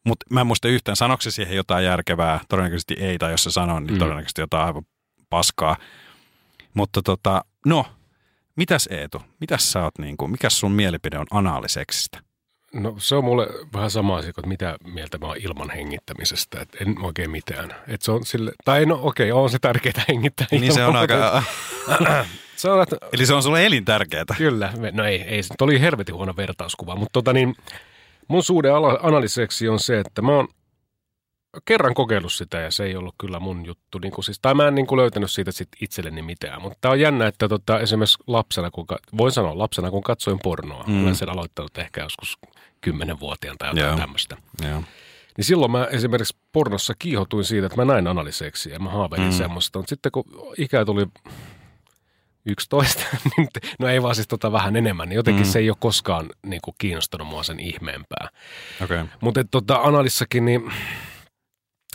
Mutta 0.06 0.26
mä 0.30 0.40
en 0.40 0.46
muista 0.46 0.68
yhtään, 0.68 0.96
sanoiko 0.96 1.22
se 1.22 1.30
siihen 1.30 1.56
jotain 1.56 1.84
järkevää, 1.84 2.40
todennäköisesti 2.48 2.94
ei, 2.94 3.18
tai 3.18 3.30
jos 3.30 3.44
se 3.44 3.50
sanoo, 3.50 3.80
niin 3.80 3.92
mm. 3.92 3.98
Todennäköisesti 3.98 4.40
jotain 4.40 4.66
aivan 4.66 4.86
paskaa. 5.30 5.76
Mutta 6.74 7.02
tota, 7.02 7.44
no, 7.66 7.86
mitäs 8.56 8.88
Eetu, 8.90 9.22
mitäs 9.40 9.72
sä 9.72 9.82
oot, 9.82 9.98
niinku, 9.98 10.28
mikäs 10.28 10.60
sun 10.60 10.72
mielipide 10.72 11.18
on 11.18 11.26
anaaliseksistä? 11.30 12.25
No 12.80 12.94
se 12.98 13.14
on 13.14 13.24
mulle 13.24 13.46
vähän 13.74 13.90
sama 13.90 14.16
asia, 14.16 14.32
kuin 14.32 14.48
mitä 14.48 14.76
mieltä 14.84 15.18
mä 15.18 15.26
oon 15.26 15.36
ilman 15.40 15.70
hengittämisestä. 15.70 16.60
Et 16.60 16.68
en 16.80 16.94
oikein 17.02 17.30
mitään. 17.30 17.74
Et 17.88 18.02
se 18.02 18.12
on 18.12 18.26
sille, 18.26 18.52
tai 18.64 18.86
no 18.86 18.98
okei, 19.02 19.32
on 19.32 19.50
se 19.50 19.58
tärkeää 19.58 20.04
hengittää. 20.08 20.46
Niin 20.50 20.72
se 20.72 20.84
on 20.84 20.96
aika, 20.96 21.42
Se 22.56 22.70
on, 22.70 22.82
että, 22.82 22.96
eli 23.12 23.26
se 23.26 23.34
on 23.34 23.42
sulle 23.42 23.66
elintärkeää. 23.66 24.24
kyllä, 24.36 24.72
no 24.92 25.04
ei, 25.04 25.22
ei 25.22 25.42
se 25.42 25.54
oli 25.60 25.80
helvetin 25.80 26.14
huono 26.14 26.34
vertauskuva, 26.36 26.96
mutta 26.96 27.12
tota 27.12 27.32
niin, 27.32 27.54
mun 28.28 28.42
suhde 28.42 28.68
ala- 28.68 29.00
analyseksi 29.02 29.68
on 29.68 29.80
se, 29.80 30.00
että 30.00 30.22
mä 30.22 30.32
oon 30.32 30.48
kerran 31.64 31.94
kokeillut 31.94 32.32
sitä 32.32 32.60
ja 32.60 32.70
se 32.70 32.84
ei 32.84 32.96
ollut 32.96 33.14
kyllä 33.18 33.40
mun 33.40 33.66
juttu. 33.66 33.98
Niin 33.98 34.12
kuin 34.12 34.24
siis, 34.24 34.38
tai 34.42 34.54
mä 34.54 34.68
en 34.68 34.74
niin 34.74 34.86
kuin 34.86 34.98
löytänyt 34.98 35.30
siitä 35.30 35.52
sit 35.52 35.68
itselleni 35.80 36.22
mitään. 36.22 36.62
Mutta 36.62 36.78
tää 36.80 36.90
on 36.90 37.00
jännä, 37.00 37.26
että 37.26 37.48
tota, 37.48 37.80
esimerkiksi 37.80 38.18
lapsena, 38.26 38.70
kun, 38.70 38.86
voin 39.18 39.32
sanoa 39.32 39.58
lapsena, 39.58 39.90
kun 39.90 40.02
katsoin 40.02 40.38
pornoa, 40.42 40.84
Mm. 40.86 41.02
olen 41.02 41.14
sen 41.16 41.28
aloittanut 41.28 41.78
ehkä 41.78 42.00
joskus 42.02 42.38
kymmenenvuotiaan 42.80 43.58
tai 43.58 43.68
jotain 43.76 44.00
tämmöistä. 44.00 44.36
Niin 45.36 45.44
silloin 45.44 45.72
mä 45.72 45.84
esimerkiksi 45.84 46.36
pornossa 46.52 46.94
kiihotuin 46.98 47.44
siitä, 47.44 47.66
että 47.66 47.84
mä 47.84 47.92
näin 47.92 48.06
analiseksi 48.06 48.70
ja 48.70 48.78
mä 48.78 48.90
haaveilin 48.90 49.26
Mm. 49.28 49.32
mm. 49.34 49.38
semmoista. 49.38 49.78
Mutta 49.78 49.88
sitten 49.90 50.12
kun 50.12 50.24
ikä 50.58 50.84
tuli 50.84 51.06
11, 52.46 53.02
niin 53.36 53.48
no 53.78 53.88
ei 53.88 54.02
vaan 54.02 54.14
siis 54.14 54.28
tota 54.28 54.52
vähän 54.52 54.76
enemmän, 54.76 55.08
niin 55.08 55.16
jotenkin 55.16 55.46
Mm. 55.46 55.50
se 55.50 55.58
ei 55.58 55.70
ole 55.70 55.76
koskaan 55.80 56.26
niin 56.46 56.60
kuin 56.64 56.74
kiinnostanut 56.78 57.28
mua 57.28 57.42
sen 57.42 57.60
ihmeempää. 57.60 58.28
Okay. 58.84 59.04
Mutta 59.20 59.44
tota, 59.50 59.76
analissakin, 59.76 60.44
niin 60.44 60.72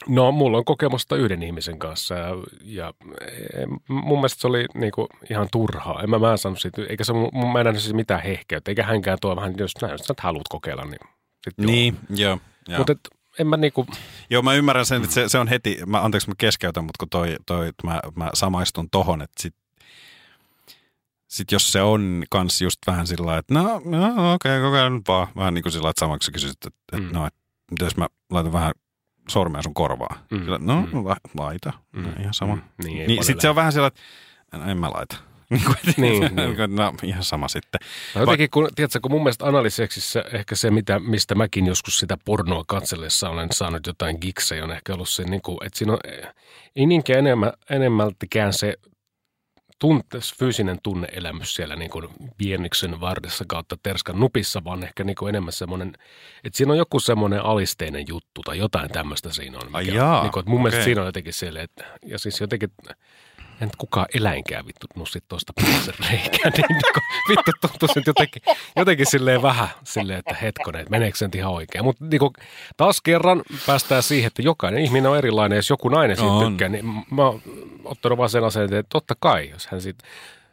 no 0.08 0.32
mulla 0.32 0.58
on 0.58 0.66
kokemusta 0.66 1.16
yhden 1.16 1.44
ihmisen 1.44 1.80
kanssa 1.80 2.16
ja, 2.16 2.30
ja 2.64 2.94
eh, 3.22 3.68
mun 3.88 4.18
mielestä 4.18 4.42
se 4.42 4.48
oli 4.48 4.66
niin 4.74 4.92
kuin 4.92 5.08
ihan 5.30 5.48
turhaa. 5.52 6.02
En 6.04 6.10
mä, 6.10 6.20
mä 6.20 6.32
en 6.32 6.38
saanut 6.38 6.60
siitä, 6.62 6.82
eikä 6.90 7.04
se, 7.04 7.14
mun, 7.14 7.52
mä 7.54 7.60
en 7.60 7.66
nähnyt 7.66 7.82
siitä 7.82 7.96
mitään 7.96 8.24
hehkeyttä, 8.24 8.72
eikä 8.72 8.84
hänkään 8.84 9.18
tuo 9.22 9.36
vähän, 9.36 9.54
jos 9.58 9.72
sä 9.80 9.88
jos 9.88 10.02
sä 10.02 10.14
haluat 10.20 10.48
kokeilla, 10.50 10.86
niin 10.86 11.00
sitten 11.44 11.66
Niin, 11.66 11.98
joo. 12.10 12.40
joo. 12.68 12.78
Mutta 12.78 12.94
en 13.40 13.48
mä 13.48 13.58
niinku, 13.58 13.88
Joo, 14.30 14.42
mä 14.42 14.54
ymmärrän 14.54 14.86
sen, 14.86 15.02
että 15.04 15.14
se, 15.14 15.30
se 15.30 15.38
on 15.38 15.48
heti, 15.48 15.80
mä, 15.86 16.02
anteeksi 16.02 16.28
mä 16.30 16.34
keskeytän, 16.38 16.84
mutta 16.84 16.98
kun 17.00 17.10
toi, 17.10 17.36
toi 17.46 17.72
mä, 17.84 18.00
mä 18.16 18.30
samaistun 18.34 18.90
tohon, 18.90 19.22
että 19.22 19.44
sit, 19.44 19.56
sit 21.28 21.52
jos 21.52 21.72
se 21.72 21.82
on 21.82 22.24
kans 22.30 22.62
just 22.62 22.78
vähän 22.88 23.08
sillä 23.08 23.38
että 23.38 23.54
no, 23.54 23.82
no 23.86 24.34
okei, 24.34 24.58
okay, 24.58 24.62
kokeile 24.70 24.90
nyt 24.90 25.08
vaan. 25.08 25.28
Vähän 25.36 25.54
niin 25.54 25.64
kuin 25.64 25.72
sillä 25.74 25.90
että 25.90 26.00
samaksi 26.00 26.32
kysyt, 26.32 26.52
että, 26.52 26.70
Mm. 26.98 27.10
no, 27.14 27.26
että 27.26 27.86
jos 27.86 27.98
mä 27.98 28.08
laitan 28.32 28.54
vähän 28.54 28.72
sormea 29.32 29.62
sun 29.62 29.74
korvaan. 29.74 30.20
Mm, 30.32 30.39
Sillä, 30.39 30.60
no, 30.62 30.88
mm. 30.94 31.06
la, 31.06 31.15
laita. 31.38 31.74
No, 31.94 32.10
ihan 32.20 32.34
sama. 32.34 32.56
Mm, 32.56 32.62
niin, 32.84 32.96
Niin, 32.96 33.08
paljon 33.08 33.24
sit 33.24 33.41
se 33.41 33.50
on 33.50 33.56
vähän 33.56 33.72
sillä 33.72 33.88
että 33.88 34.02
no, 34.58 34.72
en 34.72 34.78
mä 34.78 34.89
laita. 34.89 35.15
Niin, 35.52 35.63
kuin, 35.65 35.76
Niin, 35.98 36.22
niin, 36.22 36.36
niin. 36.36 36.76
No, 36.76 36.94
ihan 37.04 37.24
sama 37.24 37.48
sitten. 37.48 37.82
No 38.15 38.22
jotenkin, 38.22 38.50
kun, 38.50 38.70
tiedätkö, 38.76 39.00
kun 39.02 39.12
mun 39.12 39.24
mielestä 39.24 39.46
analyseksissä 39.46 40.24
ehkä 40.34 40.56
se, 40.56 40.72
mitä, 40.72 41.00
mistä 41.00 41.36
mäkin 41.36 41.65
joskus 41.65 42.00
sitä 42.00 42.17
pornoa 42.26 42.63
katsellessa 42.67 43.30
olen 43.30 43.48
saanut 43.52 43.88
jotain 43.88 44.17
giksejä, 44.22 44.63
on 44.63 44.72
ehkä 44.72 44.94
ollut 44.94 45.10
se, 45.10 45.24
niin 45.24 45.41
kuin, 45.41 45.58
että 45.65 45.78
siinä 45.78 45.94
on, 45.94 46.00
ei 46.76 46.86
niinkään 46.86 47.20
enemmän, 47.20 47.54
enemmältikään 47.70 48.54
se 48.54 48.78
tunte, 49.82 50.20
fyysinen 50.39 50.78
tunneelämys 50.84 51.56
siellä 51.56 51.76
niin 51.76 51.91
kuin 51.91 52.08
vienniksen 52.39 53.02
vardessa 53.02 53.46
kautta 53.48 53.78
terskan 53.84 54.20
nupissa, 54.20 54.63
vaan 54.63 54.84
ehkä 54.84 55.04
niin 55.04 55.15
kuin 55.15 55.30
enemmän 55.30 55.54
semmoinen, 55.54 55.94
että 56.44 56.58
siinä 56.58 56.72
on 56.72 56.78
joku 56.78 57.00
semmoinen 57.00 57.46
alisteinen 57.46 58.06
juttu 58.08 58.41
tai 58.46 58.58
jotain 58.58 58.89
tämmöistä 58.89 59.34
siinä 59.34 59.58
on. 59.58 59.76
Ai 59.76 59.84
mikä- 59.84 59.98
jaa, 59.98 60.22
niin 60.22 60.32
kuin, 60.32 60.41
että 60.41 60.50
mun 60.50 60.60
mielestä 60.60 60.78
okei. 60.78 60.86
siinä 60.86 61.02
on 61.02 61.08
jotenkin 61.08 61.34
silleen, 61.34 61.63
että, 61.63 61.86
ja 62.06 62.20
siis 62.20 62.41
jotenkin, 62.41 62.72
en 63.62 63.67
nyt 63.67 63.76
kukaan 63.76 64.06
eläinkään 64.13 64.67
vittu 64.67 64.88
nussit 64.95 65.24
tuosta 65.28 65.54
päässä 65.62 65.93
reikään, 66.10 66.54
niin, 66.58 66.80
vittu 67.30 67.52
tuntuu 67.62 67.89
nyt 67.95 68.08
jotenkin, 68.08 68.41
jotenkin 68.76 69.06
silleen 69.06 69.41
vähän 69.41 69.67
silleen, 69.84 70.19
että 70.19 70.36
hetkonen, 70.41 70.82
että 70.82 70.91
meneekö 70.91 71.17
se 71.17 71.26
nyt 71.26 71.36
ihan 71.36 71.52
oikein. 71.54 71.84
Mutta 71.84 72.06
niin 72.06 72.19
kuin, 72.19 72.34
taas 72.78 73.02
kerran 73.02 73.41
päästään 73.65 74.04
siihen, 74.04 74.28
että 74.28 74.41
jokainen 74.41 74.84
ihminen 74.84 75.12
on 75.12 75.17
erilainen, 75.17 75.56
jos 75.56 75.69
joku 75.69 75.89
nainen 75.89 76.17
siitä 76.17 76.32
On. 76.32 76.47
tykkää, 76.52 76.69
niin 76.69 76.86
mä 77.12 77.24
oon 77.26 77.41
ottanut 77.86 78.17
vaan 78.17 78.30
sen 78.30 78.43
asenteen, 78.43 78.80
että 78.80 78.89
totta 78.89 79.15
kai, 79.19 79.50
jos 79.50 79.67
hän 79.67 79.82
sit, 79.82 79.97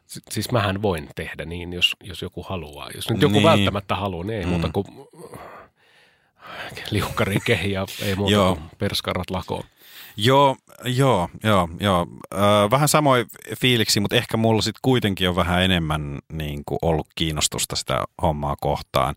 si- 0.05 0.21
siis 0.31 0.51
mähän 0.51 0.81
voin 0.81 1.09
tehdä 1.15 1.45
niin, 1.45 1.73
jos, 1.73 1.95
jos 2.03 2.21
joku 2.21 2.43
haluaa. 2.43 2.89
Jos 2.95 3.09
nyt 3.09 3.21
joku 3.21 3.33
Niin. 3.33 3.43
välttämättä 3.43 3.95
haluaa, 3.95 4.25
niin 4.25 4.39
ei 4.39 4.45
Mm. 4.45 4.49
muuta 4.51 4.69
kuin 4.73 4.85
liukkari 6.91 7.37
kehi 7.45 7.71
ja 7.71 7.85
ei 8.03 8.15
muuta 8.15 8.33
Joo. 8.33 8.55
kuin 8.55 8.69
perskarrat 8.77 9.29
lakoon. 9.29 9.63
Joo, 10.25 10.55
joo, 10.85 11.29
joo, 11.43 11.69
joo. 11.79 12.07
Öö, 12.33 12.69
vähän 12.71 12.87
samoin 12.87 13.25
fiiliksi, 13.61 13.99
mutta 13.99 14.15
ehkä 14.15 14.37
mulla 14.37 14.61
sitten 14.61 14.79
kuitenkin 14.81 15.29
on 15.29 15.35
vähän 15.35 15.63
enemmän 15.63 16.19
niin 16.33 16.61
kuin 16.65 16.79
ollut 16.81 17.07
kiinnostusta 17.15 17.75
sitä 17.75 18.03
hommaa 18.21 18.55
kohtaan. 18.61 19.15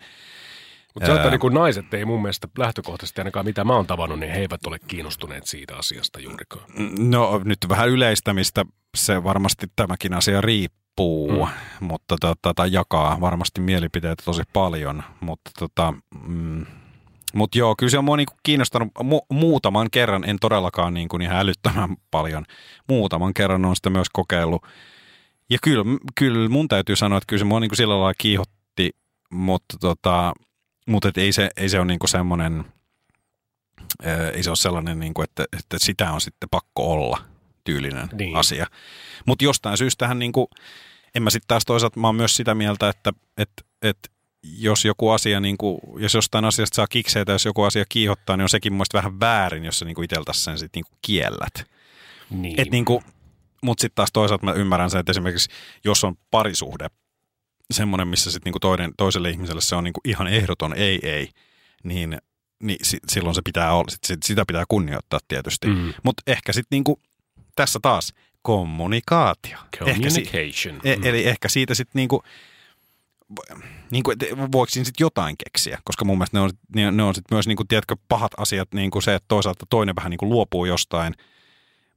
Mutta 0.94 1.12
Ää. 1.12 1.30
niin 1.30 1.40
kuin 1.40 1.54
naiset 1.54 1.94
ei 1.94 2.04
mun 2.04 2.22
mielestä 2.22 2.48
lähtökohtaisesti 2.58 3.20
ainakaan 3.20 3.46
mitä 3.46 3.64
mä 3.64 3.76
oon 3.76 3.86
tavannut, 3.86 4.18
niin 4.20 4.32
he 4.32 4.38
eivät 4.40 4.66
ole 4.66 4.78
kiinnostuneet 4.86 5.46
siitä 5.46 5.76
asiasta 5.76 6.20
juurikaan. 6.20 6.64
No 6.98 7.40
nyt 7.44 7.58
vähän 7.68 7.88
yleistämistä, 7.88 8.64
se 8.96 9.24
varmasti 9.24 9.66
tämäkin 9.76 10.14
asia 10.14 10.40
riippuu, 10.40 10.82
Mm. 11.46 11.86
mutta 11.86 12.16
tota, 12.20 12.54
tai 12.54 12.72
jakaa 12.72 13.20
varmasti 13.20 13.60
mielipiteitä 13.60 14.22
tosi 14.24 14.42
paljon, 14.52 15.02
mutta 15.20 15.50
tota, 15.58 15.94
mm, 16.26 16.66
mut 17.34 17.54
joo, 17.54 17.74
kyllä 17.78 17.90
se 17.90 17.98
on 17.98 18.04
mua 18.04 18.16
niinku 18.16 18.34
kiinnostanut 18.42 18.88
mu- 19.02 19.26
muutaman 19.36 19.88
kerran, 19.90 20.24
en 20.28 20.36
todellakaan 20.40 20.94
niinku 20.94 21.16
ihan 21.16 21.36
älyttömän 21.36 21.96
paljon, 22.10 22.44
muutaman 22.88 23.34
kerran 23.34 23.64
on 23.64 23.76
sitä 23.76 23.90
myös 23.90 24.06
kokeillut. 24.12 24.66
Ja 25.50 25.58
kyllä, 25.62 25.84
kyllä 26.14 26.48
mun 26.48 26.68
täytyy 26.68 26.96
sanoa, 26.96 27.18
että 27.18 27.26
kyllä 27.26 27.40
se 27.40 27.44
mua 27.44 27.60
niinku 27.60 27.76
sillä 27.76 27.94
lailla 27.94 28.14
kiihotti, 28.18 28.90
mutta 29.30 29.76
tota, 29.80 30.32
mutta 30.86 31.08
et 31.08 31.18
ei 31.18 31.32
se, 31.32 31.50
ei 31.56 31.68
se 31.68 31.78
ole 31.78 31.86
niinku 31.86 32.06
semmoinen, 32.06 32.64
ää, 34.04 34.28
ei 34.30 34.42
se 34.42 34.50
ole 34.50 34.56
sellainen, 34.56 35.00
niinku, 35.00 35.22
että, 35.22 35.44
että 35.58 35.78
sitä 35.78 36.12
on 36.12 36.20
sitten 36.20 36.48
pakko 36.50 36.92
olla 36.92 37.18
tyylinen 37.64 38.08
Niin. 38.12 38.16
niin. 38.18 38.36
asia. 38.36 38.66
Mutta 39.26 39.44
jostain 39.44 39.78
syystähän, 39.78 40.18
niinku, 40.18 40.50
en 41.14 41.22
mä 41.22 41.30
sitten 41.30 41.48
taas 41.48 41.64
toisaalta, 41.64 42.00
mä 42.00 42.08
oon 42.08 42.16
myös 42.16 42.36
sitä 42.36 42.54
mieltä, 42.54 42.88
että 42.88 43.12
et, 43.38 43.50
et, 43.82 43.98
jos 44.42 44.84
joku 44.84 45.10
asia, 45.10 45.40
niinku, 45.40 45.80
jos 45.98 46.14
jostain 46.14 46.44
asiasta 46.44 46.74
saa 46.76 46.86
kikseitä, 46.86 47.32
jos 47.32 47.44
joku 47.44 47.62
asia 47.62 47.84
kiihottaa, 47.88 48.36
niin 48.36 48.42
on 48.42 48.48
sekin 48.48 48.72
mun 48.72 48.86
vähän 48.92 49.20
väärin, 49.20 49.64
jos 49.64 49.78
sä 49.78 49.84
niinku 49.84 50.02
iteltäsi 50.02 50.40
sen 50.40 50.58
sitten 50.58 50.78
niinku 50.78 50.98
kiellät. 51.02 51.66
Niin. 52.30 52.60
Et 52.60 52.70
niinku, 52.70 53.02
mutta 53.62 53.80
sitten 53.80 53.94
taas 53.94 54.12
toisaalta 54.12 54.44
mä 54.44 54.52
ymmärrän 54.52 54.90
sen, 54.90 55.00
että 55.00 55.12
esimerkiksi 55.12 55.50
jos 55.84 56.04
on 56.04 56.14
parisuhde, 56.30 56.86
semmoinen, 57.70 58.08
missä 58.08 58.30
sitten 58.30 58.50
niinku 58.50 58.60
toinen, 58.60 58.92
toiselle 58.96 59.30
ihmiselle 59.30 59.60
se 59.60 59.76
on 59.76 59.84
niinku 59.84 60.00
ihan 60.04 60.26
ehdoton 60.26 60.74
ei 60.76 60.98
ei, 61.02 61.30
niin, 61.84 62.18
niin 62.62 62.78
si, 62.82 62.98
silloin 63.08 63.34
se 63.34 63.42
pitää 63.44 63.74
olla, 63.74 63.90
sit, 63.90 64.04
sit, 64.04 64.22
sitä 64.22 64.44
pitää 64.46 64.64
kunnioittaa 64.68 65.20
tietysti. 65.28 65.66
Mm. 65.66 65.92
Mutta 66.02 66.22
ehkä 66.26 66.52
sitten 66.52 66.76
niinku, 66.76 67.00
tässä 67.56 67.78
taas 67.82 68.12
kommunikaatio. 68.42 69.58
Ehkä 69.86 70.10
si, 70.10 70.22
Communication. 70.22 70.80
e, 70.84 70.96
Mm. 70.96 71.04
eli 71.04 71.24
ehkä 71.24 71.48
siitä 71.48 71.74
sitten 71.74 72.00
niinku, 72.00 72.22
niinku, 73.90 74.10
et 74.10 74.18
voiko 74.52 74.70
siinä 74.70 74.84
sitten 74.84 75.04
jotain 75.04 75.36
keksiä, 75.44 75.78
koska 75.84 76.04
mun 76.04 76.18
mielestä 76.18 76.36
ne 76.36 76.40
on, 76.40 76.50
ne, 76.76 76.90
ne 76.90 77.02
on 77.02 77.14
sitten 77.14 77.36
myös 77.36 77.46
niinku, 77.46 77.64
tiedätkö, 77.64 77.96
pahat 78.08 78.32
asiat, 78.36 78.68
niinku 78.74 79.00
se, 79.00 79.14
että 79.14 79.24
toisaalta 79.28 79.66
toinen 79.70 79.96
vähän 79.96 80.10
niinku 80.10 80.28
luopuu 80.28 80.64
jostain, 80.64 81.14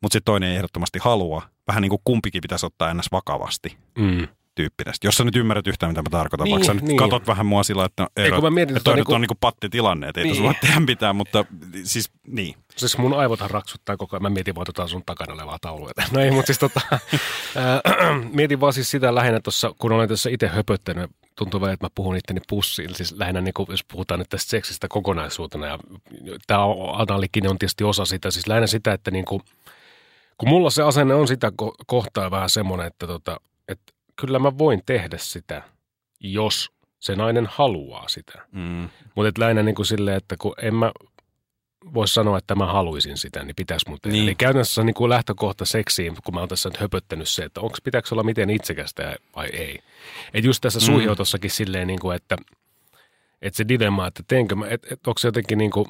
mutta 0.02 0.14
sitten 0.14 0.26
toinen 0.32 0.50
ei 0.50 0.56
ehdottomasti 0.56 1.00
halua. 1.02 1.42
Vähän 1.68 1.82
niin 1.82 1.90
kuin 1.90 2.02
kumpikin 2.04 2.42
pitäisi 2.42 2.66
ottaa 2.66 2.90
ennäs 2.90 3.08
vakavasti 3.12 3.78
Mm. 3.98 4.28
tyyppinen. 4.56 4.94
Jos 5.04 5.16
sä 5.18 5.24
nyt 5.24 5.36
ymmärrät 5.36 5.68
yhtään, 5.68 5.90
mitä 5.92 6.02
mä 6.02 6.10
tarkoitan, 6.10 6.46
Niin, 6.46 6.52
vaikka 6.52 6.66
sä 6.68 6.74
nyt 6.74 6.84
niin. 6.84 6.98
katot 6.98 7.28
vähän 7.28 7.46
mua 7.46 7.64
sillä, 7.64 7.86
että, 7.86 8.08
Ei, 8.18 8.32
kun 8.32 8.44
mä 8.44 8.50
mietin 8.50 8.78
että 8.78 8.84
toi 8.84 8.96
niinku- 8.96 9.14
on 9.14 9.22
niinku 9.22 9.36
pattitilanne, 9.40 10.08
että 10.08 10.22
ei 10.22 10.24
Niin. 10.24 10.34
tässä 10.34 10.44
voi 10.44 10.54
tehdä 10.62 10.80
mitään, 10.80 11.16
mutta 11.16 11.46
siis 11.84 12.12
niin. 12.28 12.56
Siis 12.76 12.98
mun 12.98 13.14
aivothan 13.14 13.50
raksuttaa 13.50 13.98
koko 13.98 14.16
ajan. 14.16 14.24
Mä 14.24 14.30
mietin 14.30 14.56
vaan 14.56 14.66
tota 14.66 14.88
sun 14.88 15.04
takana 15.06 15.34
olevaa 15.34 15.58
taulua. 15.62 15.92
No 16.12 16.20
ei, 16.22 16.32
mutta 16.32 16.46
siis 16.46 16.60
tota, 16.60 16.82
ää, 17.56 17.82
mietin 18.34 18.60
vaan 18.60 18.74
siis 18.74 18.92
sitä 18.92 19.16
lähinnä 19.16 19.40
tuossa, 19.40 19.74
kun 19.80 19.92
olen 19.92 20.10
tässä 20.10 20.30
itse 20.30 20.48
höpöttänyt, 20.48 21.12
tuntuu 21.36 21.62
vähän, 21.62 21.74
että 21.74 21.86
mä 21.86 21.90
puhun 21.96 22.18
itteni 22.18 22.42
pussiin. 22.50 22.96
Siis 22.96 23.12
lähinnä 23.12 23.42
niin 23.42 23.54
kuin, 23.54 23.68
jos 23.70 23.84
puhutaan 23.84 24.20
nyt 24.20 24.30
tästä 24.30 24.50
seksistä 24.50 24.88
kokonaisuutena, 24.88 25.68
ja 25.68 25.80
tämä 26.48 26.60
analikinen 26.94 27.52
on 27.52 27.58
tietysti 27.58 27.84
osa 27.84 28.06
sitä, 28.06 28.32
siis 28.32 28.48
lähinnä 28.48 28.68
sitä, 28.68 28.94
että 28.94 29.12
niin 29.12 29.26
kuin, 29.26 29.42
kun 30.38 30.50
mulla 30.50 30.70
se 30.70 30.84
asenne 30.84 31.14
on 31.14 31.28
sitä 31.28 31.52
ko- 31.62 31.76
kohtaa 31.86 32.32
vähän 32.32 32.50
semmoinen, 32.50 32.88
että, 32.88 33.08
tota, 33.08 33.40
että 33.68 33.94
kyllä 34.16 34.40
mä 34.40 34.58
voin 34.58 34.82
tehdä 34.86 35.18
sitä, 35.18 35.62
jos 36.20 36.72
se 37.00 37.16
nainen 37.16 37.48
haluaa 37.52 38.08
sitä. 38.08 38.42
Mm. 38.52 38.90
Mutta 39.16 39.42
lähinnä 39.42 39.64
niin 39.64 39.76
kuin 39.76 39.86
silleen, 39.86 40.18
että 40.18 40.36
kun 40.40 40.54
en 40.62 40.76
mä 40.76 40.92
voi 41.94 42.08
sanoa, 42.08 42.38
että 42.38 42.56
mä 42.56 42.66
haluaisin 42.66 43.18
sitä, 43.18 43.44
niin 43.44 43.56
pitäisi 43.56 43.90
mun 43.90 43.98
tehdä. 44.02 44.14
Niin. 44.14 44.24
Eli 44.24 44.36
käytännössä 44.36 44.84
niin 44.84 44.94
kuin 44.94 45.10
lähtökohta 45.10 45.66
seksiin, 45.66 46.16
kun 46.24 46.34
mä 46.34 46.40
oon 46.40 46.50
tässä 46.50 46.70
nyt 46.70 46.80
höpöttänyt 46.80 47.28
se, 47.30 47.44
että 47.44 47.62
onko 47.62 47.78
pitääkö 47.84 48.08
olla 48.12 48.24
miten 48.24 48.50
itsekästä 48.50 49.16
vai 49.36 49.48
ei. 49.48 49.80
Että 50.34 50.48
just 50.48 50.62
tässä 50.62 50.80
Mm. 50.80 50.86
suihiotossakin 50.86 51.52
silleen, 51.52 51.88
niin 51.88 52.00
kuin, 52.00 52.16
että, 52.16 52.38
että 53.42 53.58
se 53.58 53.68
dilemma, 53.68 54.08
että 54.08 54.24
teenkö 54.28 54.56
mä, 54.56 54.66
että, 54.70 54.88
että 54.92 55.10
onko 55.10 55.20
se 55.20 55.28
jotenkin 55.28 55.58
niin 55.58 55.72
kuin, 55.72 55.86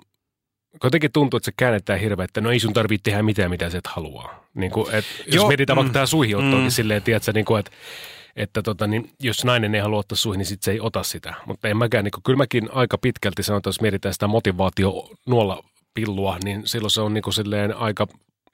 jotenkin 0.84 1.12
tuntuu, 1.12 1.38
että 1.38 1.46
se 1.46 1.54
käännetään 1.58 2.00
hirveän, 2.00 2.26
että 2.26 2.42
no 2.42 2.52
ei 2.52 2.60
sun 2.60 2.74
tarvitse 2.74 3.04
tehdä 3.04 3.24
mitään, 3.24 3.50
mitä 3.50 3.70
sä 3.70 3.78
et 3.78 3.88
halua. 3.88 4.36
Niin 4.54 4.72
kuin, 4.72 4.96
että 4.96 5.12
jos 5.26 5.36
Joo, 5.36 5.48
mietitään 5.48 5.76
vaikka 5.76 5.90
mm, 5.90 5.94
tähän 5.94 6.08
suihiottoonkin 6.08 6.64
mm. 6.64 6.70
silleen, 6.70 7.04
tiedätkö, 7.04 7.32
niin 7.34 7.46
kuin, 7.46 7.60
että 7.60 7.72
että 8.36 8.62
tota, 8.62 8.88
niin 8.88 9.12
jos 9.20 9.46
nainen 9.46 9.76
ei 9.76 9.82
halua 9.82 10.00
ottaa 10.00 10.16
suihin, 10.16 10.38
niin 10.38 10.46
sit 10.46 10.64
se 10.64 10.72
ei 10.72 10.80
ota 10.80 11.04
sitä. 11.04 11.34
Mutta 11.46 11.68
en 11.68 11.78
mäkään, 11.78 12.04
niin 12.04 12.12
kuin, 12.12 12.24
kyllä 12.24 12.38
mäkin 12.38 12.70
aika 12.72 12.98
pitkälti 12.98 13.42
että 13.58 13.68
jos 13.68 13.82
mietitään 13.82 14.14
sitä 14.14 14.28
motivaatio 14.28 15.10
nuolla 15.26 15.64
pillua, 15.96 16.38
niin 16.44 16.62
silloin 16.66 16.92
se 16.92 17.02
on 17.02 17.14
niin 17.14 17.22
kuin 17.22 17.34
silleen 17.34 17.78
aika, 17.78 18.08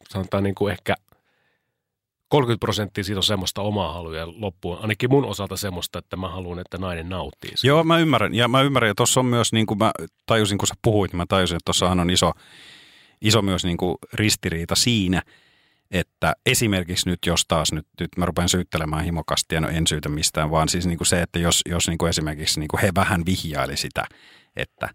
sanotaan 0.09 0.43
niin 0.43 0.55
kuin 0.55 0.71
ehkä 0.71 0.95
30 2.31 2.59
prosenttia 2.59 3.03
siitä 3.03 3.19
on 3.19 3.23
semmoista 3.23 3.61
omaa 3.61 3.93
haluja 3.93 4.19
ja 4.19 4.27
loppuun. 4.35 4.77
Ainakin 4.81 5.09
mun 5.09 5.25
osalta 5.25 5.57
semmoista, 5.57 5.99
että 5.99 6.15
mä 6.15 6.29
haluan, 6.29 6.59
että 6.59 6.77
nainen 6.77 7.09
nauttii 7.09 7.49
siitä. 7.49 7.67
Joo, 7.67 7.83
mä 7.83 7.97
ymmärrän. 7.97 8.35
Ja 8.35 8.47
mä 8.47 8.61
ymmärrän, 8.61 8.89
ja 8.89 8.95
tuossa 8.95 9.19
on 9.19 9.25
myös, 9.25 9.53
niin 9.53 9.65
kuin 9.65 9.77
mä 9.77 9.91
tajusin, 10.25 10.57
kun 10.57 10.67
sä 10.67 10.73
puhuit, 10.81 11.11
niin 11.11 11.17
mä 11.17 11.25
tajusin, 11.25 11.55
että 11.55 11.65
tuossahan 11.65 11.99
on 11.99 12.09
iso, 12.09 12.31
iso 13.21 13.41
myös 13.41 13.63
niin 13.63 13.77
kuin 13.77 13.95
ristiriita 14.13 14.75
siinä, 14.75 15.21
että 15.91 16.33
esimerkiksi 16.45 17.09
nyt, 17.09 17.19
jos 17.25 17.45
taas 17.47 17.71
nyt, 17.71 17.87
nyt 17.99 18.09
mä 18.17 18.25
rupean 18.25 18.49
syyttelemään 18.49 19.03
himokastia, 19.03 19.61
no 19.61 19.67
en 19.67 19.87
syytä 19.87 20.09
mistään, 20.09 20.51
vaan 20.51 20.69
siis 20.69 20.87
niin 20.87 20.97
kuin 20.97 21.07
se, 21.07 21.21
että 21.21 21.39
jos, 21.39 21.61
jos 21.69 21.87
niin 21.87 21.97
kuin 21.97 22.09
esimerkiksi 22.09 22.59
niin 22.59 22.67
kuin 22.67 22.81
he 22.81 22.91
vähän 22.95 23.25
vihjaili 23.25 23.77
sitä, 23.77 24.03
että 24.55 24.89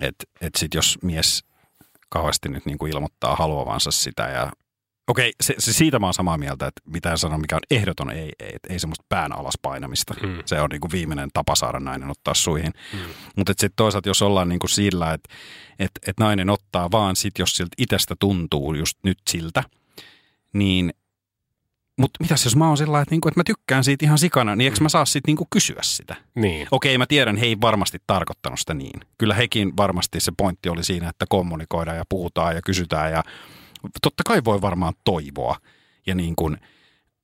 et, 0.00 0.14
et 0.40 0.54
sit 0.56 0.74
jos 0.74 0.98
mies 1.02 1.44
kauheasti 2.08 2.48
nyt 2.48 2.66
niin 2.66 2.78
kuin 2.78 2.92
ilmoittaa 2.92 3.36
haluavansa 3.36 3.90
sitä 3.90 4.22
ja 4.22 4.50
Okei, 5.08 5.32
se, 5.40 5.54
se 5.58 5.72
siitä 5.72 5.98
mä 5.98 6.06
oon 6.06 6.14
samaa 6.14 6.38
mieltä, 6.38 6.66
että 6.66 6.80
mitä 6.84 7.16
sanon, 7.16 7.40
mikä 7.40 7.56
on 7.56 7.62
ehdoton 7.70 8.10
ei, 8.10 8.32
ei, 8.40 8.50
et 8.54 8.66
ei 8.68 8.78
semmoista 8.78 9.04
pään 9.08 9.32
alas 9.32 9.54
painamista. 9.62 10.14
Mm. 10.22 10.42
Se 10.44 10.60
on 10.60 10.70
niin 10.70 10.80
kuin 10.80 10.92
viimeinen 10.92 11.28
tapa 11.32 11.54
saada 11.54 11.80
nainen 11.80 12.10
ottaa 12.10 12.34
suihin. 12.34 12.72
Mm. 12.92 12.98
Mutta 13.36 13.50
sitten 13.50 13.76
toisaalta, 13.76 14.08
jos 14.08 14.22
ollaan 14.22 14.48
niin 14.48 14.58
kuin 14.58 14.70
sillä, 14.70 15.12
että 15.12 15.34
et, 15.78 15.90
et 16.06 16.18
nainen 16.20 16.50
ottaa 16.50 16.90
vaan 16.90 17.16
sit, 17.16 17.38
jos 17.38 17.50
siltä 17.56 17.74
itsestä 17.78 18.14
tuntuu 18.18 18.74
just 18.74 18.98
nyt 19.02 19.18
siltä, 19.28 19.62
niin 20.52 20.92
mutta 21.98 22.22
mitäs 22.22 22.44
jos 22.44 22.56
mä 22.56 22.68
oon 22.68 22.76
sillä 22.76 23.00
että, 23.00 23.12
niinku, 23.12 23.28
että 23.28 23.40
mä 23.40 23.44
tykkään 23.44 23.84
siitä 23.84 24.04
ihan 24.04 24.18
sikana, 24.18 24.56
niin 24.56 24.72
eikö 24.72 24.82
mä 24.82 24.88
saa 24.88 25.04
sitten 25.04 25.22
niinku 25.26 25.46
kysyä 25.50 25.80
sitä? 25.82 26.16
Niin. 26.34 26.68
Okei, 26.70 26.98
mä 26.98 27.06
tiedän, 27.06 27.36
he 27.36 27.46
ei 27.46 27.56
varmasti 27.60 27.98
tarkoittanut 28.06 28.60
sitä 28.60 28.74
niin. 28.74 29.00
Kyllä 29.18 29.34
hekin 29.34 29.76
varmasti 29.76 30.20
se 30.20 30.32
pointti 30.36 30.68
oli 30.68 30.84
siinä, 30.84 31.08
että 31.08 31.24
kommunikoidaan 31.28 31.96
ja 31.96 32.04
puhutaan 32.08 32.54
ja 32.54 32.62
kysytään 32.62 33.12
ja 33.12 33.22
totta 34.02 34.22
kai 34.26 34.44
voi 34.44 34.60
varmaan 34.60 34.94
toivoa. 35.04 35.56
Ja 36.06 36.14
niin 36.14 36.36
kuin, 36.36 36.56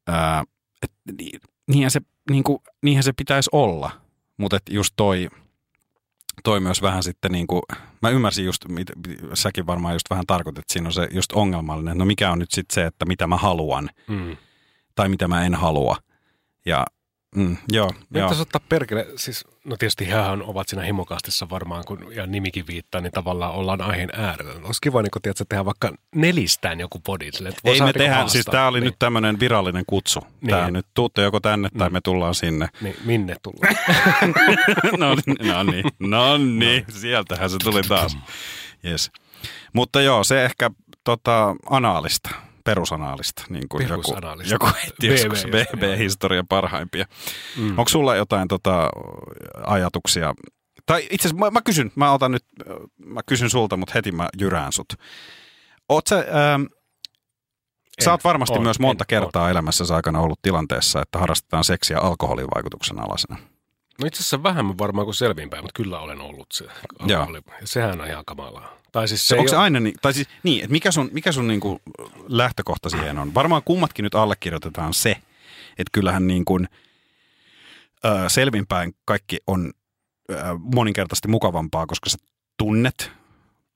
ää, 0.07 0.45
et, 0.83 0.93
ni- 1.19 1.41
niinhän, 1.69 1.91
se, 1.91 2.01
niin 2.31 2.45
kuin, 2.45 2.59
niinhän 2.83 3.05
se 3.05 3.13
pitäisi 3.13 3.51
olla. 3.53 3.91
Mutta 4.37 4.59
just 4.71 4.93
toi, 4.97 5.29
toi 6.45 6.61
myös 6.61 6.83
vähän 6.83 7.03
sitten 7.03 7.33
niin 7.33 7.47
kuin, 7.47 7.63
mä 8.03 8.11
ymmärsin 8.11 8.45
just, 8.45 8.69
mit, 8.69 8.91
säkin 9.35 9.67
varmaan 9.67 9.95
just 9.95 10.11
vähän 10.11 10.27
tarkoitit, 10.27 10.59
että 10.59 10.73
siinä 10.73 10.89
on 10.89 10.93
se 10.93 11.09
just 11.11 11.33
ongelmallinen, 11.33 11.93
että 11.93 11.99
no 11.99 12.05
mikä 12.05 12.31
on 12.31 12.39
nyt 12.39 12.51
sitten 12.51 12.75
se, 12.75 12.87
että 12.87 13.05
mitä 13.05 13.27
mä 13.27 13.37
haluan 13.37 13.91
Mm. 14.09 14.37
Tai 14.95 15.09
mitä 15.09 15.29
mä 15.29 15.47
en 15.47 15.55
halua. 15.55 15.97
Ja 16.67 16.85
Mm, 17.37 17.57
joo, 17.73 17.91
joo. 18.15 18.31
Nyt 18.31 18.41
ottaa 18.41 18.61
perkele, 18.69 19.07
siis 19.17 19.45
no 19.65 19.77
tietysti 19.77 20.05
hän 20.05 20.43
ovat 20.43 20.69
siinä 20.69 20.83
himokastissa 20.83 21.51
varmaan, 21.51 21.85
kun 21.87 22.07
ja 22.15 22.27
nimikin 22.27 22.67
viittaa, 22.67 23.01
niin 23.01 23.13
tavallaan 23.13 23.53
ollaan 23.53 23.81
aiheen 23.81 24.11
äärellä. 24.17 24.53
Olisi 24.65 24.81
kiva, 24.83 25.03
niin 25.03 25.11
kun 25.11 25.23
tiedät, 25.23 25.49
tehdä 25.49 25.65
vaikka 25.65 25.93
nelistään 26.15 26.81
joku 26.81 27.01
että 27.49 27.61
Ei 27.65 27.81
me 27.81 27.93
tehdä, 27.93 28.15
haastaa. 28.15 28.29
siis 28.29 28.45
tämä 28.45 28.67
oli 28.67 28.81
niin. 28.81 28.85
nyt 28.85 28.99
tämmöinen 28.99 29.41
virallinen 29.41 29.85
kutsu. 29.87 30.21
Niin. 30.21 30.51
Tämä 30.51 30.71
nyt 30.71 30.87
tuutte 30.95 31.23
joko 31.23 31.41
tänne 31.41 31.69
tai 31.79 31.91
me 31.91 32.01
tullaan 32.01 32.35
sinne. 32.35 32.69
Niin, 32.81 32.97
minne 33.05 33.37
tullaan? 33.43 33.77
no, 34.99 35.09
no 35.53 35.63
niin, 35.63 35.85
no 35.99 36.39
niin, 36.39 36.85
sieltähän 36.89 37.51
se 37.51 37.57
tuli 37.65 37.83
taas. 37.83 38.17
Yes. 38.85 39.11
Mutta 39.73 40.01
joo, 40.01 40.25
se 40.25 40.45
ehkä 40.45 40.71
tota, 41.05 41.57
anaalista, 41.71 42.31
perusanaalista, 42.65 43.45
niin 43.49 43.69
kuin 43.69 43.89
joku, 43.89 44.03
Perusanaalista. 44.03 44.55
joku 44.55 44.67
BB, 44.67 45.77
BB-historian 45.77 46.47
parhaimpia. 46.49 47.07
Mm. 47.59 47.79
Onko 47.79 47.89
sulla 47.89 48.17
jotain 48.17 48.49
tota, 48.49 48.91
ajatuksia? 49.67 50.35
Tai 50.87 51.07
itse 51.11 51.29
asiassa 51.29 51.45
mä, 51.45 51.51
mä 51.51 51.61
kysyn, 51.63 51.93
mä 51.95 52.13
otan 52.13 52.33
nyt, 52.33 52.45
mä 53.05 53.21
kysyn 53.27 53.51
sulta, 53.51 53.77
mutta 53.77 53.93
heti 53.95 54.13
mä 54.13 54.29
jyrään 54.39 54.73
sut. 54.73 54.93
Oot 55.89 56.07
sä, 56.07 56.17
ähm, 56.17 56.63
sä 58.05 58.11
oot 58.11 58.25
varmasti 58.25 58.57
on, 58.57 58.63
myös 58.63 58.81
monta 58.81 59.05
en, 59.05 59.07
kertaa 59.07 59.51
elämässäsi 59.51 59.93
aikana 59.93 60.21
ollut 60.21 60.43
tilanteessa, 60.43 61.03
että 61.03 61.19
harrastetaan 61.19 61.65
seksiä 61.65 61.99
alkoholin 61.99 62.47
vaikutuksen 62.55 63.01
alasena. 63.01 63.37
No 64.01 64.07
itse 64.07 64.21
asiassa 64.21 64.43
vähemmän 64.43 64.79
varmaan 64.79 65.05
kuin 65.05 65.15
selvinpäin, 65.15 65.65
mutta 65.65 65.83
kyllä 65.83 66.01
olen 66.01 66.21
ollut 66.21 66.47
se. 66.53 66.65
Joo. 67.07 67.27
Ja 67.61 67.67
sehän 67.67 68.01
on 68.01 68.07
ihan 68.07 68.25
kamalaa. 68.25 68.82
Tai 68.93 69.09
siis 69.09 69.29
se, 69.29 69.37
onko 69.37 69.49
se 69.49 69.57
ole- 69.57 69.63
aina 69.65 69.81
niin, 69.81 69.95
tai 70.03 70.15
siis 70.15 70.29
niin, 70.43 70.63
että 70.65 70.73
mikä 70.73 70.91
sun, 70.91 71.09
mikä 71.13 71.33
sun 71.33 71.49
niinku 71.49 71.81
lähtökohta 72.29 72.89
siihen 72.91 73.19
on? 73.19 73.35
Varmaan 73.35 73.63
kummatkin 73.65 74.03
nyt 74.03 74.15
allekirjoitetaan 74.15 74.95
se, 74.95 75.11
että 75.71 75.91
kyllähän 75.93 76.27
niin 76.27 76.45
kuin, 76.45 76.69
ö, 78.05 78.29
selvinpäin 78.29 78.95
kaikki 79.05 79.39
on 79.47 79.73
ö, 80.31 80.35
moninkertaisesti 80.59 81.29
mukavampaa, 81.29 81.87
koska 81.87 82.11
sä 82.11 82.19
tunnet 82.59 83.11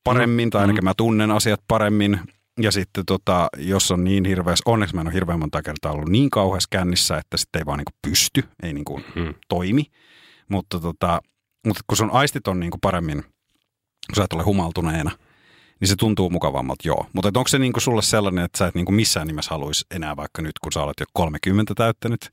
paremmin, 0.05 0.51
tai 0.51 0.61
ainakin 0.61 0.85
mä 0.85 0.95
tunnen 0.97 1.31
asiat 1.31 1.61
paremmin. 1.69 2.21
Ja 2.61 2.71
sitten 2.71 3.07
tota, 3.07 3.49
jos 3.59 3.91
on 3.91 4.05
niin 4.05 4.25
hirveässä, 4.25 4.63
onneksi 4.67 4.95
mä 4.95 5.01
en 5.01 5.07
ole 5.07 5.15
hirveän 5.15 5.39
monta 5.39 5.63
kertaa 5.63 5.93
ollut 5.93 6.09
niin 6.09 6.31
kauheassa 6.31 6.69
kännissä, 6.71 7.19
että 7.19 7.37
sitten 7.37 7.61
ei 7.61 7.67
vaan 7.67 7.79
niin 7.79 7.97
pysty, 8.09 8.45
ei 8.63 8.73
niin 8.73 8.85
kuin 8.85 9.05
Mm. 9.15 9.35
toimi. 9.49 9.85
Mutta, 10.49 10.81
tota, 10.81 11.21
mutta 11.67 11.81
kun 11.87 11.97
sun 11.97 12.11
aistit 12.11 12.49
on 12.49 12.61
niin 12.61 12.71
kuin 12.71 12.81
paremmin, 12.81 13.25
kun 14.07 14.17
sä 14.17 14.25
et 14.25 14.33
ole 14.33 14.43
humaltuneena, 14.43 15.11
niin 15.81 15.89
se 15.89 15.97
tuntuu 15.97 16.31
mukavammalta, 16.31 16.89
joo. 16.89 17.07
Mutta 17.13 17.29
onko 17.29 17.49
se 17.49 17.59
niinku 17.59 17.81
sulle 17.81 18.03
sellainen, 18.03 18.45
että 18.45 18.59
sä 18.59 18.67
et 18.67 18.75
niinku 18.75 18.93
missään 18.93 19.27
nimessä 19.27 19.51
haluaisi 19.51 19.85
enää 19.91 20.17
vaikka 20.17 20.43
nyt, 20.43 20.59
kun 20.59 20.73
sä 20.73 20.83
olet 20.83 21.01
jo 21.01 21.07
30 21.13 21.75
täyttänyt, 21.75 22.31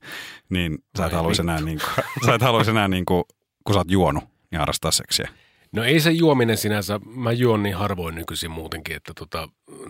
niin 0.50 0.78
sä 0.98 1.06
et 1.06 1.12
Ai 1.12 1.16
haluaisi 1.16 1.42
enää, 1.42 1.60
niinku, 1.60 1.86
sä 2.26 2.34
et 2.34 2.42
haluaisi 2.42 2.70
enää 2.70 2.88
niinku, 2.88 3.24
kun 3.64 3.74
sä 3.74 3.80
oot 3.80 3.90
juonut, 3.90 4.24
niin 4.50 4.58
harrastaa 4.58 4.90
seksiä. 4.90 5.28
No 5.72 5.84
ei 5.84 6.00
se 6.00 6.10
juominen 6.10 6.56
sinänsä, 6.56 7.00
mä 7.06 7.32
juon 7.32 7.62
niin 7.62 7.76
harvoin 7.76 8.14
nykyisin 8.14 8.50
muutenkin, 8.50 8.96
että 8.96 9.12
tota, 9.14 9.48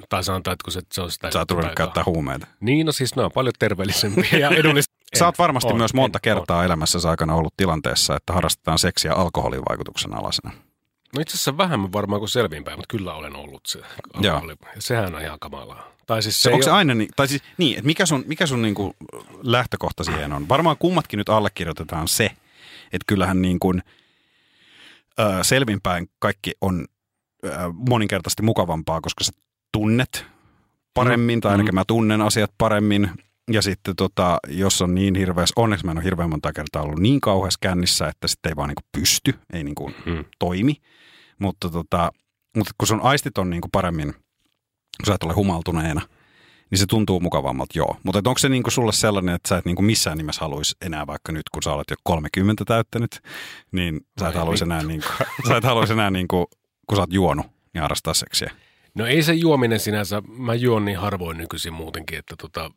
tai 0.08 0.24
sanotaan, 0.24 0.52
että 0.52 0.64
kun 0.64 0.72
se, 0.72 0.80
se 0.92 1.02
on 1.02 1.10
sitä... 1.10 1.30
Sä 1.30 1.38
oot 1.38 1.50
ruvennut 1.50 1.74
käyttää 1.74 2.02
huumeita. 2.06 2.46
Niin, 2.60 2.86
no 2.86 2.92
siis 2.92 3.16
ne 3.16 3.22
on 3.22 3.30
paljon 3.34 3.52
terveellisempiä 3.58 4.38
ja 4.38 4.48
edullista. 4.60 4.94
Sä 5.18 5.26
oot 5.26 5.38
varmasti 5.38 5.72
on, 5.72 5.78
myös 5.78 5.94
monta 5.94 6.18
en, 6.18 6.22
kertaa 6.22 6.64
elämässäsi 6.64 7.08
aikana 7.08 7.34
ollut 7.34 7.54
tilanteessa, 7.56 8.16
että 8.16 8.32
harrastetaan 8.32 8.78
seksiä 8.78 9.12
alkoholin 9.12 9.62
vaikutuksen 9.68 10.14
alasena. 10.14 10.52
No 11.14 11.20
itse 11.20 11.36
asiassa 11.36 11.58
vähemmän 11.58 11.92
varmaan 11.92 12.20
kuin 12.20 12.28
selvinpäin, 12.28 12.78
mutta 12.78 12.96
kyllä 12.96 13.14
olen 13.14 13.36
ollut 13.36 13.66
se. 13.66 13.80
Alkoholi. 14.14 14.54
Ja 14.76 14.82
sehän 14.82 15.14
on 15.14 15.22
ihan 15.22 15.38
kamalaa. 15.38 15.90
Tai 16.06 16.22
siis 16.22 16.42
se, 16.42 16.48
Se, 16.48 16.52
onko 16.52 16.64
se 16.64 16.70
aina 16.70 16.94
niin, 16.94 17.08
tai 17.16 17.28
siis 17.28 17.42
niin, 17.58 17.72
että 17.78 17.86
mikä 17.86 18.06
sun, 18.06 18.24
mikä 18.26 18.46
sun 18.46 18.62
niinku 18.62 18.96
lähtökohta 19.42 20.04
siihen 20.04 20.32
on? 20.32 20.48
Varmaan 20.48 20.76
kummatkin 20.78 21.18
nyt 21.18 21.28
allekirjoitetaan 21.28 22.08
se, 22.08 22.24
että 22.84 23.04
kyllähän 23.06 23.42
niin 23.42 23.58
kuin, 23.58 23.82
ö, 25.20 25.44
selvinpäin 25.44 26.10
kaikki 26.18 26.52
on 26.60 26.86
ö, 27.44 27.50
moninkertaisesti 27.72 28.42
mukavampaa, 28.42 29.00
koska 29.00 29.24
sä 29.24 29.32
tunnet 29.72 30.26
paremmin, 30.94 31.40
tai 31.40 31.52
ainakin 31.52 31.74
mä 31.74 31.84
tunnen 31.86 32.20
asiat 32.22 32.50
paremmin. 32.58 33.10
Ja 33.52 33.62
sitten 33.62 33.96
tota, 33.96 34.38
jos 34.48 34.82
on 34.82 34.94
niin 34.94 35.14
hirveässä, 35.14 35.52
onneksi 35.56 35.84
mä 35.86 35.90
en 35.92 35.98
ole 35.98 36.04
hirveän 36.04 36.30
monta 36.30 36.52
kertaa 36.52 36.82
ollut 36.82 36.98
niin 36.98 37.20
kauheassa 37.20 37.58
kännissä, 37.62 38.08
että 38.08 38.28
sitten 38.28 38.50
ei 38.50 38.56
vaan 38.56 38.68
niin 38.68 38.86
pysty, 38.98 39.34
ei 39.52 39.64
niin 39.64 39.74
kuin 39.74 39.94
Mm. 40.06 40.24
toimi. 40.38 40.76
Mutta, 41.38 41.70
tota, 41.70 42.12
mutta 42.56 42.72
kun 42.78 42.88
sun 42.88 43.00
aistit 43.02 43.38
on 43.38 43.50
niin 43.50 43.60
kuin 43.60 43.70
paremmin, 43.70 44.12
kun 44.12 45.06
sä 45.06 45.14
et 45.14 45.22
ole 45.22 45.32
humaltuneena, 45.34 46.00
niin 46.70 46.78
se 46.78 46.86
tuntuu 46.86 47.20
mukavammalta, 47.20 47.78
joo. 47.78 47.96
Mutta 48.02 48.18
onko 48.18 48.38
se 48.38 48.48
niinku 48.48 48.70
sulle 48.70 48.92
sellainen, 48.92 49.34
että 49.34 49.48
sä 49.48 49.56
et 49.58 49.64
niinku 49.64 49.82
missään 49.82 50.18
nimessä 50.18 50.40
haluaisi 50.40 50.74
enää 50.82 51.06
vaikka 51.06 51.32
nyt, 51.32 51.48
kun 51.52 51.62
sä 51.62 51.72
olet 51.72 51.90
jo 51.90 51.96
30 52.04 52.64
täyttänyt, 52.64 53.20
niin 53.72 54.00
sä 54.20 54.28
et 54.28 54.34
Ai 54.34 54.38
haluaisi 54.40 54.64
enää, 54.64 54.82
niinku, 54.82 55.08
sä 55.48 55.56
et 55.56 55.64
haluaisi 55.64 55.92
enää 55.92 56.10
niinku, 56.10 56.46
kun 56.88 56.96
sä 56.96 57.02
oot 57.02 57.12
juonut, 57.12 57.46
niin 57.74 57.82
harrastaa 57.82 58.14
seksiä. 58.14 58.50
No 58.94 59.06
ei 59.06 59.22
se 59.22 59.32
juominen 59.32 59.80
sinänsä, 59.80 60.22
mä 60.26 60.54
juon 60.54 60.84
niin 60.84 60.98
harvoin 60.98 61.38
nykyisin 61.38 61.72
muutenkin, 61.72 62.18
että 62.18 62.34
tota, 62.36 62.70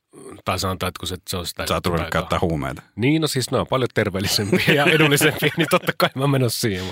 tai 0.45 0.59
sanotaan, 0.59 0.88
että 0.88 0.99
kun 0.99 1.07
se, 1.07 1.15
se 1.28 1.38
on 1.38 1.45
sitä... 1.45 1.68
Sä 1.68 1.74
oot 1.74 1.86
ruvennut 1.86 2.09
käyttää 2.11 2.39
huumeita. 2.39 2.82
Niin, 2.95 3.22
no 3.22 3.28
siis 3.28 3.51
ne 3.51 3.57
on 3.57 3.68
paljon 3.68 3.89
terveellisempiä 3.93 4.74
ja 4.74 4.86
edullisempia, 4.86 5.49
niin 5.57 5.68
totta 5.72 5.91
kai 5.97 6.09
mä 6.15 6.28
menossa 6.28 6.59
siihen. 6.59 6.86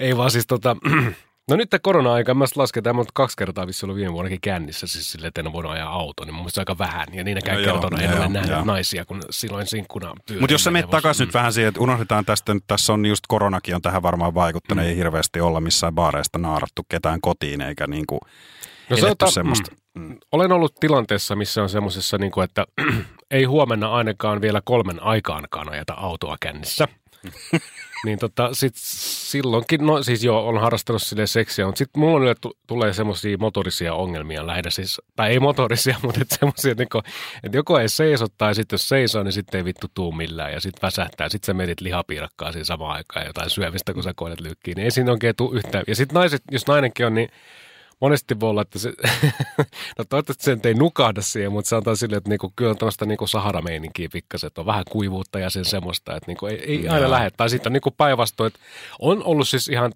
Ei 0.00 0.16
vaan 0.16 0.30
siis 0.30 0.46
tota, 0.46 0.76
no 1.50 1.56
nyt 1.56 1.70
tämä 1.70 1.80
korona-aika, 1.82 2.34
mä 2.34 2.44
lasketaan, 2.56 2.96
mutta 2.96 3.10
kaksi 3.14 3.36
kertaa 3.36 3.66
vissi 3.66 3.86
ollut 3.86 3.96
viime 3.96 4.12
vuonnakin 4.12 4.40
kännissä, 4.40 4.86
siis 4.86 5.12
silleen, 5.12 5.28
että 5.28 5.40
en 5.40 5.52
voinut 5.52 5.72
ajaa 5.72 5.90
autoa, 5.90 6.26
niin 6.26 6.34
mun 6.34 6.42
mielestä 6.42 6.60
aika 6.60 6.78
vähän. 6.78 7.06
Ja 7.12 7.24
niinäkään 7.24 7.62
No 7.62 7.66
no 7.66 7.72
kertona 7.72 8.02
en 8.02 8.18
ole 8.18 8.28
nähnyt 8.28 8.50
joo. 8.50 8.64
naisia, 8.64 9.04
kun 9.04 9.22
silloin 9.30 9.66
sinkkuna 9.66 10.14
pyörin. 10.26 10.42
Mutta 10.42 10.54
jos 10.54 10.64
sä 10.64 10.70
menet 10.70 10.90
takaisin 10.90 11.24
nyt 11.24 11.34
vähän 11.34 11.52
siihen, 11.52 11.68
että 11.68 11.80
unohdetaan 11.80 12.24
tästä, 12.24 12.54
nyt 12.54 12.64
tässä 12.66 12.92
on 12.92 13.06
just 13.06 13.24
koronakin 13.28 13.74
on 13.74 13.82
tähän 13.82 14.02
varmaan 14.02 14.34
vaikuttanut, 14.34 14.84
ei 14.84 14.96
hirveästi 14.96 15.40
olla 15.40 15.60
missään 15.60 15.94
baareista 15.94 16.38
naarattu 16.38 16.82
ketään 16.88 17.20
kotiin, 17.20 17.60
eikä 17.60 17.86
niinku 17.86 18.18
No 18.22 18.94
eletty 18.94 19.00
sanotaan, 19.00 19.32
semmoista. 19.32 19.72
Mm. 19.94 20.16
Olen 20.32 20.52
ollut 20.52 20.74
tilanteessa, 20.80 21.36
missä 21.36 21.62
on 21.62 21.68
semmoisessa, 21.68 22.18
niin 22.18 22.32
kuin, 22.32 22.44
että 22.44 22.66
ei 23.30 23.44
huomenna 23.44 23.92
ainakaan 23.92 24.40
vielä 24.40 24.60
kolmen 24.64 25.02
aikaankaan 25.02 25.68
ajeta 25.68 25.94
autoa 25.94 26.36
kännissä. 26.40 26.88
niin 28.04 28.18
tota, 28.18 28.50
sit 28.52 28.72
silloinkin, 28.76 29.86
no 29.86 30.02
siis 30.02 30.24
joo, 30.24 30.48
on 30.48 30.60
harrastanut 30.60 31.02
sille 31.02 31.26
seksiä, 31.26 31.66
mutta 31.66 31.78
sitten 31.78 32.00
mulla 32.00 32.20
yleensä 32.20 32.38
tu- 32.40 32.56
tulee 32.66 32.92
semmoisia 32.92 33.36
motorisia 33.38 33.94
ongelmia 33.94 34.46
lähinnä 34.46 34.70
siis, 34.70 35.00
tai 35.16 35.30
ei 35.30 35.40
motorisia, 35.40 35.96
mutta 36.02 36.20
et 36.20 36.30
semmoisia, 36.30 36.72
että, 36.72 36.82
niinku, 36.82 36.98
että 37.42 37.58
joko 37.58 37.78
ei 37.78 37.88
seiso, 37.88 38.26
tai 38.38 38.54
sitten 38.54 38.74
jos 38.74 38.88
seisoo, 38.88 39.22
niin 39.22 39.32
sitten 39.32 39.58
ei 39.58 39.64
vittu 39.64 39.86
tuu 39.94 40.12
millään, 40.12 40.52
ja 40.52 40.60
sitten 40.60 40.82
väsähtää, 40.82 41.28
sitten 41.28 41.46
sä 41.46 41.54
mietit 41.54 41.80
lihapiirakkaa 41.80 42.52
siinä 42.52 42.64
samaan 42.64 42.96
aikaan, 42.96 43.26
jotain 43.26 43.50
syömistä, 43.50 43.94
kun 43.94 44.02
sä 44.02 44.12
koetat 44.16 44.40
lyykkiin, 44.40 44.74
niin 44.76 44.84
ei 44.84 44.90
siinä 44.90 45.12
oikein 45.12 45.36
tule 45.36 45.58
yhtään. 45.58 45.84
Ja 45.86 45.96
sitten 45.96 46.14
naiset, 46.14 46.42
jos 46.50 46.66
nainenkin 46.66 47.06
on, 47.06 47.14
niin 47.14 47.28
monesti 48.00 48.40
voi 48.40 48.50
olla, 48.50 48.62
että 48.62 48.78
se, 48.78 48.92
no 49.98 50.04
toivottavasti 50.08 50.44
se 50.44 50.54
nyt 50.54 50.66
ei 50.66 50.74
nukahda 50.74 51.22
siihen, 51.22 51.52
mutta 51.52 51.68
sanotaan 51.68 51.96
silleen, 51.96 52.18
että 52.18 52.30
niinku, 52.30 52.52
kyllä 52.56 52.70
on 52.70 52.78
tämmöistä 52.78 53.06
niinku 53.06 53.26
Sahara-meininkiä 53.26 54.08
pikkasen, 54.12 54.46
että 54.46 54.60
on 54.60 54.66
vähän 54.66 54.84
kuivuutta 54.90 55.38
ja 55.38 55.50
sen 55.50 55.64
semmoista, 55.64 56.16
että 56.16 56.26
niinku, 56.26 56.46
ei, 56.46 56.64
ei 56.64 56.88
aina 56.88 57.10
lähde. 57.10 57.30
Tai 57.30 57.50
sitten 57.50 57.70
on 57.70 57.72
niinku 57.72 57.90
päinvastoin, 57.90 58.46
että 58.46 58.60
on 58.98 59.24
ollut 59.24 59.48
siis 59.48 59.68
ihan 59.68 59.92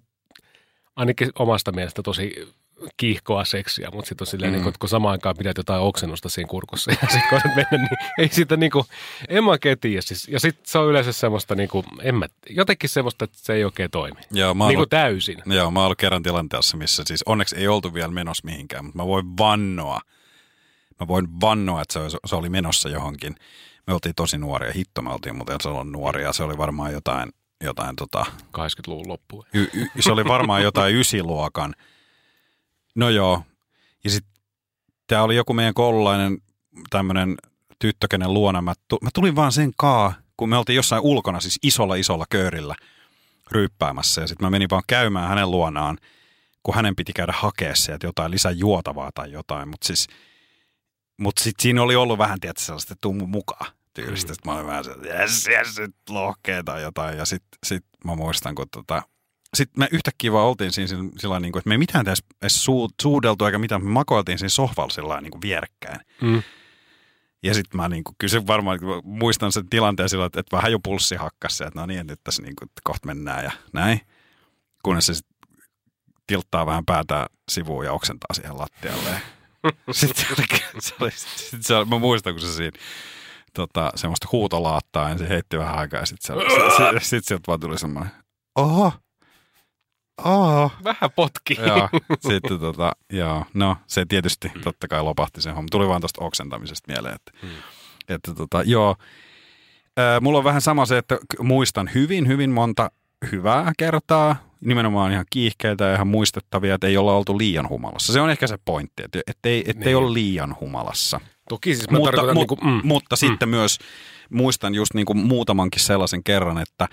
ainakin 0.95 1.29
omasta 1.39 1.71
mielestä 1.71 2.03
tosi 2.03 2.55
kiihkoa 2.97 3.45
seksiä, 3.45 3.89
mutta 3.93 4.09
sitten 4.09 4.23
on 4.23 4.27
silleen, 4.27 4.51
mm. 4.53 4.57
niin 4.57 4.67
että 4.67 4.79
kun 4.79 4.89
samaan 4.89 5.11
aikaan 5.11 5.35
pidät 5.37 5.57
jotain 5.57 5.81
oksennusta 5.81 6.29
siinä 6.29 6.47
kurkussa 6.47 6.91
ja 6.91 6.97
sitten 7.01 7.29
koetat 7.29 7.55
mennä, 7.55 7.77
niin 7.77 7.89
ei 8.19 8.27
siitä 8.31 8.57
niinku, 8.57 8.85
en 9.29 9.43
mä 9.43 9.49
oikein 9.51 9.79
tiedä. 9.79 10.01
Siis, 10.01 10.27
ja 10.27 10.39
sitten 10.39 10.63
se 10.67 10.77
on 10.77 10.87
yleensä 10.89 11.11
semmoista, 11.13 11.55
niinku, 11.55 11.85
en 12.01 12.15
mä, 12.15 12.25
jotenkin 12.49 12.89
semmoista, 12.89 13.25
että 13.25 13.37
se 13.41 13.53
ei 13.53 13.63
oikein 13.65 13.91
toimi. 13.91 14.19
Joo, 14.31 14.53
mä 14.53 14.63
Niin 14.63 14.69
kuin 14.69 14.77
ollut- 14.77 14.89
täysin. 14.89 15.41
Joo, 15.45 15.71
mä 15.71 15.79
oon 15.79 15.85
ollut 15.85 15.97
kerran 15.97 16.23
tilanteessa, 16.23 16.77
missä 16.77 17.03
siis 17.05 17.23
onneksi 17.25 17.55
ei 17.55 17.67
oltu 17.67 17.93
vielä 17.93 18.11
menossa 18.11 18.45
mihinkään, 18.45 18.85
mutta 18.85 18.97
mä 18.97 19.05
voin 19.07 19.37
vannoa, 19.37 19.99
mä 20.99 21.07
voin 21.07 21.41
vannoa, 21.41 21.81
että 21.81 21.93
se, 21.93 21.99
oli- 21.99 22.09
se 22.25 22.35
oli 22.35 22.49
menossa 22.49 22.89
johonkin. 22.89 23.35
Me 23.87 23.93
oltiin 23.93 24.15
tosi 24.15 24.37
nuoria, 24.37 24.73
hitto 24.73 25.01
me 25.01 25.09
oltiin 25.13 25.35
muuten 25.35 25.57
silloin 25.61 25.91
nuoria, 25.91 26.33
se 26.33 26.43
oli 26.43 26.57
varmaan 26.57 26.91
jotain, 26.93 27.29
jotain 27.63 27.95
tota, 27.95 28.25
80-luvun 28.57 29.07
loppuun. 29.07 29.45
y, 29.53 29.61
y, 29.73 29.87
se 29.99 30.11
oli 30.11 30.25
varmaan 30.25 30.63
jotain 30.63 30.95
ysiluokan. 30.95 31.75
No 32.95 33.09
joo, 33.09 33.43
ja 34.03 34.09
sitten 34.09 34.33
tämä 35.07 35.23
oli 35.23 35.35
joku 35.35 35.53
meidän 35.53 35.73
koululainen 35.73 36.37
tämmöinen 36.89 37.35
tyttö, 37.79 38.07
kenen 38.09 38.33
luona 38.33 38.61
mä, 38.61 38.73
tu, 38.87 38.97
mä 39.01 39.09
tulin 39.13 39.35
vaan 39.35 39.51
sen 39.51 39.71
kaa, 39.77 40.13
kun 40.37 40.49
me 40.49 40.57
oltiin 40.57 40.75
jossain 40.75 41.01
ulkona, 41.01 41.39
siis 41.39 41.59
isolla 41.63 41.95
isolla 41.95 42.25
köörillä 42.29 42.75
ryyppäämässä, 43.51 44.21
ja 44.21 44.27
sitten 44.27 44.45
mä 44.45 44.49
menin 44.49 44.69
vaan 44.71 44.83
käymään 44.87 45.29
hänen 45.29 45.51
luonaan, 45.51 45.97
kun 46.63 46.75
hänen 46.75 46.95
piti 46.95 47.13
käydä 47.13 47.33
hakea 47.35 47.75
sieltä 47.75 48.07
jotain 48.07 48.31
lisäjuotavaa 48.31 49.11
tai 49.15 49.31
jotain, 49.31 49.69
mutta 49.69 49.87
siis, 49.87 50.07
mut 51.17 51.37
sitten 51.37 51.63
siinä 51.63 51.81
oli 51.81 51.95
ollut 51.95 52.17
vähän, 52.17 52.39
tietysti 52.39 52.65
sellaista, 52.65 52.93
että 52.93 53.01
tuu 53.01 53.13
mukaan 53.13 53.71
tyylistä. 53.93 54.31
Mm. 54.31 54.35
Sitten 54.35 54.51
mä 54.51 54.57
olin 54.57 54.67
vähän 54.67 54.83
se, 54.83 54.91
että 54.91 55.07
jes, 55.07 55.47
jes, 55.47 55.79
nyt 55.79 55.95
lohkee 56.09 56.63
tai 56.63 56.81
jotain. 56.81 57.17
Ja 57.17 57.25
sitten 57.25 57.59
sit 57.65 57.85
mä 58.05 58.15
muistan, 58.15 58.55
kun 58.55 58.65
tota, 58.71 59.01
sitten 59.55 59.79
me 59.79 59.87
yhtäkkiä 59.91 60.31
vaan 60.31 60.45
oltiin 60.45 60.71
siinä 60.71 60.87
sillä, 60.87 61.03
sillä 61.17 61.39
niin 61.39 61.51
kuin, 61.51 61.59
että 61.59 61.67
me 61.67 61.73
ei 61.73 61.77
mitään 61.77 62.07
edes, 62.07 62.23
edes 62.41 62.63
suu, 62.65 62.89
suudeltu 63.01 63.45
eikä 63.45 63.57
mitään, 63.57 63.83
me 63.83 63.89
makoiltiin 63.89 64.39
siinä 64.39 64.49
sohvalla 64.49 64.89
sillä 64.89 65.21
niin 65.21 65.31
kuin 65.31 65.41
vierekkäin. 65.41 65.99
Mm. 66.21 66.43
Ja 67.43 67.53
sitten 67.53 67.77
mä 67.77 67.89
niinku, 67.89 68.15
kyllä 68.17 68.31
se 68.31 68.47
varmaan, 68.47 68.79
muistan 69.03 69.51
sen 69.51 69.69
tilanteen 69.69 70.09
silloin, 70.09 70.27
että, 70.27 70.39
että 70.39 70.57
vähän 70.57 70.71
jo 70.71 70.79
pulssi 70.79 71.15
hakkas 71.15 71.57
se, 71.57 71.63
että 71.63 71.79
no 71.79 71.85
niin, 71.85 71.99
että 71.99 72.13
nyt 72.13 72.23
tässä 72.23 72.41
niinku, 72.41 72.65
että 72.65 72.81
kohta 72.83 73.07
mennään 73.07 73.43
ja 73.43 73.51
näin. 73.73 74.01
Kunnes 74.83 75.05
se 75.05 75.13
sit 75.13 75.27
tilttaa 76.27 76.65
vähän 76.65 76.85
päätä 76.85 77.27
sivuun 77.51 77.85
ja 77.85 77.93
oksentaa 77.93 78.33
siihen 78.33 78.57
lattialle. 78.57 79.21
sitten 79.91 80.25
se 80.25 80.33
oli, 80.37 80.59
se 80.79 80.95
oli, 80.99 81.11
sit 81.11 81.65
se 81.65 81.75
oli, 81.75 81.85
mä 81.85 81.99
muistan, 81.99 82.33
kun 82.33 82.41
se 82.41 82.53
siinä 82.53 82.79
tota, 83.53 83.91
semmoista 83.95 84.27
huutolaattaa, 84.31 85.09
ja 85.09 85.17
se 85.17 85.29
heitti 85.29 85.57
vähän 85.57 85.77
aikaa, 85.77 85.99
ja 85.99 86.05
sitten 86.05 86.37
se, 86.37 86.43
se, 86.77 87.05
sit 87.05 87.25
sieltä 87.25 87.43
vaan 87.47 87.59
tuli 87.59 87.79
semmoinen, 87.79 88.11
oho, 88.55 88.93
oho. 90.23 90.71
Vähän 90.83 91.09
potki. 91.15 91.57
Joo, 91.67 91.89
sitten 92.31 92.59
tota, 92.59 92.91
joo, 93.13 93.45
no 93.53 93.77
se 93.87 94.05
tietysti 94.05 94.51
totta 94.63 94.87
kai 94.87 95.03
lopahti 95.03 95.41
sen 95.41 95.55
homma. 95.55 95.67
Tuli 95.71 95.87
vaan 95.87 96.01
tuosta 96.01 96.23
oksentamisesta 96.25 96.91
mieleen, 96.93 97.15
että, 97.15 97.31
Mm. 97.43 97.49
että 98.09 98.33
tota, 98.33 98.63
joo. 98.63 98.95
Ää, 99.97 100.19
mulla 100.19 100.37
on 100.37 100.43
vähän 100.43 100.61
sama 100.61 100.85
se, 100.85 100.97
että 100.97 101.17
muistan 101.39 101.89
hyvin, 101.95 102.27
hyvin 102.27 102.49
monta 102.49 102.91
hyvää 103.31 103.71
kertaa, 103.77 104.35
nimenomaan 104.61 105.11
ihan 105.11 105.25
kiihkeitä 105.29 105.83
ja 105.85 105.95
ihan 105.95 106.07
muistettavia, 106.07 106.75
että 106.75 106.87
ei 106.87 106.97
olla 106.97 107.13
oltu 107.13 107.37
liian 107.37 107.69
humalassa. 107.69 108.13
Se 108.13 108.21
on 108.21 108.29
ehkä 108.29 108.47
se 108.47 108.57
pointti, 108.65 109.03
että 109.03 109.19
ettei, 109.27 109.59
ettei 109.67 109.85
Niin. 109.85 109.97
ole 109.97 110.13
liian 110.13 110.55
humalassa. 110.59 111.19
Toki 111.49 111.75
siis 111.75 111.89
mä 111.89 111.97
mutta, 111.97 112.21
mu- 112.21 112.33
niin 112.33 112.47
kuin, 112.47 112.59
mm, 112.63 112.81
mutta 112.83 113.15
sitten 113.15 113.49
myös 113.49 113.79
muistan 114.29 114.75
just 114.75 114.93
niin 114.93 115.05
kuin 115.05 115.17
muutamankin 115.17 115.81
sellaisen 115.81 116.23
kerran, 116.23 116.57
että 116.57 116.87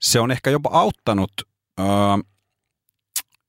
se 0.00 0.20
on 0.20 0.30
ehkä 0.30 0.50
jopa 0.50 0.70
auttanut, 0.72 1.32
öö, 1.80 1.86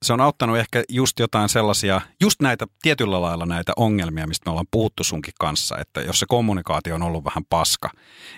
se 0.03 0.13
on 0.13 0.21
auttanut 0.21 0.57
ehkä 0.57 0.83
just 0.89 1.19
jotain 1.19 1.49
sellaisia, 1.49 2.01
just 2.21 2.41
näitä 2.41 2.67
tietyllä 2.81 3.21
lailla 3.21 3.45
näitä 3.45 3.73
ongelmia, 3.75 4.27
mistä 4.27 4.49
me 4.49 4.51
ollaan 4.51 4.67
puhuttu 4.71 5.03
sunkin 5.03 5.33
kanssa, 5.39 5.77
että 5.77 6.01
jos 6.01 6.19
se 6.19 6.25
kommunikaatio 6.29 6.95
on 6.95 7.03
ollut 7.03 7.25
vähän 7.25 7.45
paska, 7.49 7.89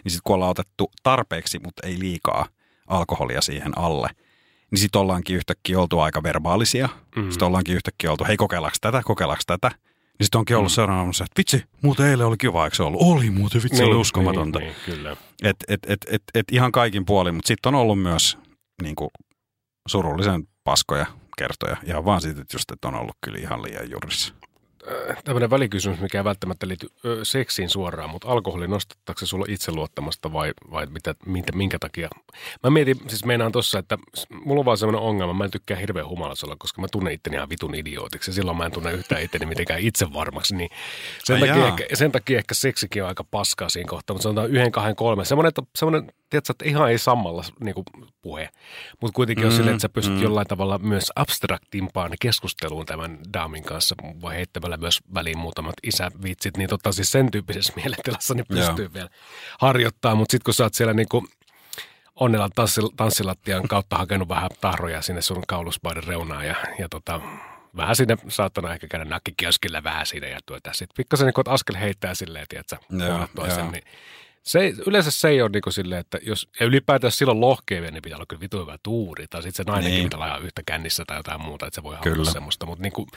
niin 0.04 0.12
sitten 0.12 0.22
kun 0.24 0.36
ollaan 0.36 0.52
otettu 0.52 0.92
tarpeeksi, 1.04 1.60
mutta 1.60 1.88
ei 1.88 2.00
liikaa 2.00 2.48
alkoholia 2.88 3.42
siihen 3.42 3.78
alle, 3.78 4.10
niin 4.72 4.80
sitten 4.80 5.02
ollaankin 5.02 5.36
yhtäkkiä 5.36 5.80
oltu 5.80 6.00
aika 6.00 6.24
verbaalisia. 6.24 6.90
Mm. 7.16 7.30
Sitten 7.30 7.48
ollaankin 7.48 7.76
yhtäkkiä 7.76 8.12
oltu, 8.12 8.26
hei 8.26 8.38
kokeillaanko 8.38 8.78
tätä, 8.82 9.02
kokeillaanko 9.06 9.44
tätä. 9.48 9.72
Niin 10.20 10.26
sitten 10.26 10.40
onkin 10.40 10.58
ollut 10.58 10.72
mm. 10.72 10.76
seuraavana 10.76 11.14
se, 11.14 11.24
että 11.24 11.38
vitsi, 11.38 11.64
muuten 11.82 12.06
eilen 12.06 12.28
oli 12.28 12.38
kiva, 12.38 12.66
eikö 12.66 12.76
se 12.76 12.84
ollut? 12.84 13.02
Oli 13.02 13.30
muuten, 13.30 13.64
vitsi, 13.64 13.78
niin, 13.78 13.88
oli 13.88 13.96
uskomatonta. 13.96 14.60
Niin, 14.60 14.76
niin, 14.88 14.98
kyllä. 14.98 15.18
Et, 15.44 15.56
et, 15.68 15.80
et, 15.88 16.06
et, 16.12 16.24
et 16.36 16.46
ihan 16.52 16.72
kaikin 16.72 17.06
puolin, 17.06 17.36
mutta 17.36 17.48
sitten 17.48 17.76
on 17.76 17.82
ollut 17.82 18.02
myös 18.02 18.38
niin 18.82 18.96
kuin, 18.96 19.10
surullisen 19.88 20.48
paskoja 20.64 21.06
kertoja. 21.38 21.78
Ihan 21.84 22.06
vaan 22.06 22.22
siitä, 22.22 22.42
että 22.42 22.56
just, 22.56 22.72
että 22.72 22.88
on 22.88 22.96
ollut 22.96 23.18
kyllä 23.22 23.40
ihan 23.40 23.64
liian 23.64 23.92
jurissa. 23.92 24.34
Tämmöinen 25.24 25.50
välikysymys, 25.50 26.00
mikä 26.00 26.18
ei 26.18 26.24
välttämättä 26.24 26.68
liity 26.68 26.88
seksiin 27.24 27.70
suoraan, 27.70 28.10
mutta 28.10 28.28
alkoholi 28.28 28.68
nostattaako 28.68 29.20
se 29.20 29.26
sulla 29.26 29.46
itseluottamusta 29.50 30.34
vai, 30.34 30.54
vai 30.72 30.86
mitä, 30.86 31.16
minkä, 31.26 31.52
minkä 31.56 31.80
takia? 31.80 32.10
Mä 32.64 32.70
mietin, 32.70 32.98
siis 33.08 33.26
meinaan 33.26 33.52
tossa, 33.52 33.80
että 33.80 33.98
mulla 34.46 34.60
on 34.60 34.66
vaan 34.66 34.78
semmoinen 34.78 35.02
ongelma, 35.02 35.34
mä 35.34 35.44
en 35.46 35.52
tykkää 35.52 35.78
hirveän 35.78 36.08
humalassa 36.08 36.48
olla, 36.48 36.56
koska 36.60 36.82
mä 36.82 36.88
tunnen 36.92 37.14
itteni 37.14 37.36
ihan 37.36 37.50
vitun 37.50 37.76
idiootiksi 37.76 38.32
ja 38.32 38.36
silloin 38.36 38.58
mä 38.58 38.66
en 38.66 38.72
tunne 38.72 38.92
yhtään 38.92 39.22
itteni 39.22 39.46
mitenkään 39.46 39.80
itsevarmaksi, 39.80 40.56
niin 40.56 40.70
sen, 41.24 41.34
Ai 41.36 41.40
takia 41.40 41.58
jaa. 41.58 41.68
ehkä, 41.68 41.86
sen 41.94 42.12
takia 42.12 42.38
ehkä 42.38 42.56
seksikin 42.56 43.04
on 43.04 43.10
aika 43.10 43.24
paskaa 43.24 43.70
siinä 43.70 43.90
kohtaa, 43.90 44.14
mutta 44.14 44.24
sanotaan 44.24 44.50
yhden, 44.50 44.72
kahden, 44.72 44.96
kolme, 44.96 45.26
semmoinen, 45.26 45.50
että, 45.50 45.62
semmoinen 45.76 46.12
tiedätkö, 46.30 46.52
että 46.52 46.66
ihan 46.66 46.92
ei 46.92 46.98
sammalla 46.98 47.44
niin 47.60 47.76
kuin, 47.76 47.86
puhe, 48.22 48.50
mutta 49.02 49.16
kuitenkin 49.16 49.44
mm, 49.44 49.48
on 49.48 49.54
Mm, 49.54 49.58
silleen, 49.58 49.76
että 49.76 49.82
sä 49.82 49.90
pystyt 49.90 50.14
mm. 50.14 50.20
mm. 50.20 50.24
jollain 50.24 50.48
tavalla 50.48 50.78
myös 50.78 51.12
abstraktimpaan 51.16 52.12
keskusteluun 52.22 52.86
tämän 52.86 53.20
daamin 53.34 53.64
kanssa, 53.64 53.96
voi 54.22 54.36
heittämällä 54.36 54.75
myös 54.78 55.00
väliin 55.14 55.38
muutamat 55.38 55.74
isävitsit, 55.84 56.58
niin 56.58 56.70
tota 56.70 56.92
siis 56.92 57.12
sen 57.12 57.32
tyyppisessä 57.32 57.74
mielentilassa 57.82 58.34
niin 58.34 58.46
pystyy 58.48 58.94
vielä 58.94 59.10
harjoittamaan, 59.60 60.18
mutta 60.18 60.32
sitten 60.32 60.46
kun 60.46 60.54
sä 60.54 60.64
oot 60.64 60.74
siellä 60.74 60.94
niin 60.94 61.10
kuin 61.10 61.28
onnella 62.16 62.48
tanssil- 62.48 62.94
tanssilattian 62.98 63.68
kautta 63.68 63.98
hakenut 63.98 64.30
vähän 64.30 64.50
tahroja 64.62 65.02
sinne 65.02 65.22
sun 65.22 65.44
kauluspaiden 65.48 66.04
reunaan 66.04 66.48
ja, 66.48 66.56
ja 66.80 66.90
tota, 66.90 67.22
vähän 67.78 67.96
sinne 67.96 68.18
saattanut 68.28 68.72
ehkä 68.72 68.88
käydä 68.88 69.06
nakkikioskilla 69.06 69.84
vähän 69.84 70.06
siinä 70.06 70.28
ja 70.28 70.40
tuota, 70.46 70.74
sitten 70.74 70.96
pikkasen 70.98 71.26
niin 71.26 71.54
askel 71.54 71.76
heittää 71.76 72.16
silleen, 72.16 72.46
tiedätkö, 72.50 72.78
Joo, 73.08 73.28
toisen, 73.36 73.60
joo. 73.60 73.72
niin 73.72 73.84
se, 74.44 74.74
yleensä 74.88 75.12
se 75.12 75.28
ei 75.28 75.42
ole 75.42 75.50
niin 75.50 75.74
silleen, 75.74 76.00
että 76.02 76.20
jos, 76.22 76.50
ja 76.60 76.66
ylipäätään 76.66 77.12
silloin 77.12 77.42
lohkeavia, 77.42 77.92
niin 77.92 78.02
pitää 78.02 78.18
olla 78.18 78.26
kyllä 78.26 78.40
vitu 78.40 78.60
hyvä 78.62 78.78
tuuri, 78.84 79.28
tai 79.28 79.44
sitten 79.44 79.66
se 79.66 79.72
nainenkin 79.72 79.98
Niin. 79.98 80.06
pitää 80.10 80.20
olla 80.20 80.38
yhtä 80.38 80.62
kännissä 80.66 81.04
tai 81.08 81.18
jotain 81.18 81.42
muuta, 81.42 81.68
että 81.68 81.76
se 81.76 81.84
voi 81.84 81.98
Kyllä. 82.02 82.16
haluta 82.16 82.32
semmoista, 82.32 82.66
mutta 82.66 82.82
niin 82.82 82.94
kuin, 82.94 83.08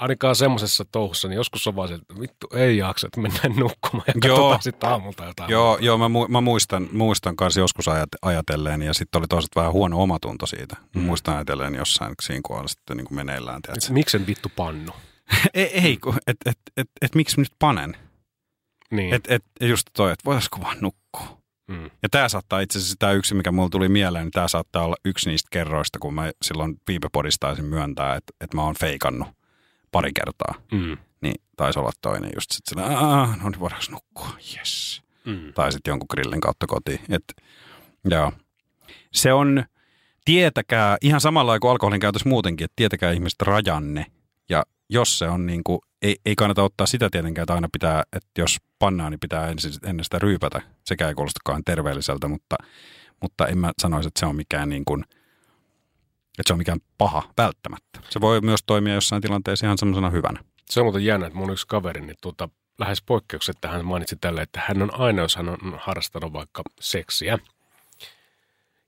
ainakaan 0.00 0.36
semmoisessa 0.36 0.84
touhussa, 0.92 1.28
niin 1.28 1.36
joskus 1.36 1.66
on 1.66 1.76
vaan 1.76 1.88
se, 1.88 1.94
että 1.94 2.20
vittu 2.20 2.46
ei 2.54 2.76
jaksa, 2.76 3.06
että 3.06 3.20
mennään 3.20 3.56
nukkumaan 3.56 4.04
ja 4.06 4.28
Joo. 4.28 4.58
sitten 4.60 4.90
aamulta 4.90 5.24
jotain. 5.24 5.50
Joo, 5.50 5.78
joo 5.80 5.98
mä, 5.98 6.06
mu- 6.06 6.28
mä 6.28 6.40
muistan, 6.40 6.88
muistan 6.92 7.36
kanssa 7.36 7.60
joskus 7.60 7.88
ajat, 7.88 8.08
ajatelleen, 8.22 8.82
ja 8.82 8.94
sitten 8.94 9.18
oli 9.18 9.26
toiset 9.28 9.50
vähän 9.56 9.72
huono 9.72 10.02
omatunto 10.02 10.46
siitä. 10.46 10.76
Mm. 10.94 11.02
Muistan 11.02 11.34
ajatelleen 11.34 11.74
jossain 11.74 12.14
siinä 12.22 12.40
kohdalla 12.42 12.68
sitten 12.68 12.96
niin 12.96 13.04
kuin 13.04 13.16
meneillään. 13.16 13.60
Et 13.76 13.90
Miksen 13.90 14.26
vittu 14.26 14.48
pannu? 14.56 14.92
ei, 15.54 15.78
ei 15.78 15.96
kun, 15.96 16.14
et, 16.26 16.36
et, 16.46 16.58
et, 16.76 16.90
et, 17.02 17.14
miksi 17.14 17.40
nyt 17.40 17.52
panen? 17.58 17.96
Niin. 18.90 19.14
Et, 19.14 19.24
et, 19.28 19.44
just 19.60 19.86
toi, 19.92 20.12
että 20.12 20.24
voitaisiko 20.24 20.60
vaan 20.60 20.76
nukkua. 20.80 21.38
mm. 21.70 21.90
Ja 22.02 22.08
tämä 22.10 22.28
saattaa 22.28 22.60
itse 22.60 22.78
asiassa, 22.78 22.96
tämä 22.98 23.12
yksi, 23.12 23.34
mikä 23.34 23.52
mulla 23.52 23.68
tuli 23.68 23.88
mieleen, 23.88 24.24
niin 24.24 24.32
tämä 24.32 24.48
saattaa 24.48 24.84
olla 24.84 24.96
yksi 25.04 25.30
niistä 25.30 25.48
kerroista, 25.52 25.98
kun 25.98 26.14
mä 26.14 26.30
silloin 26.42 26.76
taisin 27.40 27.64
myöntää, 27.64 28.16
että, 28.16 28.32
että 28.40 28.56
mä 28.56 28.62
oon 28.62 28.74
feikannut 28.80 29.28
pari 29.92 30.10
kertaa. 30.12 30.54
Mm. 30.72 30.96
Niin 31.20 31.34
taisi 31.56 31.78
olla 31.78 31.90
toinen 32.00 32.30
just 32.34 32.50
sitten 32.50 32.84
sillä, 32.84 32.98
"Aa, 32.98 33.36
no 33.42 33.48
niin 33.48 33.60
voidaanko 33.60 33.86
nukkua, 33.90 34.28
yes. 34.58 35.02
Mm. 35.24 35.52
Tai 35.52 35.72
sitten 35.72 35.92
jonkun 35.92 36.06
grillin 36.10 36.40
kautta 36.40 36.66
kotiin. 36.66 37.00
Et, 37.08 37.24
joo. 38.04 38.32
Se 39.12 39.32
on, 39.32 39.64
tietäkää, 40.24 40.96
ihan 41.02 41.20
samalla 41.20 41.58
kuin 41.58 41.70
alkoholin 41.70 42.00
käytössä 42.00 42.28
muutenkin, 42.28 42.64
että 42.64 42.76
tietäkää 42.76 43.12
ihmiset 43.12 43.42
rajanne. 43.42 44.06
Ja 44.48 44.62
jos 44.90 45.18
se 45.18 45.28
on 45.28 45.46
niin 45.46 45.64
kuin, 45.64 45.80
ei, 46.02 46.16
ei 46.26 46.36
kannata 46.36 46.62
ottaa 46.62 46.86
sitä 46.86 47.08
tietenkään, 47.10 47.42
että 47.42 47.54
aina 47.54 47.68
pitää, 47.72 48.02
että 48.12 48.28
jos 48.38 48.56
pannaan, 48.78 49.12
niin 49.12 49.20
pitää 49.20 49.48
ensin, 49.48 49.72
ennen 49.84 50.04
sitä 50.04 50.18
ryypätä. 50.18 50.62
Sekä 50.86 51.08
ei 51.08 51.14
kuulostakaan 51.14 51.62
terveelliseltä, 51.64 52.28
mutta, 52.28 52.56
mutta 53.22 53.46
en 53.46 53.58
mä 53.58 53.72
sanoisi, 53.82 54.08
että 54.08 54.20
se 54.20 54.26
on 54.26 54.36
mikään 54.36 54.68
niin 54.68 54.84
kuin, 54.84 55.04
että 56.40 56.48
se 56.48 56.52
on 56.52 56.58
mikään 56.58 56.80
paha 56.98 57.22
välttämättä. 57.38 58.00
Se 58.10 58.20
voi 58.20 58.40
myös 58.40 58.60
toimia 58.66 58.94
jossain 58.94 59.22
tilanteessa 59.22 59.66
ihan 59.66 59.78
semmoisena 59.78 60.10
hyvänä. 60.10 60.40
Se 60.70 60.80
on 60.80 60.86
muuten 60.86 61.04
jännä, 61.04 61.26
että 61.26 61.38
mun 61.38 61.52
yksi 61.52 61.66
kaveri, 61.66 62.00
niin 62.00 62.16
tuota, 62.20 62.48
lähes 62.78 63.02
poikkeuksetta 63.02 63.68
hän 63.68 63.84
mainitsi 63.84 64.16
tälle, 64.20 64.42
että 64.42 64.62
hän 64.66 64.82
on 64.82 65.00
aina, 65.00 65.22
jos 65.22 65.36
hän 65.36 65.48
on 65.48 65.58
harrastanut 65.78 66.32
vaikka 66.32 66.62
seksiä, 66.80 67.38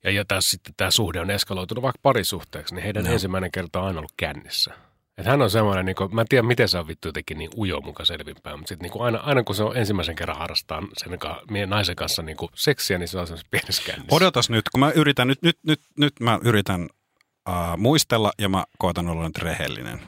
ja, 0.05 0.11
ja 0.11 0.25
tässä 0.25 0.51
sitten 0.51 0.75
tämä 0.77 0.91
suhde 0.91 1.21
on 1.21 1.31
eskaloitunut 1.31 1.83
vaikka 1.83 1.99
parisuhteeksi, 2.03 2.75
niin 2.75 2.85
heidän 2.85 3.05
no. 3.05 3.13
ensimmäinen 3.13 3.51
kerta 3.51 3.81
on 3.81 3.87
aina 3.87 3.99
ollut 3.99 4.13
kännissä. 4.17 4.75
Että 5.19 5.31
hän 5.31 5.43
on 5.43 5.51
semmoinen, 5.51 5.87
niin 5.87 5.97
kuin, 5.97 6.15
mä 6.15 6.21
en 6.21 6.29
tiedä 6.29 6.47
miten 6.47 6.69
se 6.69 6.79
on 6.79 6.87
vittu 6.87 7.09
jotenkin 7.09 7.39
niin 7.39 7.51
ujo 7.57 7.81
muka 7.81 8.05
selvinpäin, 8.05 8.59
mutta 8.59 8.69
sitten 8.69 8.91
niin 8.91 9.03
aina, 9.03 9.19
aina 9.19 9.43
kun 9.43 9.55
se 9.55 9.63
on 9.63 9.77
ensimmäisen 9.77 10.17
kerran 10.17 10.39
harrastaa 10.39 10.83
sen 10.97 11.19
ka- 11.19 11.43
naisen 11.67 11.97
kanssa 11.97 12.23
niin 12.23 12.37
kuin 12.37 12.51
seksiä, 12.55 12.99
niin 12.99 13.09
se 13.09 13.19
on 13.19 13.27
semmoisessa 13.27 13.49
pienessä 13.51 13.83
kännissä. 13.87 14.17
Odotas 14.17 14.51
nyt, 14.51 14.69
kun 14.69 14.81
mä 14.81 14.91
yritän, 14.91 15.29
nyt, 15.29 15.43
nyt, 15.43 15.59
nyt, 15.67 15.81
nyt 15.99 16.13
mä 16.21 16.39
yritän 16.45 16.89
uh, 17.49 17.79
muistella 17.79 18.33
ja 18.39 18.49
mä 18.49 18.65
koitan 18.79 19.09
olla 19.09 19.27
nyt 19.27 19.39
rehellinen. 19.39 20.01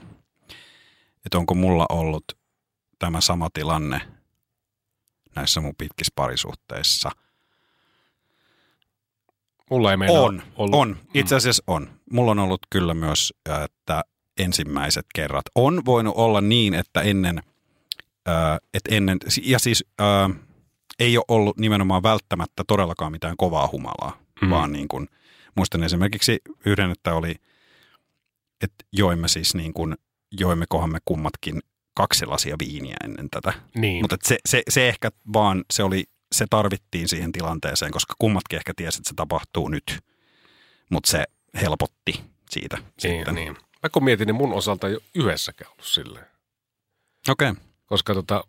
Että 1.27 1.39
onko 1.39 1.55
mulla 1.55 1.87
ollut 1.89 2.25
tämä 2.99 3.21
sama 3.21 3.49
tilanne 3.55 4.01
näissä 5.37 5.61
mun 5.61 5.75
pitkissä 5.79 6.13
parisuhteissa. 6.17 7.11
Mulla 9.71 9.91
ei 9.91 9.97
meinaa 9.97 10.23
On, 10.23 10.43
ollut. 10.57 10.81
on. 10.81 10.97
Itse 11.15 11.37
asiassa 11.37 11.63
on. 11.67 11.91
Mulla 12.11 12.31
on 12.31 12.39
ollut 12.39 12.61
kyllä 12.71 12.95
myös, 12.95 13.35
äh, 13.49 13.65
että 13.65 14.05
ensimmäiset 14.39 15.07
kerrat. 15.15 15.45
On 15.55 15.85
voinut 15.85 16.15
olla 16.17 16.41
niin, 16.41 16.75
että 16.75 17.01
ennen, 17.01 17.43
äh, 18.29 18.59
että 18.75 18.95
ennen 18.95 19.19
ja 19.43 19.59
siis 19.59 19.85
äh, 20.01 20.37
ei 20.99 21.19
ole 21.19 21.25
ollut 21.29 21.57
nimenomaan 21.57 22.03
välttämättä 22.03 22.65
todellakaan 22.67 23.13
mitään 23.13 23.37
kovaa 23.37 23.69
humalaa, 23.73 24.19
mm. 24.43 24.51
vaan 24.51 24.73
niin 24.73 24.89
kuin, 24.89 25.09
muistan 25.57 25.85
esimerkiksi 25.85 26.39
yhden, 26.67 26.91
että 26.91 27.15
oli, 27.15 27.35
että 28.63 28.85
joimme 28.93 29.29
siis 29.29 29.55
niin 29.55 29.75
kuin, 29.75 29.95
joimme 30.33 30.65
kohamme 30.69 30.99
kummatkin 31.05 31.61
kaksi 31.95 32.27
lasia 32.27 32.57
viiniä 32.59 32.97
ennen 33.05 33.31
tätä. 33.31 33.53
Niin. 33.75 34.03
Mutta 34.03 34.17
se, 34.23 34.39
se, 34.49 34.63
se 34.69 34.89
ehkä 34.89 35.11
vaan, 35.33 35.65
se 35.73 35.83
oli, 35.83 36.05
se 36.33 36.47
tarvittiin 36.51 37.09
siihen 37.09 37.33
tilanteeseen, 37.33 37.93
koska 37.93 38.15
kummatkin 38.19 38.57
ehkä 38.57 38.73
tiesi, 38.77 38.99
että 38.99 39.09
se 39.09 39.15
tapahtuu 39.15 39.69
nyt. 39.69 40.01
Mutta 40.91 41.11
se 41.11 41.25
helpotti 41.61 42.21
siitä 42.51 42.77
niin, 42.77 42.93
sitten. 42.99 43.35
niin. 43.35 43.57
Mä 43.83 43.89
kun 43.89 44.05
mietin, 44.05 44.27
niin 44.27 44.35
mun 44.35 44.53
osalta 44.53 44.89
ei 44.89 44.95
ole 44.95 45.03
yhdessäkään 45.15 45.71
ollut 45.71 45.87
silleen. 45.87 46.27
Okei. 47.29 47.51
Okay. 47.51 47.63
koska 47.87 48.15
tota, 48.15 48.45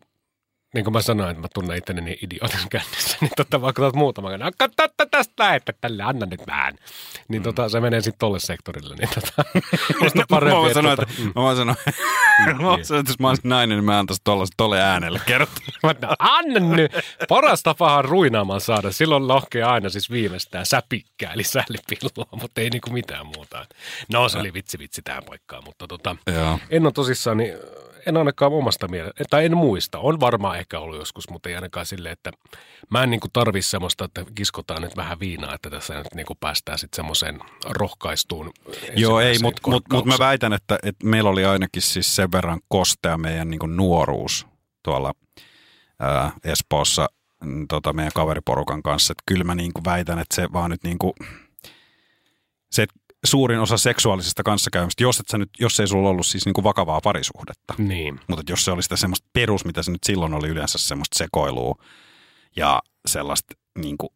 niin 0.76 0.84
kuin 0.84 0.94
mä 0.94 1.02
sanoin, 1.02 1.30
että 1.30 1.42
mä 1.42 1.48
tunnen 1.54 1.78
itteni 1.78 2.02
niin 2.02 2.18
idiotin 2.22 2.70
kännissä, 2.70 3.18
niin 3.22 3.32
tota, 3.38 3.62
vaikka 3.62 3.82
otat 3.82 3.96
muutaman 3.96 4.32
kerran, 4.32 4.54
katso 4.58 5.06
tästä 5.12 5.56
että 5.56 5.74
tälle, 5.82 6.04
anna 6.04 6.26
nyt 6.26 6.42
vähän. 6.48 6.76
Niin 7.28 7.44
tota, 7.44 7.70
se 7.70 7.80
menee 7.80 8.02
sitten 8.02 8.20
tolle 8.20 8.40
sektorille. 8.40 8.96
Niin 8.96 9.10
tota, 9.16 9.44
musta 10.02 10.26
parempi, 10.30 10.56
mä 10.56 10.62
voin 10.62 10.74
sanoa, 10.74 10.94
että, 10.94 11.06
mm. 11.20 11.26
mä 11.26 11.42
voin 11.42 11.58
sanoa, 11.58 11.76
mä 12.54 12.64
voin 12.64 12.86
sanoa, 12.86 13.00
että 13.00 13.12
jos 13.12 13.20
mä 13.20 13.30
olisin 13.30 13.50
nainen, 13.50 13.78
niin 13.78 13.86
mä 13.86 14.00
antaisin 14.00 14.24
tolle, 14.24 14.46
tolle 14.58 14.82
äänelle 14.82 15.22
kertoa. 15.26 15.66
"No, 15.84 15.90
anna 16.20 16.60
nyt. 16.60 16.92
Paras 17.30 17.64
tapahan 17.64 18.06
ruinaamaan 18.06 18.62
saada. 18.62 18.92
Silloin 18.92 19.28
lohkee 19.28 19.64
aina 19.64 19.90
siis 19.90 20.12
viimeistään 20.12 20.66
säpikkää, 20.66 21.34
eli 21.34 21.44
sählipilloa, 21.44 22.38
mutta 22.42 22.62
ei 22.62 22.70
niinku 22.70 22.90
mitään 22.90 23.26
muuta. 23.26 23.66
No 24.14 24.30
se 24.30 24.38
oli 24.38 24.54
vitsi 24.54 24.80
vitsi 24.80 25.02
tähän 25.02 25.24
paikkaan, 25.24 25.64
mutta 25.66 25.88
tota, 25.88 26.16
Joo. 26.36 26.60
en 26.70 26.86
ole 26.86 26.92
tosissaan, 26.92 27.38
niin 27.38 27.54
en 28.06 28.18
ainakaan 28.18 28.54
omasta 28.54 28.88
mielestä, 28.88 29.24
tai 29.30 29.46
en 29.46 29.58
muista. 29.58 30.00
On 30.00 30.20
varmaan 30.20 30.60
ehkä 30.60 30.80
ollut 30.80 30.98
joskus, 30.98 31.30
mutta 31.30 31.50
ei 31.50 31.56
ainakaan 31.56 31.86
silleen, 31.86 32.14
että 32.14 32.32
mä 32.90 33.04
en 33.04 33.10
niinku 33.10 33.28
tarvi 33.34 33.62
semmoista, 33.62 34.06
että 34.06 34.26
kiskotaan 34.36 34.82
nyt 34.82 34.96
vähän 34.96 35.20
viinaa, 35.20 35.56
että 35.56 35.70
tässä 35.70 35.98
nyt 35.98 36.14
niinku 36.16 36.36
päästään 36.36 36.80
sitten 36.80 36.96
semmoiseen 36.96 37.40
rohkaistuun. 37.70 38.52
Joo, 38.96 39.20
ei, 39.20 39.40
mutta 39.42 39.62
mut, 39.70 39.84
mut 39.94 40.06
mä 40.06 40.16
väitän, 40.20 40.54
että, 40.54 40.80
että 40.84 41.08
meillä 41.08 41.30
oli 41.30 41.46
ainakin 41.46 41.82
siis 41.82 42.16
sen 42.16 42.32
verran 42.32 42.60
kostea 42.68 43.18
meidän 43.18 43.50
niin 43.50 43.76
nuoruus 43.76 44.48
tuolla 44.84 45.14
ää, 46.00 46.32
Espoossa 46.44 47.08
mm, 47.44 47.68
tota, 47.68 47.94
meidän 47.94 48.12
kaveriporukan 48.16 48.84
kanssa. 48.84 49.12
Että 49.12 49.24
kyllä 49.26 49.44
mä 49.44 49.56
niin 49.56 49.72
väitän, 49.86 50.20
että 50.20 50.36
se 50.36 50.48
vaan 50.54 50.72
nyt 50.72 50.84
niin 50.84 50.98
kuin, 50.98 51.14
se 52.72 52.84
että 52.84 52.96
suurin 53.26 53.60
osa 53.60 53.78
seksuaalisesta 53.78 54.44
kanssakäymistä, 54.44 55.04
jos, 55.04 55.20
et 55.20 55.28
sä 55.32 55.38
nyt, 55.38 55.50
jos 55.60 55.80
ei 55.80 55.88
sulla 55.88 56.10
ollut 56.10 56.26
siis 56.26 56.46
niin 56.46 56.54
kuin 56.54 56.64
vakavaa 56.64 57.02
parisuhdetta, 57.02 57.74
Niin, 57.78 58.20
mutta 58.28 58.52
jos 58.52 58.66
se 58.66 58.72
oli 58.72 58.84
sitä 58.84 58.96
semmoista 58.96 59.28
perus, 59.34 59.66
mitä 59.66 59.84
se 59.84 59.92
nyt 59.92 60.04
silloin 60.04 60.34
oli 60.34 60.48
yleensä 60.48 60.78
semmoista 60.78 61.18
sekoilua 61.18 61.76
ja 62.56 62.82
sellaista 63.08 63.56
niin 63.80 63.98
kuin, 63.98 64.10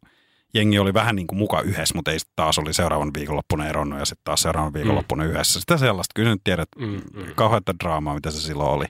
jengi 0.54 0.78
oli 0.78 0.94
vähän 0.94 1.16
niin 1.16 1.26
kuin 1.26 1.38
muka 1.38 1.60
yhdessä, 1.60 1.94
mutta 1.94 2.10
ei 2.10 2.18
sit 2.18 2.28
taas 2.36 2.58
oli 2.58 2.72
seuraavan 2.74 3.14
viikonloppuna 3.14 3.66
eronnut 3.68 3.98
ja 3.98 4.04
sitten 4.04 4.24
taas 4.24 4.42
seuraavan 4.42 4.72
viikonloppuna 4.72 5.24
mm. 5.24 5.30
yhdessä. 5.30 5.60
Sitä 5.60 5.76
sellaista, 5.76 6.12
kyllä 6.14 6.30
nyt 6.30 6.40
tiedät, 6.44 6.68
Mm, 6.78 6.86
mm, 6.86 7.00
mm. 7.14 7.26
mm. 7.26 7.34
kauheata 7.34 7.74
draamaa, 7.84 8.14
mitä 8.14 8.30
se 8.30 8.40
silloin 8.40 8.70
oli. 8.70 8.84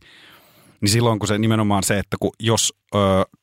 Niin 0.81 0.91
silloin 0.91 1.19
kun 1.19 1.29
se 1.29 1.39
nimenomaan 1.39 1.83
se, 1.83 1.99
että 1.99 2.17
kun 2.21 2.31
jos 2.41 2.75
ö, 2.95 2.99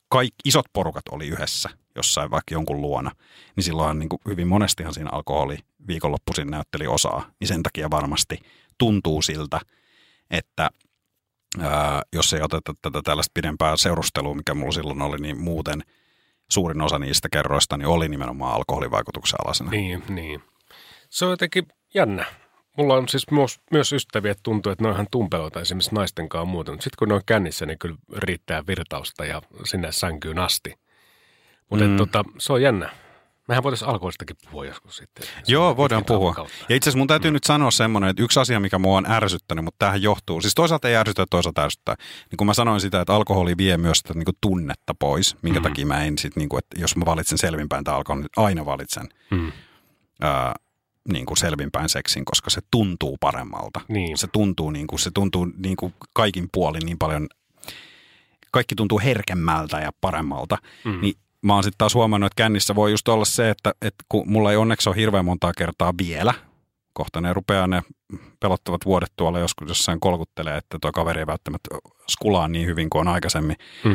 kaikki 0.09 0.35
isot 0.45 0.65
porukat 0.73 1.03
oli 1.11 1.27
yhdessä 1.27 1.69
jossain 1.97 2.31
vaikka 2.31 2.53
jonkun 2.53 2.81
luona, 2.81 3.11
niin 3.55 3.63
silloin 3.63 3.99
niin 3.99 4.09
kuin 4.09 4.19
hyvin 4.27 4.47
monestihan 4.47 4.93
siinä 4.93 5.09
alkoholi 5.11 5.57
viikonloppuisin 5.87 6.51
näytteli 6.51 6.87
osaa. 6.87 7.31
Niin 7.39 7.47
sen 7.47 7.63
takia 7.63 7.91
varmasti 7.91 8.39
tuntuu 8.77 9.21
siltä, 9.21 9.59
että 10.31 10.69
ää, 11.61 12.01
jos 12.13 12.33
ei 12.33 12.41
oteta 12.41 12.73
tätä 12.81 13.01
tällaista 13.01 13.31
pidempää 13.33 13.77
seurustelua, 13.77 14.35
mikä 14.35 14.53
mulla 14.53 14.71
silloin 14.71 15.01
oli, 15.01 15.17
niin 15.17 15.41
muuten 15.41 15.83
suurin 16.51 16.81
osa 16.81 16.99
niistä 16.99 17.29
kerroista 17.31 17.77
niin 17.77 17.87
oli 17.87 18.09
nimenomaan 18.09 18.55
alkoholivaikutuksen 18.55 19.39
alasena. 19.45 19.71
niin, 19.71 20.03
niin. 20.09 20.43
Se 21.09 21.25
on 21.25 21.31
jotenkin 21.31 21.67
jännä. 21.93 22.25
Mulla 22.77 22.93
on 22.93 23.07
siis 23.07 23.31
myös, 23.31 23.59
myös 23.71 23.93
ystäviä, 23.93 24.31
että 24.31 24.43
tuntuu, 24.43 24.71
että 24.71 24.83
ne 24.83 24.87
on 24.87 24.93
ihan 24.93 25.07
tumpeloita 25.11 25.61
esimerkiksi 25.61 25.95
naisten 25.95 26.29
kanssa 26.29 26.45
muuten. 26.45 26.73
Sitten 26.73 26.97
kun 26.99 27.07
ne 27.07 27.13
on 27.13 27.21
kännissä, 27.25 27.65
niin 27.65 27.79
kyllä 27.79 27.97
riittää 28.17 28.67
virtausta 28.67 29.25
ja 29.25 29.41
sinne 29.63 29.91
sänkyyn 29.91 30.39
asti. 30.39 30.73
Mutta 31.69 31.85
Mm. 31.85 31.97
tota, 31.97 32.23
se 32.37 32.53
on 32.53 32.61
jännä. 32.61 32.89
Mehän 33.47 33.63
voitaisiin 33.63 33.89
alkoholistakin 33.89 34.35
puhua 34.45 34.65
joskus 34.65 34.97
sitten. 34.97 35.27
Joo, 35.47 35.77
voidaan 35.77 36.05
puhua. 36.05 36.33
kautta. 36.33 36.53
Ja 36.69 36.75
itse 36.75 36.89
asiassa 36.89 36.97
mun 36.97 37.07
täytyy 37.07 37.31
mm. 37.31 37.33
nyt 37.33 37.43
sanoa 37.43 37.71
semmoinen, 37.71 38.09
että 38.09 38.23
yksi 38.23 38.39
asia, 38.39 38.59
mikä 38.59 38.79
mua 38.79 38.97
on 38.97 39.11
ärsyttänyt, 39.11 39.65
mutta 39.65 39.85
tähän 39.85 40.01
johtuu, 40.01 40.41
siis 40.41 40.55
toisaalta 40.55 40.87
ei 40.89 40.95
ärsytä 40.95 41.25
toisaalta 41.29 41.63
ärsyttää. 41.63 41.95
Niin 42.31 42.37
kun 42.37 42.47
mä 42.47 42.53
sanoin 42.53 42.81
sitä, 42.81 43.01
että 43.01 43.15
alkoholi 43.15 43.57
vie 43.57 43.77
myös 43.77 43.97
sitä 43.97 44.13
niin 44.13 44.25
kuin 44.25 44.37
tunnetta 44.41 44.95
pois, 44.99 45.35
minkä 45.41 45.59
mm. 45.59 45.63
takia 45.63 45.85
mä 45.85 46.03
en 46.03 46.17
sit, 46.17 46.35
niin 46.35 46.49
kuin, 46.49 46.57
että 46.59 46.81
jos 46.81 46.95
mä 46.95 47.05
valitsen 47.05 47.37
selvinpäin 47.37 47.83
tai 47.83 47.95
alkoholin, 47.95 48.21
niin 48.21 48.45
aina 48.45 48.65
valitsen 48.65 49.09
Mm. 49.31 49.51
ää, 50.21 50.55
niin 51.11 51.25
kuin 51.25 51.37
selvinpäin 51.37 51.89
seksin, 51.89 52.25
koska 52.25 52.49
se 52.49 52.61
tuntuu 52.71 53.17
paremmalta. 53.19 53.81
Niin. 53.87 54.17
Se 54.17 54.27
tuntuu, 54.27 54.71
niin 54.71 54.87
kuin, 54.87 54.99
se 54.99 55.11
tuntuu 55.13 55.45
niin 55.57 55.75
kuin 55.77 55.93
kaikin 56.13 56.49
puolin 56.53 56.85
niin 56.85 56.97
paljon, 56.97 57.27
kaikki 58.51 58.75
tuntuu 58.75 58.99
herkemmältä 58.99 59.79
ja 59.79 59.91
paremmalta. 60.01 60.57
Mm. 60.85 61.01
Niin 61.01 61.13
mä 61.41 61.53
oon 61.53 61.63
sitten 61.63 61.77
taas 61.77 61.95
huomannut, 61.95 62.25
että 62.27 62.43
kännissä 62.43 62.75
voi 62.75 62.91
just 62.91 63.07
olla 63.07 63.25
se, 63.25 63.49
että, 63.49 63.73
että 63.81 64.05
kun 64.09 64.31
mulla 64.31 64.51
ei 64.51 64.57
onneksi 64.57 64.89
ole 64.89 64.95
hirveän 64.95 65.25
montaa 65.25 65.51
kertaa 65.57 65.93
vielä, 65.97 66.33
kohta 66.93 67.21
ne 67.21 67.33
rupeaa 67.33 67.67
ne 67.67 67.81
pelottavat 68.39 68.85
vuodet 68.85 69.11
tuolla 69.15 69.39
joskus 69.39 69.67
jossain 69.69 69.99
kolkuttelee, 69.99 70.57
että 70.57 70.77
tuo 70.81 70.91
kaveri 70.91 71.19
ei 71.19 71.27
välttämättä 71.27 71.69
skulaa 72.09 72.47
niin 72.47 72.67
hyvin 72.67 72.89
kuin 72.89 72.99
on 72.99 73.07
aikaisemmin, 73.13 73.55
Mm. 73.83 73.91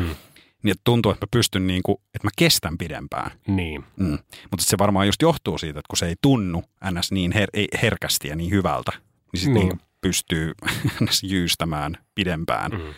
niin 0.63 0.71
että 0.71 0.81
tuntuu, 0.83 1.11
että 1.11 1.25
mä 1.25 1.29
pystyn 1.31 1.67
niin 1.67 1.83
kuin, 1.83 1.95
että 2.15 2.27
mä 2.27 2.29
kestän 2.37 2.77
pidempään. 2.77 3.31
Niin. 3.47 3.83
Mm. 3.97 4.17
Mutta 4.51 4.65
se 4.65 4.77
varmaan 4.77 5.05
just 5.07 5.21
johtuu 5.21 5.57
siitä, 5.57 5.79
että 5.79 5.87
kun 5.89 5.97
se 5.97 6.05
ei 6.07 6.15
tunnu 6.21 6.63
ns. 6.91 7.11
niin 7.11 7.31
her- 7.33 7.49
ei 7.53 7.67
herkästi 7.81 8.27
ja 8.27 8.35
niin 8.35 8.51
hyvältä, 8.51 8.91
niin 9.33 9.39
sitten 9.41 9.53
Niin. 9.53 9.67
niin. 9.69 9.79
pystyy 10.01 10.51
ns. 11.03 11.23
jyystämään 11.23 11.97
pidempään. 12.15 12.71
Mm. 12.71 12.93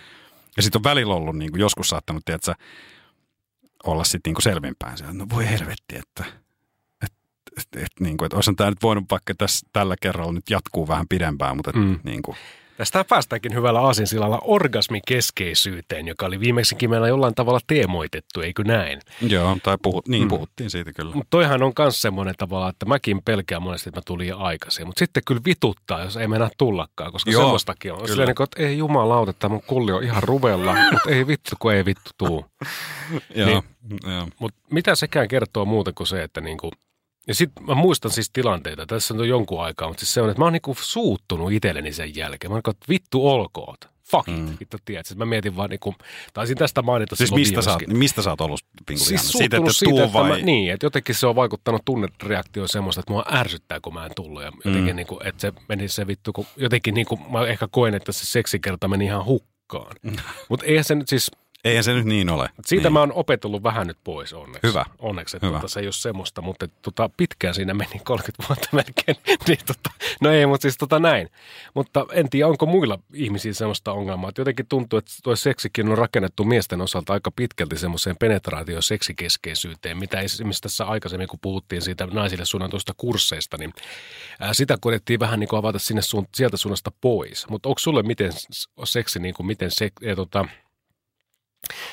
Ja 0.57 0.63
sitten 0.63 0.79
on 0.79 0.83
välillä 0.83 1.13
ollut 1.15 1.37
niin 1.37 1.51
kuin 1.51 1.61
joskus 1.61 1.89
saattanut, 1.89 2.25
tiedätkö, 2.25 2.53
olla 3.85 4.03
sitten 4.03 4.33
niin 4.33 4.43
selvinpäin. 4.43 4.97
Se, 4.97 5.05
no 5.13 5.25
voi 5.33 5.49
helvetti, 5.49 5.95
että 5.95 6.23
et, 7.05 7.13
et, 7.57 7.83
et, 7.83 7.91
niin 7.99 8.17
kuin, 8.17 8.25
että 8.25 8.35
olisihan 8.37 8.55
tämä 8.55 8.69
nyt 8.69 8.83
voinut 8.83 9.05
vaikka 9.11 9.33
tässä, 9.37 9.67
tällä 9.73 9.95
kerralla 10.01 10.33
nyt 10.33 10.49
jatkuu 10.49 10.87
vähän 10.87 11.05
pidempään, 11.09 11.55
mutta 11.55 11.69
et, 11.69 11.75
Mm. 11.75 11.81
mm. 11.81 11.99
niin 12.03 12.21
kuin, 12.21 12.37
Tästä 12.77 13.05
päästäänkin 13.09 13.53
hyvällä 13.55 13.81
aasinsilalla 13.81 14.39
orgasmikeskeisyyteen, 14.43 16.07
joka 16.07 16.25
oli 16.25 16.39
viimeksikin 16.39 16.89
meillä 16.89 17.07
jollain 17.07 17.35
tavalla 17.35 17.59
teemoitettu, 17.67 18.41
eikö 18.41 18.63
näin? 18.63 18.99
joo, 19.21 19.57
tai 19.63 19.77
puhut, 19.81 20.07
niin 20.07 20.23
Mm. 20.23 20.27
puhuttiin 20.29 20.69
siitä 20.69 20.93
kyllä. 20.93 21.15
Mutta 21.15 21.29
toihan 21.29 21.63
on 21.63 21.73
myös 21.79 22.01
semmoinen 22.01 22.35
tavalla, 22.37 22.69
että 22.69 22.85
mäkin 22.85 23.21
pelkään 23.25 23.61
monesti, 23.61 23.89
että 23.89 23.99
mä 23.99 24.03
tulin 24.05 24.35
aikaisin. 24.35 24.87
Mutta 24.87 24.99
sitten 24.99 25.23
kyllä 25.27 25.41
vituttaa, 25.45 26.03
jos 26.03 26.17
ei 26.17 26.27
mennä 26.27 26.49
tullakaan, 26.57 27.11
koska 27.11 27.31
Joo, 27.31 27.41
semmoistakin 27.41 27.91
on. 27.91 27.97
kyllä. 27.97 28.07
Silleen, 28.07 28.27
niin 28.27 28.43
että 28.43 28.63
ei 28.63 28.77
jumalauta, 28.77 29.29
että 29.31 29.49
mun 29.49 29.63
kulli 29.67 29.91
on 29.91 30.03
ihan 30.03 30.23
ruvella, 30.23 30.75
mutta 30.91 31.09
ei 31.09 31.27
vittu, 31.27 31.55
kun 31.59 31.73
ei 31.73 31.85
vittu 31.85 32.11
tuu. 32.17 32.45
Joo, 33.35 33.47
niin. 33.47 33.63
joo. 34.13 34.27
Mutta 34.39 34.59
mitä 34.71 34.95
sekään 34.95 35.27
kertoo 35.27 35.65
muuta 35.65 35.93
kuin 35.93 36.07
se, 36.07 36.23
että 36.23 36.41
niinku, 36.41 36.71
ja 37.27 37.35
sitten 37.35 37.65
mä 37.65 37.75
muistan 37.75 38.11
siis 38.11 38.29
tilanteita, 38.33 38.85
tässä 38.85 39.13
on 39.13 39.17
jo 39.19 39.23
jonkun 39.23 39.63
aikaa, 39.63 39.87
mutta 39.87 39.99
siis 40.01 40.13
se 40.13 40.21
on, 40.21 40.29
että 40.29 40.41
mä 40.41 40.45
oon 40.45 40.53
niinku 40.53 40.77
suuttunut 40.79 41.51
itselleni 41.51 41.93
sen 41.93 42.15
jälkeen. 42.15 42.51
Mä 42.51 42.53
oon 42.55 42.57
niinku, 42.65 42.71
että 42.71 42.85
vittu 42.89 43.27
olkoot. 43.29 43.77
Fuck 44.11 44.29
it, 44.29 44.35
Mm. 44.37 44.57
vittu 44.59 44.77
tiedät. 44.85 45.15
Mä 45.15 45.25
mietin 45.25 45.55
vaan 45.55 45.69
niinku, 45.69 45.95
taisin 46.33 46.57
tästä 46.57 46.81
mainita 46.81 47.15
Siis 47.15 47.31
mistä 47.33 47.61
sä, 47.61 47.77
mistä 47.87 48.21
sä 48.21 48.29
oot 48.29 48.41
ollut 48.41 48.59
Pinku 48.85 49.03
Siis 49.03 49.31
suuttunut 49.31 49.67
että 49.69 49.79
siitä, 49.79 49.89
tuu 49.91 49.99
että, 50.03 50.23
mä, 50.23 50.37
niin, 50.45 50.71
että 50.73 50.85
jotenkin 50.85 51.15
se 51.15 51.27
on 51.27 51.35
vaikuttanut 51.35 51.81
tunnereaktioon 51.85 52.69
semmoista, 52.69 52.99
että 52.99 53.11
mua 53.11 53.25
ärsyttää, 53.31 53.79
kun 53.79 53.93
mä 53.93 54.05
en 54.05 54.11
tullut. 54.15 54.41
Ja 54.43 54.51
jotenkin, 54.65 54.93
Mm. 54.93 54.95
niin 54.95 55.07
kuin, 55.07 55.27
että 55.27 55.41
se 55.41 55.53
meni 55.69 55.87
se 55.87 56.07
vittu, 56.07 56.33
kun 56.33 56.45
jotenkin 56.57 56.93
niin 56.93 57.07
kuin, 57.07 57.21
mä 57.31 57.47
ehkä 57.47 57.67
koen, 57.71 57.95
että 57.95 58.11
se 58.11 58.25
seksikerta 58.25 58.87
meni 58.87 59.05
ihan 59.05 59.25
hukkaan. 59.25 59.95
Mutta 60.49 60.65
eihän 60.65 60.83
se 60.83 60.95
nyt 60.95 61.09
siis, 61.09 61.31
Eihän 61.65 61.83
se 61.83 61.93
nyt 61.93 62.05
niin 62.05 62.29
ole. 62.29 62.49
siitä 62.65 62.83
niin. 62.83 62.93
mä 62.93 62.99
oon 62.99 63.13
opetellut 63.13 63.63
vähän 63.63 63.87
nyt 63.87 63.97
pois 64.03 64.33
onneksi. 64.33 64.67
Hyvä. 64.67 64.85
Onneksi, 64.99 65.37
että 65.37 65.47
Hyvä. 65.47 65.57
tota, 65.57 65.67
se 65.67 65.79
ei 65.79 65.85
ole 65.85 65.93
semmoista, 65.93 66.41
mutta 66.41 66.67
tota, 66.81 67.09
pitkään 67.17 67.53
siinä 67.53 67.73
meni 67.73 67.99
30 68.03 68.43
vuotta 68.49 68.67
melkein. 68.71 69.17
niin, 69.47 69.59
tota, 69.65 69.89
no 70.21 70.31
ei, 70.31 70.45
mutta 70.45 70.61
siis 70.61 70.77
tota 70.77 70.99
näin. 70.99 71.29
Mutta 71.73 72.05
en 72.11 72.29
tiedä, 72.29 72.47
onko 72.47 72.65
muilla 72.65 72.99
ihmisillä 73.13 73.53
semmoista 73.53 73.93
ongelmaa. 73.93 74.29
Että 74.29 74.41
jotenkin 74.41 74.67
tuntuu, 74.67 74.99
että 74.99 75.11
tuo 75.23 75.35
seksikin 75.35 75.89
on 75.89 75.97
rakennettu 75.97 76.43
miesten 76.43 76.81
osalta 76.81 77.13
aika 77.13 77.31
pitkälti 77.31 77.77
semmoiseen 77.77 78.15
penetraatio 78.19 78.81
seksikeskeisyyteen, 78.81 79.97
mitä 79.97 80.19
esimerkiksi 80.19 80.61
tässä 80.61 80.85
aikaisemmin, 80.85 81.27
kun 81.27 81.39
puhuttiin 81.41 81.81
siitä 81.81 82.05
naisille 82.05 82.45
suunnatuista 82.45 82.93
kursseista, 82.97 83.57
niin 83.57 83.73
ää, 84.39 84.53
sitä 84.53 84.77
koettiin 84.81 85.19
vähän 85.19 85.39
niin 85.39 85.47
kuin 85.47 85.59
avata 85.59 85.79
sinne 85.79 86.01
suun, 86.01 86.27
sieltä 86.35 86.57
suunnasta 86.57 86.91
pois. 87.01 87.49
Mutta 87.49 87.69
onko 87.69 87.79
sulle 87.79 88.03
miten 88.03 88.31
seksi, 88.83 89.19
niin 89.19 89.33
kuin 89.35 89.47
miten 89.47 89.71
se, 89.71 89.91
ja, 90.01 90.15
tota, 90.15 90.45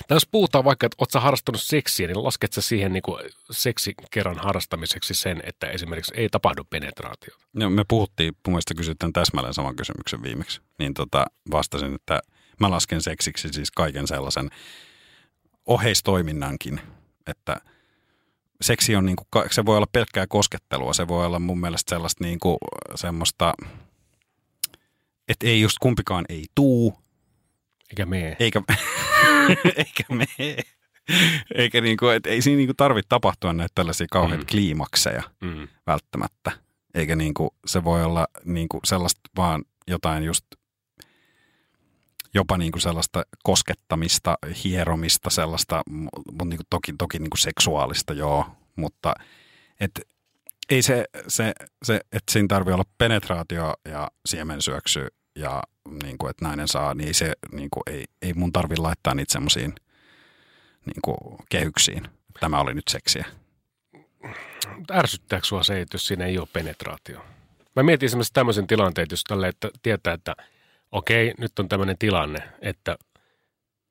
tai 0.08 0.16
jos 0.16 0.26
puhutaan 0.26 0.64
vaikka, 0.64 0.86
että 0.86 0.96
oot 0.98 1.10
sä 1.10 1.20
harrastanut 1.20 1.62
seksiä, 1.62 2.06
niin 2.06 2.24
lasket 2.24 2.52
sä 2.52 2.60
siihen 2.60 2.92
niin 2.92 3.02
kuin 3.02 3.24
seksikerran 3.50 4.38
harrastamiseksi 4.38 5.14
sen, 5.14 5.42
että 5.44 5.66
esimerkiksi 5.66 6.12
ei 6.16 6.28
tapahdu 6.28 6.64
penetraatiota. 6.70 7.44
No, 7.52 7.70
me 7.70 7.84
puhuttiin, 7.88 8.34
mun 8.46 8.52
mielestä 8.52 8.74
kysyt 8.74 8.98
tämän 8.98 9.12
täsmälleen 9.12 9.54
saman 9.54 9.76
kysymyksen 9.76 10.22
viimeksi. 10.22 10.60
Niin 10.78 10.94
tota, 10.94 11.26
vastasin, 11.50 11.94
että 11.94 12.20
mä 12.60 12.70
lasken 12.70 13.02
seksiksi 13.02 13.48
siis 13.52 13.70
kaiken 13.70 14.06
sellaisen 14.06 14.50
oheistoiminnankin, 15.66 16.80
että 17.26 17.56
seksi 18.60 18.96
on 18.96 19.06
niinku, 19.06 19.26
ka- 19.30 19.46
se 19.50 19.66
voi 19.66 19.76
olla 19.76 19.88
pelkkää 19.92 20.26
koskettelua, 20.26 20.92
se 20.92 21.08
voi 21.08 21.26
olla 21.26 21.38
mun 21.38 21.60
mielestä 21.60 21.90
sellaista 21.90 22.24
niinku, 22.24 22.58
semmoista, 22.94 23.54
että 25.28 25.46
ei 25.46 25.60
just 25.60 25.76
kumpikaan 25.80 26.24
ei 26.28 26.44
tuu, 26.54 27.01
Eikä 27.92 28.06
mee. 28.06 28.36
eikä, 28.40 28.62
eikä 29.76 30.04
me, 30.08 30.26
eikä 31.54 31.80
niinku, 31.80 32.08
et 32.08 32.26
ei 32.26 32.42
siinä 32.42 32.56
niinku 32.56 32.74
tarvitse 32.76 33.08
tapahtua 33.08 33.52
näitä 33.52 33.72
tällaisia 33.74 34.06
kauheita 34.10 34.42
Mm. 34.44 34.46
kliimakseja 34.50 35.22
Mm. 35.40 35.68
välttämättä. 35.86 36.52
Eikä 36.94 37.16
niinku, 37.16 37.54
se 37.66 37.84
voi 37.84 38.04
olla 38.04 38.26
niinku 38.44 38.80
sellaista 38.84 39.20
vaan 39.36 39.64
jotain 39.88 40.24
just 40.24 40.44
jopa 42.34 42.58
niin 42.58 42.72
kuin 42.72 42.82
sellaista 42.82 43.22
koskettamista, 43.42 44.38
hieromista, 44.64 45.30
sellaista, 45.30 45.82
mutta 45.90 46.44
niin 46.44 46.56
kuin 46.56 46.66
toki, 46.70 46.94
toki 46.98 47.18
niin 47.18 47.30
kuin 47.30 47.38
seksuaalista 47.38 48.12
joo, 48.12 48.46
mutta 48.76 49.14
et, 49.80 49.90
ei 50.70 50.82
se, 50.82 51.04
se, 51.28 51.52
se 51.84 52.00
että 52.12 52.32
siinä 52.32 52.48
tarvii 52.48 52.74
olla 52.74 52.84
penetraatio 52.98 53.74
ja 53.84 54.10
siemensyöksy 54.26 55.06
ja 55.36 55.62
niin 56.02 56.18
kuin, 56.18 56.30
että 56.30 56.44
nainen 56.44 56.68
saa, 56.68 56.94
niin 56.94 57.14
se 57.14 57.32
niin 57.52 57.70
kuin, 57.70 57.82
ei, 57.86 58.04
ei 58.22 58.32
mun 58.34 58.52
tarvi 58.52 58.76
laittaa 58.76 59.14
niitä 59.14 59.32
semmoisiin 59.32 59.74
niin 60.86 61.02
kuin, 61.02 61.38
kehyksiin. 61.48 62.08
Tämä 62.40 62.60
oli 62.60 62.74
nyt 62.74 62.88
seksiä. 62.88 63.26
Ärsyttääkö 64.90 65.46
sua 65.46 65.62
se, 65.62 65.80
että 65.80 65.94
jos 65.94 66.06
siinä 66.06 66.26
ei 66.26 66.38
ole 66.38 66.48
penetraatio? 66.52 67.24
Mä 67.76 67.82
mietin 67.82 68.06
esimerkiksi 68.06 68.32
tämmöisen 68.32 68.66
tilanteen, 68.66 69.06
jos 69.10 69.24
tälle, 69.24 69.48
että 69.48 69.70
tietää, 69.82 70.14
että 70.14 70.36
okei, 70.92 71.34
nyt 71.38 71.58
on 71.58 71.68
tämmöinen 71.68 71.98
tilanne, 71.98 72.48
että 72.60 72.98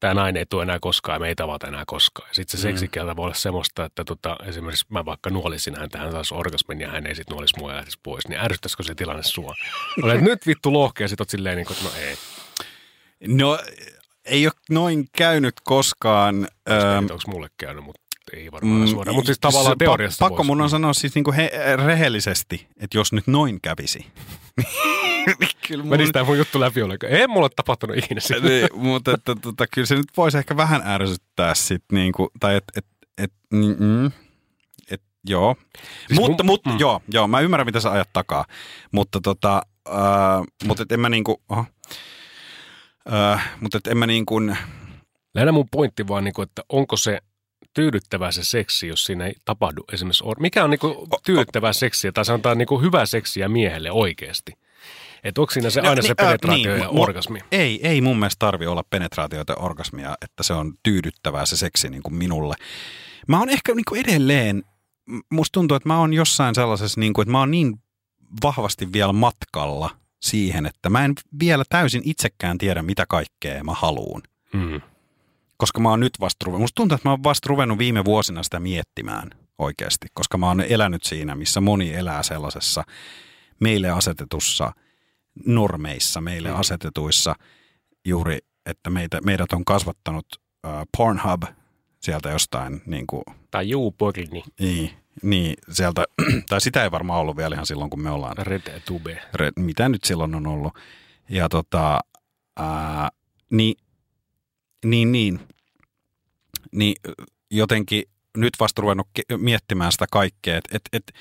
tämä 0.02 0.14
nainen 0.14 0.40
ei 0.40 0.46
tule 0.46 0.64
enää 0.64 0.80
koskaan 0.80 1.16
ja 1.16 1.20
me 1.20 1.28
ei 1.28 1.36
tavata 1.36 1.68
enää 1.68 1.84
koskaan. 1.88 2.30
Ja 2.30 2.36
sitten 2.36 2.60
se 2.60 2.68
mm. 2.68 2.72
seksikieltä 2.72 3.16
voi 3.16 3.24
olla 3.24 3.34
semmoista, 3.34 3.86
että 3.86 4.04
tota, 4.04 4.38
esimerkiksi 4.46 4.86
mä 4.90 5.06
vaikka 5.06 5.30
nuolisin 5.30 5.76
häntä, 5.80 5.98
hän 5.98 6.12
saisi 6.12 6.34
orgasmin 6.34 6.82
ja 6.82 6.90
hän 6.90 7.08
ei 7.08 7.16
sitten 7.16 7.34
nuolisi 7.34 7.60
mua 7.60 7.72
ja 7.72 7.78
lähtisi 7.78 8.00
pois. 8.04 8.28
Niin 8.28 8.40
ärsyttäisikö 8.40 8.84
se 8.84 8.96
tilanne 8.96 9.24
sua? 9.24 9.56
Olet 10.04 10.22
nyt 10.32 10.48
vittu 10.48 10.74
lohkea 10.74 11.04
ja 11.04 11.08
sitten 11.08 11.24
oot 11.24 11.30
silleen 11.30 11.58
niin 11.58 11.68
kuin, 11.68 11.78
no 11.84 11.90
ei. 12.00 12.18
No 13.28 13.60
ei 14.26 14.48
ole 14.48 14.54
noin 14.70 15.10
käynyt 15.18 15.56
koskaan. 15.64 16.48
Ähm, 16.72 16.98
onko 16.98 17.24
mulle 17.28 17.48
käynyt, 17.58 17.84
mutta 17.84 18.02
ei 18.34 18.52
varmaan 18.52 18.82
mm, 18.82 18.88
suoraan. 18.88 19.16
Mutta 19.16 19.28
siis 19.28 19.40
tavallaan 19.40 19.78
teoriassa 19.78 20.26
Pakko 20.26 20.38
voisi. 20.38 20.48
mun 20.48 20.62
on 20.62 20.70
sanoa 20.70 20.94
siis 20.94 21.16
niinku 21.16 21.32
he, 21.32 21.52
rehellisesti, 21.86 22.68
että 22.78 22.98
jos 22.98 23.14
nyt 23.14 23.28
noin 23.28 23.62
kävisi. 23.62 24.06
kyllä 25.68 25.84
mun... 25.84 25.90
Menisi 25.90 26.12
tämä 26.12 26.26
mun 26.26 26.38
juttu 26.38 26.60
läpi 26.60 26.82
ollenkaan. 26.82 27.14
Ei 27.14 27.28
mulla 27.28 27.46
ole 27.46 27.52
tapahtunut 27.56 27.98
ikinä 27.98 28.22
sitä. 28.22 28.40
niin, 28.40 28.68
mutta 28.74 29.12
että, 29.14 29.36
tota, 29.42 29.68
kyllä 29.68 29.86
se 29.86 29.96
nyt 29.96 30.18
voisi 30.18 30.38
ehkä 30.38 30.58
vähän 30.58 30.82
ärsyttää 30.86 31.56
sit, 31.56 31.84
niinku, 31.92 32.32
tai 32.40 32.56
että 32.56 32.74
et, 32.78 32.86
et, 33.18 33.34
mm, 33.54 34.06
et, 34.92 35.02
joo. 35.28 35.56
Siis 36.08 36.20
mutta, 36.20 36.44
mun, 36.44 36.54
mutta 36.54 36.70
mm. 36.70 36.80
joo, 36.80 37.02
joo, 37.14 37.28
mä 37.28 37.40
ymmärrän 37.40 37.68
mitä 37.68 37.80
sä 37.80 37.92
ajat 37.92 38.10
takaa. 38.14 38.46
Mutta 38.92 39.20
tota, 39.22 39.62
äh, 39.90 40.44
mutta 40.66 40.84
et 40.84 40.92
en 40.92 41.00
mä 41.00 41.10
niinku, 41.10 41.42
oho, 41.50 41.66
äh, 43.14 43.52
mutta 43.60 43.78
et 43.78 43.88
en 43.88 43.98
mä 43.98 44.08
niin 44.08 44.26
kuin... 44.26 44.58
Lähinnä 45.36 45.52
mun 45.52 45.68
pointti 45.72 46.08
vaan, 46.08 46.24
niin 46.24 46.34
kuin, 46.34 46.44
että 46.44 46.62
onko 46.70 46.98
se 46.98 47.20
tyydyttävää 47.74 48.32
se 48.32 48.44
seksi, 48.44 48.88
jos 48.88 49.06
siinä 49.06 49.26
ei 49.26 49.34
tapahdu 49.46 49.84
esimerkiksi... 49.94 50.24
Or- 50.28 50.40
Mikä 50.40 50.64
on 50.64 50.70
niin 50.70 50.80
kuin 50.80 50.96
tyydyttävää 51.26 51.74
seksiä 51.74 52.12
tai 52.12 52.26
sanotaan 52.26 52.58
niin 52.58 52.68
kuin 52.68 52.82
hyvää 52.82 53.06
seksiä 53.06 53.50
miehelle 53.50 53.92
oikeasti? 53.92 54.52
Että 55.24 55.42
onko 55.42 55.52
siinä 55.52 55.70
se, 55.70 55.82
no, 55.82 55.90
aina 55.90 56.02
niin, 56.02 56.08
se 56.08 56.16
penetraatio 56.16 56.74
niin, 56.74 56.82
ja 56.82 56.90
orgasmi? 56.90 57.40
Ei, 57.52 57.88
ei 57.88 58.02
mun 58.02 58.20
mielestä 58.20 58.40
tarvi 58.40 58.68
olla 58.68 58.84
penetraatioita 58.90 59.54
ja 59.54 59.58
orgasmia, 59.58 60.18
että 60.22 60.44
se 60.44 60.54
on 60.54 60.74
tyydyttävää 60.84 61.46
se 61.46 61.58
seksi 61.58 61.90
niin 61.90 62.04
kuin 62.04 62.16
minulle. 62.16 62.56
Mä 63.28 63.40
oon 63.40 63.50
ehkä 63.50 63.76
niin 63.76 63.86
kuin 63.90 64.02
edelleen, 64.02 64.64
musta 65.32 65.54
tuntuu, 65.54 65.76
että 65.76 65.90
mä 65.90 66.00
oon 66.00 66.14
jossain 66.14 66.56
sellaisessa, 66.56 67.00
niin 67.00 67.14
kuin, 67.14 67.24
että 67.24 67.32
mä 67.32 67.40
oon 67.40 67.52
niin 67.52 67.82
vahvasti 68.44 68.94
vielä 68.94 69.14
matkalla 69.14 69.90
siihen, 70.22 70.66
että 70.66 70.90
mä 70.90 71.06
en 71.06 71.14
vielä 71.40 71.64
täysin 71.70 72.02
itsekään 72.06 72.58
tiedä, 72.58 72.82
mitä 72.82 73.06
kaikkea 73.06 73.64
mä 73.64 73.74
haluun. 73.74 74.22
Mm 74.54 74.82
koska 75.62 75.80
mä 75.80 75.90
oon 75.90 76.00
nyt 76.00 76.14
vasta 76.20 76.46
ruvennut, 76.46 76.62
musta 76.62 76.76
tuntuu, 76.76 76.96
että 76.96 77.08
mä 77.10 77.12
oon 77.12 77.24
vasta 77.24 77.48
ruvennut 77.50 77.78
viime 77.78 78.06
vuosina 78.06 78.44
sitä 78.44 78.60
miettimään 78.60 79.30
oikeasti, 79.58 80.08
koska 80.14 80.38
mä 80.38 80.48
oon 80.48 80.62
elänyt 80.62 81.04
siinä, 81.04 81.36
missä 81.36 81.62
moni 81.62 81.94
elää 81.94 82.24
sellaisessa 82.24 82.84
meille 83.60 83.90
asetetussa 83.90 84.74
normeissa, 85.46 86.22
meille 86.22 86.50
mm. 86.50 86.56
asetetuissa 86.56 87.36
juuri, 88.06 88.38
että 88.66 88.90
meitä, 88.90 89.22
meidät 89.26 89.54
on 89.54 89.66
kasvattanut 89.66 90.26
uh, 90.68 90.72
Pornhub 90.98 91.44
sieltä 92.00 92.30
jostain 92.30 92.82
niin 92.86 93.08
kuin, 93.08 93.24
Tai 93.52 93.70
Juuporni. 93.70 94.44
Niin, 94.60 94.92
niin, 95.24 95.54
sieltä, 95.72 96.06
tai 96.50 96.62
sitä 96.62 96.84
ei 96.84 96.92
varmaan 96.92 97.20
ollut 97.20 97.38
vielä 97.38 97.56
ihan 97.56 97.66
silloin, 97.66 97.90
kun 97.90 98.02
me 98.02 98.10
ollaan. 98.10 98.38
RedTube. 98.38 99.22
Red, 99.34 99.54
mitä 99.56 99.90
nyt 99.90 100.04
silloin 100.04 100.36
on 100.36 100.48
ollut. 100.48 100.74
Ja 101.30 101.50
tota, 101.50 102.00
ää, 102.58 103.10
niin 103.52 103.76
niin, 104.86 105.12
niin. 105.12 105.40
Niin 106.72 106.96
jotenkin 107.52 108.04
nyt 108.38 108.54
vasta 108.60 108.82
ruvennut 108.82 109.08
miettimään 109.38 109.92
sitä 109.92 110.06
kaikkea, 110.12 110.58
että 110.58 110.78
et, 110.78 110.82
et, 110.94 111.14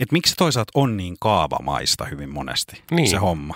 et 0.00 0.12
miksi 0.12 0.34
toisaalta 0.36 0.72
on 0.74 0.96
niin 0.96 1.16
kaavamaista 1.20 2.04
hyvin 2.04 2.28
monesti 2.28 2.82
niin. 2.90 3.08
se 3.08 3.16
homma. 3.16 3.54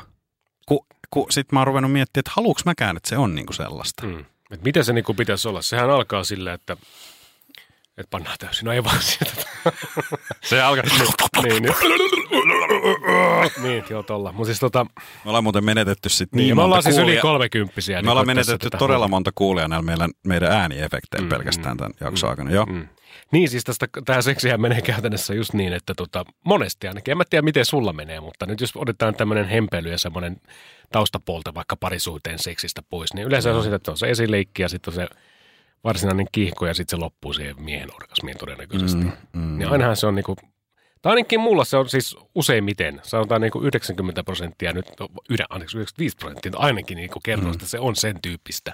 Kun 0.67 0.87
ku, 1.11 1.27
sitten 1.31 1.57
mä 1.57 1.61
oon 1.61 1.67
ruvennut 1.67 1.93
miettimään, 1.93 2.21
että 2.21 2.33
haluuks 2.35 2.65
mäkään, 2.65 2.97
että 2.97 3.09
se 3.09 3.19
on 3.19 3.35
niinku 3.35 3.53
sellaista. 3.53 4.07
Mm. 4.07 4.25
Et 4.51 4.63
mitä 4.63 4.83
se 4.83 4.93
niinku 4.93 5.15
pitäisi 5.15 5.49
olla? 5.49 5.63
Sehän 5.63 5.91
alkaa 5.91 6.25
sillä, 6.25 6.53
että 6.53 6.77
että 7.99 8.11
pannaan 8.11 8.37
täysin. 8.39 8.65
No 8.65 8.73
ei 8.73 8.85
vaan 8.85 9.03
sieltä. 9.03 9.43
Se 10.49 10.63
alkaa. 10.63 10.85
niin, 11.43 11.63
niin, 11.63 11.75
niin, 13.63 13.85
joo 13.91 14.03
tolla. 14.03 14.33
Mut 14.33 14.47
siis 14.47 14.61
tota... 14.61 14.87
Me 15.25 15.29
ollaan 15.29 15.45
muuten 15.45 15.65
menetetty 15.65 16.09
sitten 16.09 16.37
niin, 16.37 16.47
niin 16.47 16.57
me 16.57 16.63
ollaan 16.63 16.83
siis 16.83 16.99
yli 16.99 17.17
kolmekymppisiä. 17.17 18.03
Me 18.03 18.11
ollaan 18.11 18.27
menetetty 18.27 18.71
todella 18.79 19.09
monta 19.09 19.31
kuulijaa 19.35 19.69
näillä 19.69 19.87
meidän, 19.87 20.11
meidän 20.27 20.53
ääniefektejä 20.53 21.23
mm, 21.23 21.29
pelkästään 21.29 21.77
tämän 21.77 21.93
mm, 22.01 22.07
jakson 22.07 22.31
aikana. 22.31 22.51
Joo. 22.51 22.67
Mm. 22.67 22.89
Niin, 23.31 23.49
siis 23.51 23.65
tästä, 23.65 23.87
tämä 24.05 24.23
seksiä 24.23 24.59
menee 24.59 24.81
käytännössä 24.81 25.35
just 25.35 25.53
niin, 25.53 25.73
että 25.73 25.95
tota, 25.97 26.25
monesti 26.45 26.89
ainakin, 26.89 27.13
en 27.13 27.19
mä 27.19 27.25
tiedä 27.31 27.43
miten 27.43 27.65
sulla 27.65 27.93
menee, 27.93 28.21
mutta 28.21 28.47
nyt 28.47 28.61
jos 28.61 28.73
otetaan 28.75 29.15
tämmöinen 29.15 29.49
hempeily 29.49 29.91
ja 29.91 29.99
semmoinen 29.99 30.37
taustapuolta 30.93 31.55
vaikka 31.55 31.77
parisuhteen 31.77 32.39
seksistä 32.39 32.83
pois, 32.91 33.15
niin 33.15 33.27
yleensä 33.27 33.51
mm. 33.51 33.57
on 33.57 33.63
sitä, 33.63 33.77
että 33.77 33.91
on 33.91 33.99
se 33.99 34.11
esileikki 34.11 34.63
ja 34.63 34.69
sitten 34.69 34.91
on 34.91 34.95
se 34.95 35.09
varsinainen 35.85 36.27
kiihko 36.33 36.67
ja 36.67 36.75
sitten 36.75 36.99
se 36.99 37.01
loppuu 37.01 37.33
siihen 37.33 37.63
miehen 37.63 37.95
orgasmiin 37.95 38.39
todennäköisesti. 38.39 39.05
Mm, 39.05 39.13
mm. 39.33 39.59
Niin 39.59 39.69
ainahan 39.69 39.97
se 39.97 40.07
on 40.07 40.15
niinku, 40.15 40.37
tai 41.03 41.11
ainakin 41.11 41.41
mulla 41.41 41.65
se 41.65 41.77
on 41.77 41.89
siis 41.89 42.17
useimmiten, 42.35 43.01
sanotaan 43.03 43.41
niinku 43.41 43.61
90 43.61 44.25
prosenttia 44.25 44.73
nyt, 44.73 44.87
yhden, 45.31 45.47
anteeksi 45.51 45.77
95 45.77 46.17
prosenttia 46.17 46.53
ainakin 46.57 46.97
niinku 46.97 47.21
kertoo, 47.25 47.49
mm. 47.49 47.53
että 47.53 47.67
se 47.67 47.79
on 47.79 47.97
sen 47.97 48.23
tyyppistä. 48.23 48.73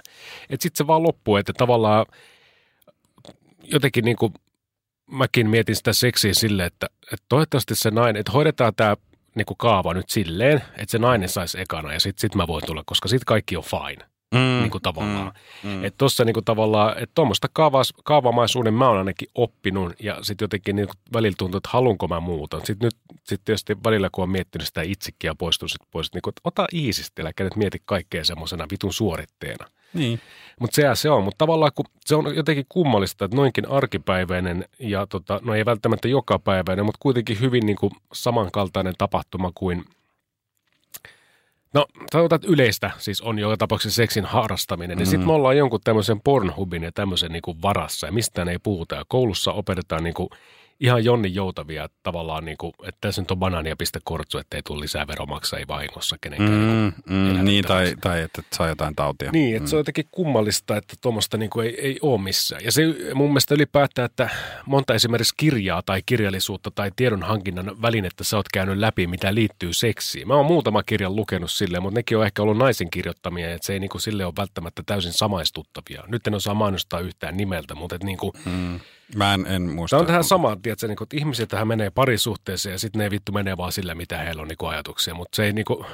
Että 0.49 0.63
sitten 0.63 0.77
se 0.77 0.87
vaan 0.87 1.03
loppuu, 1.03 1.35
että 1.35 1.53
tavallaan 1.57 2.05
jotenkin 3.63 4.05
niinku, 4.05 4.33
mäkin 5.11 5.49
mietin 5.49 5.75
sitä 5.75 5.93
seksiä 5.93 6.33
silleen, 6.33 6.67
että, 6.67 6.87
että 7.13 7.25
toivottavasti 7.29 7.75
se 7.75 7.91
nainen, 7.91 8.19
että 8.19 8.31
hoidetaan 8.31 8.73
tämä 8.75 8.97
niinku 9.35 9.55
kaava 9.55 9.93
nyt 9.93 10.09
silleen, 10.09 10.57
että 10.57 10.91
se 10.91 10.97
nainen 10.97 11.29
saisi 11.29 11.61
ekana 11.61 11.93
ja 11.93 11.99
sitten 11.99 12.21
sit 12.21 12.35
mä 12.35 12.47
voin 12.47 12.63
tulla, 12.65 12.83
koska 12.85 13.07
sitten 13.07 13.25
kaikki 13.25 13.57
on 13.57 13.63
fine 13.63 14.05
mm, 14.33 14.39
niin 14.39 14.71
kuin 14.71 14.81
tavallaan. 14.81 15.33
Mm, 15.63 15.69
mm. 15.69 15.85
Että 15.85 15.97
tuossa 15.97 16.25
niin 16.25 16.33
kuin 16.33 16.45
tavallaan, 16.45 16.91
että 16.91 17.11
tuommoista 17.15 17.47
kaavas, 17.53 17.93
kaavamaisuuden 18.03 18.73
mä 18.73 18.89
oon 18.89 18.97
ainakin 18.97 19.27
oppinut 19.35 19.93
ja 19.99 20.17
sitten 20.21 20.45
jotenkin 20.45 20.75
niin 20.75 20.87
välillä 21.13 21.35
tuntuu, 21.37 21.57
että 21.57 21.69
haluanko 21.73 22.07
mä 22.07 22.19
muuta. 22.19 22.57
Sitten 22.57 22.85
nyt 22.85 22.95
sitten 23.17 23.45
tietysti 23.45 23.77
välillä 23.83 24.09
kun 24.11 24.23
on 24.23 24.29
miettinyt 24.29 24.67
sitä 24.67 24.81
itsekin 24.81 25.27
ja 25.27 25.35
poistunut 25.35 25.71
sit 25.71 25.81
pois, 25.91 26.13
niin 26.13 26.21
kuin, 26.21 26.31
että 26.31 26.41
ota 26.43 26.67
iisisti, 26.73 27.21
eli 27.21 27.29
nyt 27.39 27.55
mieti 27.55 27.81
kaikkea 27.85 28.25
semmoisena 28.25 28.67
vitun 28.71 28.93
suoritteena. 28.93 29.67
Niin. 29.93 30.19
Mutta 30.59 30.75
se 30.75 30.89
se 30.93 31.09
on, 31.09 31.23
mutta 31.23 31.37
tavallaan 31.37 31.71
kun 31.75 31.85
se 32.05 32.15
on 32.15 32.35
jotenkin 32.35 32.65
kummallista, 32.69 33.25
että 33.25 33.37
noinkin 33.37 33.69
arkipäiväinen 33.69 34.65
ja 34.79 35.07
tota, 35.07 35.39
no 35.43 35.55
ei 35.55 35.65
välttämättä 35.65 36.07
joka 36.07 36.39
päiväinen, 36.39 36.85
mutta 36.85 36.99
kuitenkin 37.01 37.39
hyvin 37.39 37.65
niin 37.65 37.75
kuin 37.75 37.91
samankaltainen 38.13 38.93
tapahtuma 38.97 39.51
kuin– 39.55 39.83
No, 41.73 41.85
sanotaan, 42.11 42.37
että 42.37 42.51
yleistä 42.51 42.91
siis 42.97 43.21
on 43.21 43.39
joka 43.39 43.57
tapauksessa 43.57 43.95
seksin 43.95 44.25
harrastaminen. 44.25 44.97
Mm-hmm. 44.97 45.09
sitten 45.09 45.27
me 45.27 45.33
ollaan 45.33 45.57
jonkun 45.57 45.79
tämmöisen 45.83 46.21
Pornhubin 46.23 46.83
ja 46.83 46.91
tämmöisen 46.91 47.31
niin 47.31 47.41
kuin 47.41 47.61
varassa 47.61 48.07
ja 48.07 48.11
mistään 48.11 48.49
ei 48.49 48.59
puhuta. 48.59 48.95
Ja 48.95 49.03
koulussa 49.07 49.51
opetetaan 49.51 50.03
niin 50.03 50.13
kuin 50.13 50.29
ihan 50.79 51.05
jonni 51.05 51.33
joutavia 51.33 51.89
tavallaan, 52.03 52.45
niin 52.45 52.57
kuin, 52.57 52.73
että 52.83 52.97
tässä 53.01 53.21
nyt 53.21 53.31
on 53.31 53.39
banaania 53.39 53.75
pistä 53.75 53.99
kortsu, 54.03 54.37
ettei 54.37 54.61
tule 54.61 54.79
lisää 54.79 55.07
veromaksajia 55.07 55.67
vahingossa 55.67 56.17
kenenkään. 56.21 56.93
Mm, 57.07 57.15
mm, 57.15 57.45
niin, 57.45 57.65
tai, 57.65 57.93
tai 58.01 58.21
että 58.21 58.41
saa 58.53 58.67
jotain 58.67 58.95
tautia. 58.95 59.31
Niin, 59.31 59.55
että 59.55 59.67
mm. 59.67 59.69
se 59.69 59.75
on 59.75 59.79
jotenkin 59.79 60.07
kummallista, 60.11 60.77
että 60.77 60.95
tuommoista 61.01 61.37
niin 61.37 61.49
ei, 61.63 61.81
ei 61.81 61.97
ole 62.01 62.21
missään. 62.21 62.63
Ja 62.63 62.71
se 62.71 62.81
mun 63.13 63.29
mielestä 63.29 63.55
ylipäätään, 63.55 64.05
että 64.05 64.29
monta 64.65 64.93
esimerkiksi 64.93 65.33
kirjaa 65.37 65.81
tai 65.85 66.01
kirjallisuutta 66.05 66.71
tai 66.71 66.91
tiedonhankinnan 66.95 67.81
välinettä 67.81 68.23
sä 68.23 68.37
oot 68.37 68.49
käynyt 68.53 68.77
läpi, 68.77 69.07
mitä 69.07 69.35
liittyy 69.35 69.73
seksiin. 69.73 70.27
Mä 70.27 70.35
oon 70.35 70.45
muutama 70.45 70.83
kirjan 70.83 71.15
lukenut 71.15 71.51
silleen, 71.51 71.83
mutta 71.83 71.99
nekin 71.99 72.17
on 72.17 72.25
ehkä 72.25 72.41
ollut 72.41 72.57
naisen 72.57 72.89
kirjoittamia, 72.89 73.53
että 73.53 73.65
se 73.65 73.73
ei 73.73 73.79
niin 73.79 73.89
kuin 73.89 74.01
sille 74.01 74.25
ole 74.25 74.33
välttämättä 74.37 74.83
täysin 74.85 75.13
samaistuttavia. 75.13 76.03
Nyt 76.07 76.27
en 76.27 76.33
osaa 76.33 76.53
mainostaa 76.53 76.99
yhtään 76.99 77.37
nimeltä, 77.37 77.75
mutta 77.75 77.95
että 77.95 78.05
niin 78.05 78.17
kuin, 78.17 78.33
mm 78.45 78.79
Mä 79.15 79.33
en, 79.33 79.45
en 79.45 79.61
muista. 79.61 79.95
Tämä 79.95 80.01
on 80.01 80.07
tähän 80.07 80.23
sama, 80.23 80.57
tiedätkö, 80.61 80.87
niin 80.87 80.97
kuin, 80.97 81.05
että 81.05 81.17
ihmiset 81.17 81.49
tähän 81.49 81.67
menee 81.67 81.89
parisuhteeseen 81.89 82.73
ja 82.73 82.79
sitten 82.79 82.99
ne 82.99 83.11
vittu 83.11 83.31
menee 83.31 83.57
vaan 83.57 83.71
sillä, 83.71 83.95
mitä 83.95 84.17
heillä 84.17 84.41
on 84.41 84.47
niin 84.47 84.57
kuin 84.57 84.69
ajatuksia. 84.69 85.13
Mutta 85.13 85.35
se 85.35 85.45
ei 85.45 85.53
niin 85.53 85.65
kuin, 85.65 85.85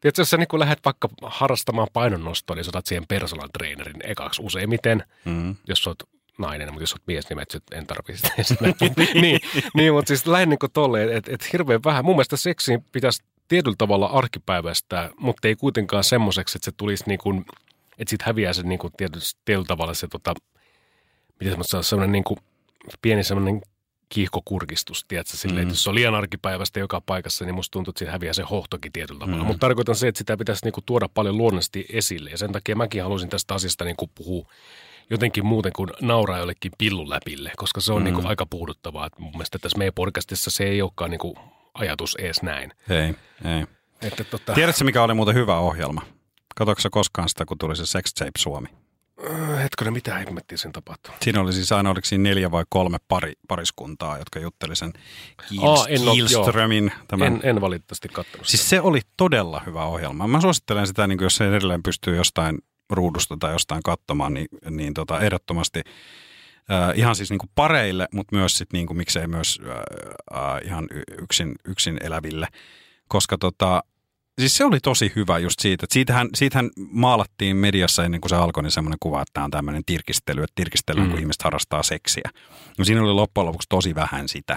tiedätkö, 0.00 0.20
jos 0.20 0.30
sä 0.30 0.36
niin 0.36 0.48
kuin 0.48 0.60
lähdet 0.60 0.78
vaikka 0.84 1.08
harrastamaan 1.22 1.88
painonnostoa, 1.92 2.56
niin 2.56 2.64
sä 2.64 2.70
otat 2.70 2.86
siihen 2.86 3.04
personal 3.08 3.48
trainerin 3.58 4.02
ekaksi 4.04 4.42
useimmiten, 4.42 5.04
mm. 5.24 5.56
jos 5.68 5.84
sä 5.84 5.90
oot 5.90 6.02
nainen, 6.38 6.68
mutta 6.68 6.82
jos 6.82 6.92
olet 6.92 7.06
mies, 7.06 7.28
niin 7.28 7.40
en 7.72 7.86
tarvitse 7.86 8.28
sitä. 8.42 8.64
niin, 9.20 9.40
niin, 9.74 9.92
mutta 9.94 10.08
siis 10.08 10.26
lähinnä 10.26 10.56
niin 10.60 10.70
tolleen, 10.72 11.12
että 11.12 11.34
et 11.34 11.52
hirveän 11.52 11.84
vähän. 11.84 12.04
Mun 12.04 12.14
mielestä 12.14 12.36
seksiin 12.36 12.84
pitäisi 12.92 13.22
tietyllä 13.48 13.76
tavalla 13.78 14.06
arkipäiväistää, 14.06 15.10
mutta 15.18 15.48
ei 15.48 15.56
kuitenkaan 15.56 16.04
semmoiseksi, 16.04 16.58
että 16.58 16.64
se 16.64 16.72
tulisi 16.76 17.04
niin 17.06 17.18
kuin– 17.18 17.44
Että 18.00 18.10
sitten 18.10 18.26
häviää 18.26 18.52
se 18.52 18.62
niin 18.62 18.78
kuin 18.78 18.92
tietysti, 18.96 19.40
tietyllä 19.44 19.66
tavalla 19.66 19.94
se, 19.94 20.06
tota, 20.08 20.34
miten 21.40 21.58
mä 21.58 21.64
sanoa, 21.64 21.82
semmoinen 21.82 22.12
niin 22.12 22.24
kuin 22.24 22.38
pieni 23.02 23.24
semmoinen 23.24 23.62
kiihkokurkistus, 24.08 25.04
tiedätkö, 25.08 25.36
silleen, 25.36 25.58
mm. 25.58 25.62
että 25.62 25.72
jos 25.72 25.82
se 25.82 25.90
on 25.90 25.94
liian 25.94 26.14
arkipäivästä 26.14 26.80
joka 26.80 27.00
paikassa, 27.00 27.44
niin 27.44 27.54
musta 27.54 27.72
tuntuu, 27.72 27.90
että 27.90 27.98
siinä 27.98 28.12
häviää 28.12 28.32
se 28.32 28.42
hohtokin 28.42 28.92
tietyllä 28.92 29.20
tavalla. 29.20 29.42
Mm. 29.42 29.46
Mutta 29.46 29.60
tarkoitan 29.60 29.94
se, 29.94 30.08
että 30.08 30.18
sitä 30.18 30.36
pitäisi 30.36 30.66
niinku 30.66 30.80
tuoda 30.86 31.08
paljon 31.08 31.36
luonnollisesti 31.36 31.86
esille, 31.92 32.30
ja 32.30 32.38
sen 32.38 32.52
takia 32.52 32.76
mäkin 32.76 33.02
haluaisin 33.02 33.30
tästä 33.30 33.54
asiasta 33.54 33.84
niinku 33.84 34.10
puhua 34.14 34.46
jotenkin 35.10 35.46
muuten 35.46 35.72
kuin 35.76 35.90
nauraa 36.00 36.38
jollekin 36.38 36.72
pillun 36.78 37.10
läpille, 37.10 37.52
koska 37.56 37.80
se 37.80 37.92
on 37.92 38.02
mm. 38.02 38.04
niinku 38.04 38.22
aika 38.24 38.46
puuduttavaa. 38.46 39.06
Et 39.06 39.18
mun 39.18 39.32
mielestä 39.32 39.58
tässä 39.58 39.78
meidän 39.78 39.94
podcastissa 39.94 40.50
se 40.50 40.64
ei 40.64 40.82
olekaan 40.82 41.10
niinku 41.10 41.38
ajatus 41.74 42.16
ees 42.20 42.42
näin. 42.42 42.72
Ei, 42.90 43.14
ei. 43.56 43.66
Että 44.02 44.24
tota... 44.24 44.54
Tiedätkö, 44.54 44.84
mikä 44.84 45.02
oli 45.02 45.14
muuten 45.14 45.34
hyvä 45.34 45.58
ohjelma? 45.58 46.02
Katsoitko 46.56 46.88
koskaan 46.90 47.28
sitä, 47.28 47.44
kun 47.44 47.58
tuli 47.58 47.76
se 47.76 47.86
Sex 47.86 48.14
Tape 48.14 48.30
Suomi? 48.38 48.68
Hetkinen, 49.62 49.92
mitä 49.92 50.14
hemmettiä 50.14 50.58
sen 50.58 50.72
tapahtui? 50.72 51.14
Siinä 51.22 51.40
oli 51.40 51.52
siis 51.52 51.72
aina, 51.72 51.90
oliko 51.90 52.04
siinä 52.04 52.22
neljä 52.22 52.50
vai 52.50 52.64
kolme 52.68 52.98
pari, 53.08 53.32
pariskuntaa, 53.48 54.18
jotka 54.18 54.38
jutteli 54.38 54.76
sen 54.76 54.92
Aa, 55.62 55.86
en 55.88 56.08
oo- 56.08 56.14
Kielströmin. 56.14 56.92
Tämän. 57.08 57.26
En, 57.26 57.40
en 57.42 57.60
valitettavasti 57.60 58.08
katsonut 58.08 58.46
Siis 58.46 58.70
se 58.70 58.80
oli 58.80 59.00
todella 59.16 59.62
hyvä 59.66 59.84
ohjelma. 59.84 60.26
Mä 60.26 60.40
suosittelen 60.40 60.86
sitä, 60.86 61.06
niin 61.06 61.18
jos 61.22 61.36
se 61.36 61.48
edelleen 61.48 61.82
pystyy 61.82 62.16
jostain 62.16 62.58
ruudusta 62.90 63.36
tai 63.40 63.52
jostain 63.52 63.82
katsomaan, 63.82 64.34
niin, 64.34 64.48
niin 64.70 64.94
tota, 64.94 65.20
ehdottomasti 65.20 65.82
äh, 66.70 66.98
ihan 66.98 67.16
siis 67.16 67.30
niin 67.30 67.38
kuin 67.38 67.50
pareille, 67.54 68.08
mutta 68.12 68.36
myös 68.36 68.58
sit 68.58 68.72
niin 68.72 68.86
kuin, 68.86 68.96
miksei 68.96 69.26
myös 69.26 69.60
äh, 69.66 69.76
äh, 70.40 70.60
ihan 70.64 70.88
yksin, 71.18 71.54
yksin 71.64 71.98
eläville. 72.02 72.48
Koska 73.08 73.38
tota, 73.38 73.82
siis 74.40 74.56
se 74.56 74.64
oli 74.64 74.80
tosi 74.80 75.12
hyvä 75.16 75.38
just 75.38 75.60
siitä, 75.60 75.84
että 75.84 75.94
siitähän, 75.94 76.28
siitähän 76.34 76.70
maalattiin 76.90 77.56
mediassa 77.56 78.04
ennen 78.04 78.20
kuin 78.20 78.30
se 78.30 78.36
alkoi, 78.36 78.62
niin 78.62 78.70
semmoinen 78.70 78.98
kuva, 79.00 79.22
että 79.22 79.30
tämä 79.32 79.44
on 79.44 79.50
tämmöinen 79.50 79.82
tirkistely, 79.86 80.42
että 80.42 80.52
tirkistellään, 80.54 81.06
mm. 81.06 81.10
kun 81.10 81.20
ihmiset 81.20 81.42
harrastaa 81.42 81.82
seksiä. 81.82 82.30
No 82.78 82.84
siinä 82.84 83.02
oli 83.02 83.12
loppujen 83.12 83.46
lopuksi 83.46 83.66
tosi 83.68 83.94
vähän 83.94 84.28
sitä, 84.28 84.56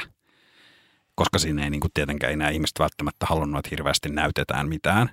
koska 1.16 1.40
siinä 1.40 1.64
ei 1.64 1.70
niin 1.70 1.82
kuin 1.82 1.92
tietenkään 1.94 2.34
enää 2.34 2.50
ihmiset 2.50 2.80
välttämättä 2.80 3.26
halunnut, 3.26 3.60
että 3.60 3.70
hirveästi 3.70 4.10
näytetään 4.10 4.70
mitään. 4.70 5.10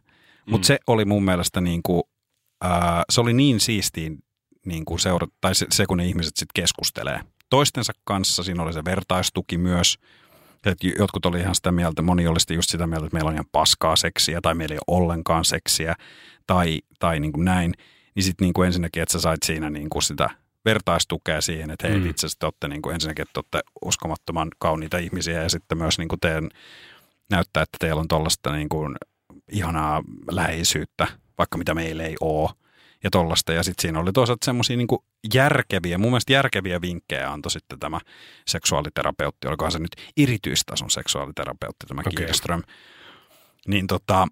Mutta 0.46 0.64
Mm. 0.64 0.66
se 0.66 0.78
oli 0.86 1.04
mun 1.04 1.24
mielestä 1.24 1.60
niin 1.60 1.80
kuin, 1.82 2.02
ää, 2.60 3.02
se 3.10 3.20
oli 3.20 3.32
niin 3.32 3.60
siistiin 3.60 4.18
niin 4.66 4.84
kuin 4.84 4.98
seura- 4.98 5.26
tai 5.40 5.54
se, 5.54 5.66
se, 5.70 5.86
kun 5.86 5.96
ne 5.96 6.06
ihmiset 6.06 6.36
sitten 6.36 6.62
keskustelee. 6.62 7.20
Toistensa 7.50 7.92
kanssa 8.04 8.42
siinä 8.42 8.62
oli 8.62 8.72
se 8.72 8.84
vertaistuki 8.84 9.58
myös. 9.58 9.98
Että 10.66 10.86
jotkut 10.98 11.26
oli 11.26 11.40
ihan 11.40 11.54
sitä 11.54 11.72
mieltä, 11.72 12.02
moni 12.02 12.26
oli 12.26 12.40
sitten 12.40 12.54
just 12.54 12.70
sitä 12.70 12.86
mieltä, 12.86 13.06
että 13.06 13.16
meillä 13.16 13.28
on 13.28 13.34
ihan 13.34 13.46
paskaa 13.52 13.96
seksiä 13.96 14.40
tai 14.40 14.54
meillä 14.54 14.72
ei 14.74 14.78
ole 14.86 14.96
ollenkaan 15.02 15.44
seksiä 15.44 15.94
tai, 16.46 16.80
tai 16.98 17.20
niin 17.20 17.32
kuin 17.32 17.44
näin. 17.44 17.74
Niin 18.14 18.22
sitten 18.22 18.44
niin 18.44 18.52
kuin 18.52 18.66
ensinnäkin, 18.66 19.02
että 19.02 19.12
sä 19.12 19.20
sait 19.20 19.42
siinä 19.42 19.70
niin 19.70 19.90
kuin 19.90 20.02
sitä 20.02 20.30
vertaistukea 20.64 21.40
siihen, 21.40 21.70
että 21.70 21.88
hei, 21.88 21.98
Mm. 21.98 22.10
itse 22.10 22.26
asiassa 22.26 22.38
te 22.38 22.46
olette 22.46 22.68
niin 22.68 22.82
kuin 22.82 22.94
ensinnäkin, 22.94 23.22
että 23.22 23.40
olette 23.40 23.60
uskomattoman 23.84 24.48
kauniita 24.58 24.98
ihmisiä 24.98 25.42
ja 25.42 25.48
sitten 25.48 25.78
myös 25.78 25.98
niin 25.98 26.08
kuin 26.08 26.20
teen, 26.20 26.48
näyttää, 27.30 27.62
että 27.62 27.76
teillä 27.80 28.00
on 28.00 28.08
tuollaista 28.08 28.52
niin 28.52 28.68
kuin 28.68 28.96
ihanaa 29.52 30.02
läheisyyttä, 30.30 31.08
vaikka 31.38 31.58
mitä 31.58 31.74
meillä 31.74 32.02
ei 32.02 32.16
ole 32.20 32.50
ja 33.04 33.10
tollasta. 33.10 33.52
Ja 33.52 33.62
sitten 33.62 33.82
siinä 33.82 34.00
oli 34.00 34.12
toisaalta 34.12 34.44
semmoisia 34.44 34.76
niin 34.76 34.88
järkeviä, 35.34 35.98
mun 35.98 36.10
mielestä 36.10 36.32
järkeviä 36.32 36.80
vinkkejä 36.80 37.32
antoi 37.32 37.50
sitten 37.50 37.78
tämä 37.78 38.00
seksuaaliterapeutti, 38.46 39.48
olikohan 39.48 39.72
se 39.72 39.78
nyt 39.78 39.96
erityistason 40.16 40.90
seksuaaliterapeutti, 40.90 41.86
tämä 41.86 42.00
okay. 42.00 42.12
Kielström. 42.16 42.62
Niin 43.66 43.86
tota, 43.86 44.26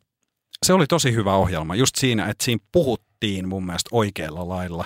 se 0.67 0.73
oli 0.73 0.87
tosi 0.87 1.13
hyvä 1.13 1.35
ohjelma 1.35 1.75
just 1.75 1.97
siinä, 1.97 2.27
että 2.27 2.45
siinä 2.45 2.65
puhuttiin 2.73 3.49
mun 3.49 3.67
mielestä 3.67 3.89
oikealla 3.93 4.49
lailla. 4.49 4.85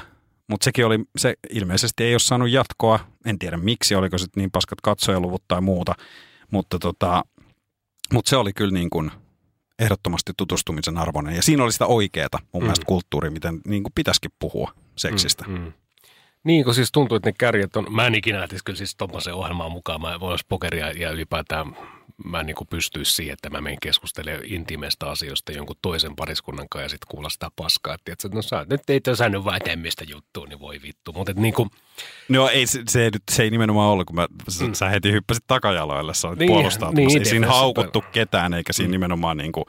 Mutta 0.48 0.64
sekin 0.64 0.86
oli, 0.86 0.98
se 1.18 1.34
ilmeisesti 1.50 2.04
ei 2.04 2.14
ole 2.14 2.18
saanut 2.18 2.50
jatkoa, 2.50 3.00
en 3.26 3.38
tiedä 3.38 3.56
miksi, 3.56 3.94
oliko 3.94 4.18
se 4.18 4.26
niin 4.36 4.50
paskat 4.50 4.80
katsojaluvut 4.80 5.42
tai 5.48 5.60
muuta, 5.60 5.94
mutta 6.50 6.78
tota, 6.78 7.24
mut 8.12 8.26
se 8.26 8.36
oli 8.36 8.52
kyllä 8.52 8.72
niin 8.72 8.90
kuin 8.90 9.10
ehdottomasti 9.82 10.32
tutustumisen 10.36 10.98
arvoinen. 10.98 11.36
Ja 11.36 11.42
siinä 11.42 11.64
oli 11.64 11.72
sitä 11.72 11.86
oikeeta 11.86 12.38
mun 12.52 12.62
Mm. 12.62 12.64
mielestä 12.64 12.86
kulttuuria, 12.86 13.30
miten 13.30 13.60
niin 13.66 13.82
kuin 13.82 13.92
pitäisikin 13.94 14.30
puhua 14.38 14.72
seksistä. 14.96 15.44
Mm. 15.48 15.54
Mm. 15.58 15.72
Niin, 16.44 16.64
kun 16.64 16.74
siis 16.74 16.92
tuntuu, 16.92 17.16
että 17.16 17.28
ne 17.28 17.34
kärjet 17.38 17.76
on, 17.76 17.86
mä 17.90 18.06
en 18.06 18.14
ikinä 18.14 18.40
lähtisi 18.40 18.64
kyllä 18.64 18.76
siis 18.76 18.96
tuommoiseen 18.96 19.36
ohjelmaan 19.36 19.72
mukaan, 19.72 20.00
mä 20.00 20.20
voisi 20.20 20.44
pokeria 20.48 20.90
ja 20.90 21.10
ylipäätään 21.10 21.76
mä 22.24 22.40
en 22.40 22.46
niin 22.46 22.54
kuin 22.54 22.68
pystyisi 22.68 23.12
siihen, 23.12 23.32
että 23.32 23.50
mä 23.50 23.60
menen 23.60 23.78
keskustelemaan 23.82 24.44
intiimeistä 24.46 25.10
asioista 25.10 25.52
jonkun 25.52 25.76
toisen 25.82 26.16
pariskunnan 26.16 26.66
kanssa 26.70 26.84
ja 26.84 26.88
sitten 26.88 27.06
kuulla 27.10 27.28
sitä 27.30 27.48
paskaa, 27.56 27.94
että 27.94 28.04
tiedätkö, 28.04 28.28
no 28.32 28.42
sä 28.42 28.66
nyt 28.70 28.90
ei 28.90 29.00
tässä 29.00 29.28
nyt 29.28 29.44
vaan 29.44 29.60
tämmöistä 29.64 30.04
juttua, 30.08 30.46
niin 30.46 30.60
voi 30.60 30.82
vittu, 30.82 31.12
mutta 31.12 31.32
niin 31.36 31.54
kuin, 31.54 31.70
No 32.28 32.48
ei, 32.48 32.66
se, 32.66 32.82
se, 32.88 33.04
ei 33.04 33.10
nyt, 33.10 33.22
se 33.30 33.42
ei 33.42 33.50
nimenomaan 33.50 33.90
ollut, 33.90 34.06
kun 34.06 34.16
mä, 34.16 34.26
mm. 34.60 34.72
sä 34.72 34.88
heti 34.88 35.12
hyppäsit 35.12 35.44
takajaloille, 35.46 36.14
sä 36.14 36.28
olit 36.28 36.38
Niin, 36.38 36.46
niin, 36.46 36.54
puolustautumassa. 36.56 36.96
niin, 36.96 37.18
ei 37.18 37.24
siinä 37.24 37.46
defensive. 37.46 37.58
haukuttu 37.60 38.04
ketään, 38.12 38.54
eikä 38.54 38.72
siinä 38.72 38.88
Mm. 38.88 38.92
nimenomaan 38.92 39.36
niin 39.36 39.52
kuin, 39.52 39.64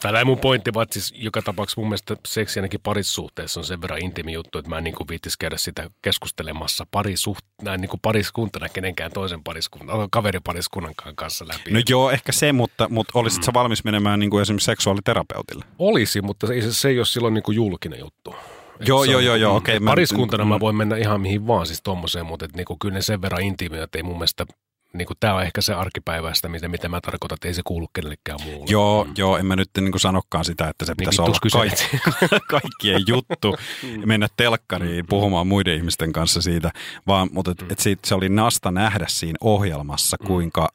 Tällä 0.00 0.24
mun 0.24 0.38
pointti, 0.38 0.74
vaan 0.74 0.86
siis 0.90 1.14
joka 1.16 1.42
tapauksessa 1.42 1.80
mun 1.80 1.88
mielestä 1.88 2.16
seksi 2.26 2.58
ainakin 2.60 2.80
parisuhteessa 2.82 3.60
on 3.60 3.64
sen 3.64 3.82
verran 3.82 4.02
intiimi 4.02 4.32
juttu, 4.32 4.58
että 4.58 4.68
mä 4.68 4.78
en 4.78 4.84
niin 4.84 4.94
kuin 4.94 5.08
viittis 5.08 5.36
käydä 5.36 5.56
sitä 5.56 5.90
keskustelemassa 6.02 6.86
parisuht, 6.90 7.44
näin 7.62 7.80
niin 7.80 7.88
kuin 7.88 8.00
pariskuntana 8.00 8.68
kenenkään 8.68 9.12
toisen 9.12 9.42
pariskunnan, 9.44 10.10
kaveripariskunnan 10.10 10.94
kanssa 11.14 11.48
läpi. 11.48 11.72
No 11.76 11.82
joo, 11.88 12.10
ehkä 12.10 12.32
se, 12.32 12.52
mutta, 12.52 12.88
mutta 12.88 13.18
olisit 13.18 13.42
sä 13.42 13.52
valmis 13.54 13.84
menemään 13.84 14.20
niin 14.20 14.30
kuin 14.30 14.42
esimerkiksi 14.42 14.64
seksuaaliterapeutille? 14.66 15.64
Olisi, 15.78 16.20
mutta 16.22 16.46
se 16.46 16.54
ei, 16.54 16.62
se 16.72 16.88
ei 16.88 16.98
ole 16.98 17.06
silloin 17.06 17.34
niin 17.34 17.42
kuin 17.42 17.56
julkinen 17.56 17.98
juttu. 18.00 18.34
Et 18.80 18.88
Joo, 18.88 19.04
joo, 19.04 19.20
joo, 19.20 19.34
joo, 19.36 19.52
mm, 19.52 19.56
okei, 19.56 19.80
mä- 19.80 19.90
Pariskuntana 19.90 20.44
mm. 20.44 20.48
mä 20.48 20.60
voin 20.60 20.76
mennä 20.76 20.96
ihan 20.96 21.20
mihin 21.20 21.46
vaan 21.46 21.66
siis 21.66 21.82
tommoseen, 21.82 22.26
mutta 22.26 22.44
et 22.44 22.56
niin 22.56 22.64
kuin, 22.64 22.78
kyllä 22.78 22.94
ne 22.94 23.02
sen 23.02 23.22
verran 23.22 23.42
intiimiä, 23.42 23.82
että 23.82 23.98
ei 23.98 24.02
mun 24.02 24.16
mielestä, 24.16 24.46
niin 24.92 25.06
kuin, 25.06 25.16
tämä 25.20 25.34
on 25.34 25.42
ehkä 25.42 25.60
se 25.60 25.74
arkipäiväistä, 25.74 26.48
mitä, 26.48 26.68
mitä 26.68 26.88
mä 26.88 27.00
tarkoitan, 27.00 27.34
että 27.36 27.48
ei 27.48 27.54
se 27.54 27.62
kuulu 27.64 27.88
kenellekään 27.92 28.38
muulle. 28.44 28.66
Joo, 28.68 29.04
Mm. 29.04 29.14
joo, 29.18 29.36
en 29.38 29.46
mä 29.46 29.56
nyt 29.56 29.70
niin 29.80 29.92
kuin 29.92 30.00
sanokaan 30.00 30.44
sitä, 30.44 30.68
että 30.68 30.84
se 30.84 30.92
Niin 30.92 30.96
pitäisi 30.96 31.22
vittuus 31.22 31.54
olla 31.54 31.64
kaikki, 31.66 31.98
kaikkien 32.60 33.00
juttu, 33.08 33.56
Mm. 33.82 34.02
mennä 34.08 34.26
telkkariin 34.36 35.06
puhumaan 35.08 35.46
muiden 35.46 35.76
ihmisten 35.76 36.12
kanssa 36.12 36.42
siitä, 36.42 36.70
vaan 37.06 37.28
mutta 37.32 37.50
et, 37.50 37.72
et 37.72 37.78
siitä, 37.78 38.08
se 38.08 38.14
oli 38.14 38.28
nasta 38.28 38.70
nähdä 38.70 39.04
siinä 39.08 39.36
ohjelmassa, 39.40 40.16
Mm. 40.20 40.26
kuinka, 40.26 40.68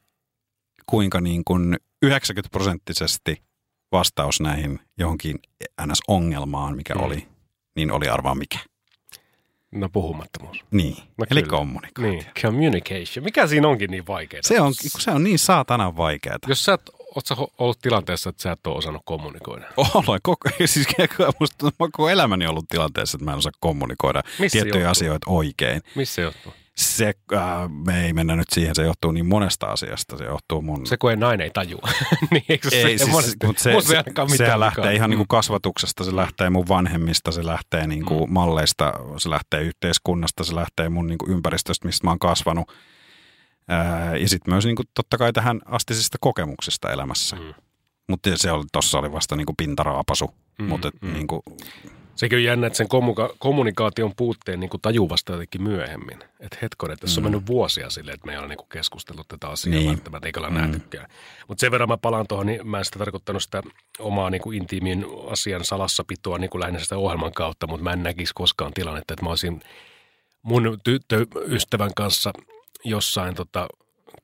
kuinka 0.86 1.20
niin 1.20 1.42
kuin 1.44 1.76
90 2.02 2.48
prosenttisesti 2.52 3.42
vastaus 3.92 4.40
näihin 4.40 4.80
johonkin 4.98 5.38
NS-ongelmaan, 5.86 6.76
mikä 6.76 6.94
Mm. 6.94 7.00
oli, 7.00 7.28
niin 7.76 7.90
oli 7.90 8.08
arvaa 8.08 8.34
mikä. 8.34 8.58
No 9.72 9.88
puhumattomuus. 9.88 10.64
Niin, 10.70 10.96
No 11.18 11.24
eli 11.30 11.42
kyllä. 11.42 11.56
kommunikaatio. 11.56 12.10
Niin, 12.10 12.24
communication. 12.42 13.24
Mikä 13.24 13.46
siinä 13.46 13.68
onkin 13.68 13.90
niin 13.90 14.06
vaikeaa? 14.06 14.42
Se 14.44 14.60
on, 14.60 14.72
se 14.74 15.10
on 15.10 15.24
niin 15.24 15.38
saatanan 15.38 15.96
vaikeaa. 15.96 16.36
Jos 16.46 16.64
sä 16.64 16.72
et, 16.74 16.90
oot 17.16 17.26
sä 17.26 17.36
ollut 17.58 17.78
tilanteessa, 17.78 18.30
että 18.30 18.42
sä 18.42 18.52
et 18.52 18.66
ole 18.66 18.76
osannut 18.76 19.02
kommunikoida. 19.04 19.66
Olen 19.94 20.20
koko, 20.22 20.48
siis 20.64 20.88
musta 21.40 21.70
koko 21.78 22.08
elämäni 22.08 22.46
ollut 22.46 22.68
tilanteessa, 22.68 23.16
että 23.16 23.24
mä 23.24 23.30
en 23.32 23.38
osaa 23.38 23.52
kommunikoida 23.60 24.22
Missä 24.38 24.52
tiettyjä 24.56 24.74
johtuu? 24.82 24.90
asioita 24.90 25.26
oikein. 25.30 25.82
Missä 25.94 26.22
johtuu? 26.22 26.52
Se, 26.76 27.12
äh, 27.32 27.40
me 27.86 28.04
ei 28.06 28.12
mennä 28.12 28.36
nyt 28.36 28.46
siihen, 28.52 28.74
se 28.74 28.82
johtuu 28.82 29.12
niin 29.12 29.26
monesta 29.26 29.66
asiasta. 29.66 30.18
Se 30.18 30.24
johtuu 30.24 30.62
mun... 30.62 30.86
Se, 30.86 30.96
kun 30.96 31.10
ei 31.10 31.16
nainen 31.16 31.44
ei 31.44 31.50
tajua. 31.50 31.88
niin 32.30 32.44
eikö 32.48 32.70
se, 32.70 32.76
ei, 32.76 32.98
siis, 32.98 33.10
monesti- 33.10 33.46
mutta 33.46 33.62
se, 33.62 33.72
se, 33.80 34.02
se 34.16 34.24
mitään 34.30 34.60
lähtee 34.60 34.94
ihan 34.94 35.10
niin 35.10 35.18
kuin 35.18 35.24
Mm. 35.26 35.36
kasvatuksesta, 35.36 36.04
se 36.04 36.16
lähtee 36.16 36.50
mun 36.50 36.68
vanhemmista, 36.68 37.32
se 37.32 37.46
lähtee 37.46 37.86
niin 37.86 38.04
kuin 38.04 38.28
Mm. 38.30 38.32
malleista, 38.34 38.92
se 39.18 39.30
lähtee 39.30 39.60
yhteiskunnasta, 39.62 40.44
se 40.44 40.54
lähtee 40.54 40.88
mun 40.88 41.06
niin 41.06 41.18
kuin 41.18 41.30
ympäristöstä, 41.32 41.86
mistä 41.88 42.06
mä 42.06 42.10
oon 42.10 42.18
kasvanut. 42.18 42.72
Ää, 43.68 44.16
ja 44.16 44.28
sitten 44.28 44.54
myös 44.54 44.64
niin 44.64 44.76
kuin, 44.76 44.86
totta 44.94 45.18
kai 45.18 45.32
tähän 45.32 45.60
astisista 45.64 46.18
kokemuksista 46.20 46.90
elämässä. 46.92 47.36
Mm. 47.36 47.54
Mutta 48.08 48.30
se 48.36 48.52
oli, 48.52 48.64
tossa 48.72 48.98
oli 48.98 49.12
vasta 49.12 49.36
niin 49.36 49.46
kuin 49.46 49.56
pintaraapasu. 49.56 50.34
Mm, 50.58 50.64
Mutta 50.64 50.90
mm. 51.02 51.12
niin 51.12 51.26
kuin, 51.26 51.42
Sekin 52.16 52.36
on 52.38 52.44
jännä, 52.44 52.66
että 52.66 52.76
sen 52.76 52.88
kommunika- 52.88 53.34
kommunikaation 53.38 54.12
puutteen 54.16 54.60
niin 54.60 54.70
tajuu 54.82 55.08
vasta 55.08 55.32
jotenkin 55.32 55.62
myöhemmin. 55.62 56.18
Että 56.40 56.58
hetkonen, 56.62 56.92
että 56.92 57.06
tässä 57.06 57.20
on 57.20 57.22
Mm. 57.24 57.30
mennyt 57.30 57.46
vuosia 57.46 57.90
silleen, 57.90 58.14
että 58.14 58.26
me 58.26 58.32
ei 58.32 58.38
ole 58.38 58.48
niin 58.48 58.58
keskustellut 58.72 59.28
tätä 59.28 59.48
asiaa 59.48 59.74
Niin. 59.76 59.88
välttämättä, 59.90 60.28
eikä 60.28 60.40
olla 60.40 60.50
Mm. 60.50 60.56
nähtykään. 60.56 61.06
Mutta 61.48 61.60
sen 61.60 61.70
verran 61.70 61.88
mä 61.88 61.96
palaan 61.96 62.26
tuohon, 62.28 62.46
niin 62.46 62.66
mä 62.68 62.78
en 62.78 62.84
sitä 62.84 62.98
tarkoittanut 62.98 63.42
sitä 63.42 63.62
omaa 63.98 64.30
niin 64.30 64.42
kuin 64.42 64.58
intiimin 64.58 65.06
asian 65.30 65.64
salassapitoa 65.64 66.38
niin 66.38 66.50
kuin 66.50 66.60
lähinnä 66.60 66.80
sitä 66.80 66.96
ohjelman 66.98 67.32
kautta, 67.32 67.66
mutta 67.66 67.84
mä 67.84 67.92
en 67.92 68.02
näkisi 68.02 68.32
koskaan 68.34 68.72
tilannetta, 68.74 69.14
että 69.14 69.24
mä 69.24 69.30
olisin 69.30 69.62
mun 70.42 70.78
tyttöystävän 70.84 71.90
kanssa 71.96 72.32
jossain 72.84 73.34
tota, 73.34 73.68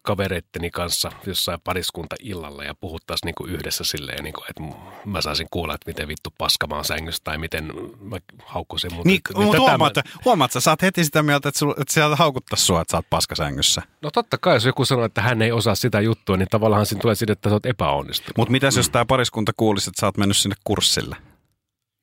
kavereitteni 0.09 0.71
kanssa 0.71 1.13
jossain 1.27 1.61
pariskunta 1.65 2.17
illalla 2.21 2.65
ja 2.65 2.75
puhuttaisiin 2.75 3.27
niinku 3.27 3.47
yhdessä 3.47 3.85
silleen, 3.85 4.25
niinku, 4.25 4.45
että 4.51 4.63
mä 5.05 5.21
saisin 5.21 5.47
kuulla, 5.51 5.75
että 5.75 5.91
miten 5.91 6.09
vittu 6.09 6.31
paskamaan 6.39 6.85
sängystä 6.85 7.25
tai 7.25 7.39
miten 7.39 7.73
mä 8.01 8.17
haukkusin. 8.47 8.95
Mutta, 8.95 9.09
niin, 9.09 9.17
että- 9.31 9.41
mutta 9.43 9.59
huomaat, 9.61 9.97
mä- 9.97 10.03
huomaat, 10.25 10.53
sä 10.53 10.61
saat 10.61 10.83
heti 10.83 11.05
sitä 11.05 11.23
mieltä, 11.23 11.49
että, 11.49 11.59
sul, 11.59 11.71
että 11.71 11.93
sieltä 11.95 12.17
haukuttaisi 12.17 12.65
sua, 12.65 12.81
että 12.81 12.91
sä 12.93 12.97
oot 12.99 13.07
paskasängyssä. 13.11 13.83
No 14.03 14.11
totta 14.11 14.39
kai, 14.39 14.57
jos 14.57 14.65
joku 14.65 14.85
sanoo, 14.85 15.05
että 15.05 15.23
hän 15.23 15.43
ei 15.43 15.53
osaa 15.53 15.75
sitä 15.75 16.01
juttua, 16.01 16.37
niin 16.37 16.49
tavallaan 16.51 16.87
siinä 16.87 17.01
tulee 17.01 17.15
siitä, 17.15 17.33
että 17.33 17.49
sä 17.49 17.55
oot 17.55 17.67
epäonnistunut. 17.67 18.37
Mutta 18.37 18.53
mitäs 18.53 18.77
jos 18.77 18.89
tämä 18.91 19.05
pariskunta 19.05 19.53
kuulisi, 19.57 19.91
että 19.91 20.01
sä 20.01 20.07
oot 20.07 20.17
mennyt 20.17 20.37
sinne 20.37 20.57
kurssille? 20.65 21.17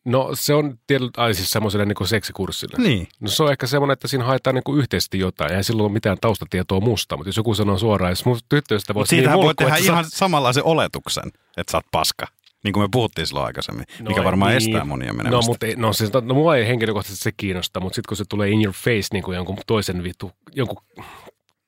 No 0.05 0.29
se 0.33 0.53
on 0.53 0.77
tietyllä, 0.87 1.11
ai 1.17 1.33
siis 1.33 1.51
semmoiselle 1.51 1.85
niin 1.85 2.07
seksikurssille. 2.07 2.83
Niin. 2.83 3.07
No 3.19 3.27
se 3.27 3.43
on 3.43 3.51
ehkä 3.51 3.67
semmoinen, 3.67 3.93
että 3.93 4.07
siinä 4.07 4.23
haetaan 4.23 4.55
niin 4.55 4.77
yhteisesti 4.77 5.19
jotain. 5.19 5.51
Eihän 5.51 5.63
silloin 5.63 5.85
ole 5.85 5.93
mitään 5.93 6.17
taustatietoa 6.21 6.79
musta, 6.79 7.17
mutta 7.17 7.29
jos 7.29 7.37
joku 7.37 7.55
sanoo 7.55 7.77
suoraan, 7.77 8.11
jos 8.11 8.25
mun 8.25 8.39
tyttöystä 8.49 8.93
Mutta 8.93 8.99
voisi 8.99 9.15
niin 9.15 9.33
voi 9.33 9.55
tehdä 9.55 9.75
että 9.75 9.85
sä- 9.85 9.91
ihan 9.91 10.05
samanlaisen 10.07 10.63
oletuksen, 10.63 11.27
että 11.57 11.71
sä 11.71 11.77
oot 11.77 11.85
paska. 11.91 12.27
Niin 12.63 12.73
kuin 12.73 12.83
me 12.83 12.89
puhuttiin 12.91 13.27
silloin 13.27 13.45
aikaisemmin, 13.45 13.85
no, 13.99 14.09
mikä 14.09 14.23
varmaan 14.23 14.49
niin. 14.49 14.57
estää 14.57 14.85
monia 14.85 15.13
menemästä. 15.13 15.35
No, 15.35 15.41
mutta 15.41 15.65
ei, 15.65 15.75
no, 15.75 15.93
siis, 15.93 16.13
no, 16.13 16.33
mua 16.33 16.55
ei 16.55 16.67
henkilökohtaisesti 16.67 17.23
se 17.23 17.31
kiinnosta, 17.37 17.79
mutta 17.79 17.95
sitten 17.95 18.07
kun 18.07 18.17
se 18.17 18.25
tulee 18.29 18.49
in 18.49 18.63
your 18.63 18.73
face 18.73 19.07
niin 19.11 19.23
kuin 19.23 19.35
jonkun 19.35 19.57
toisen 19.67 20.03
vittu, 20.03 20.31
jonkun 20.55 20.77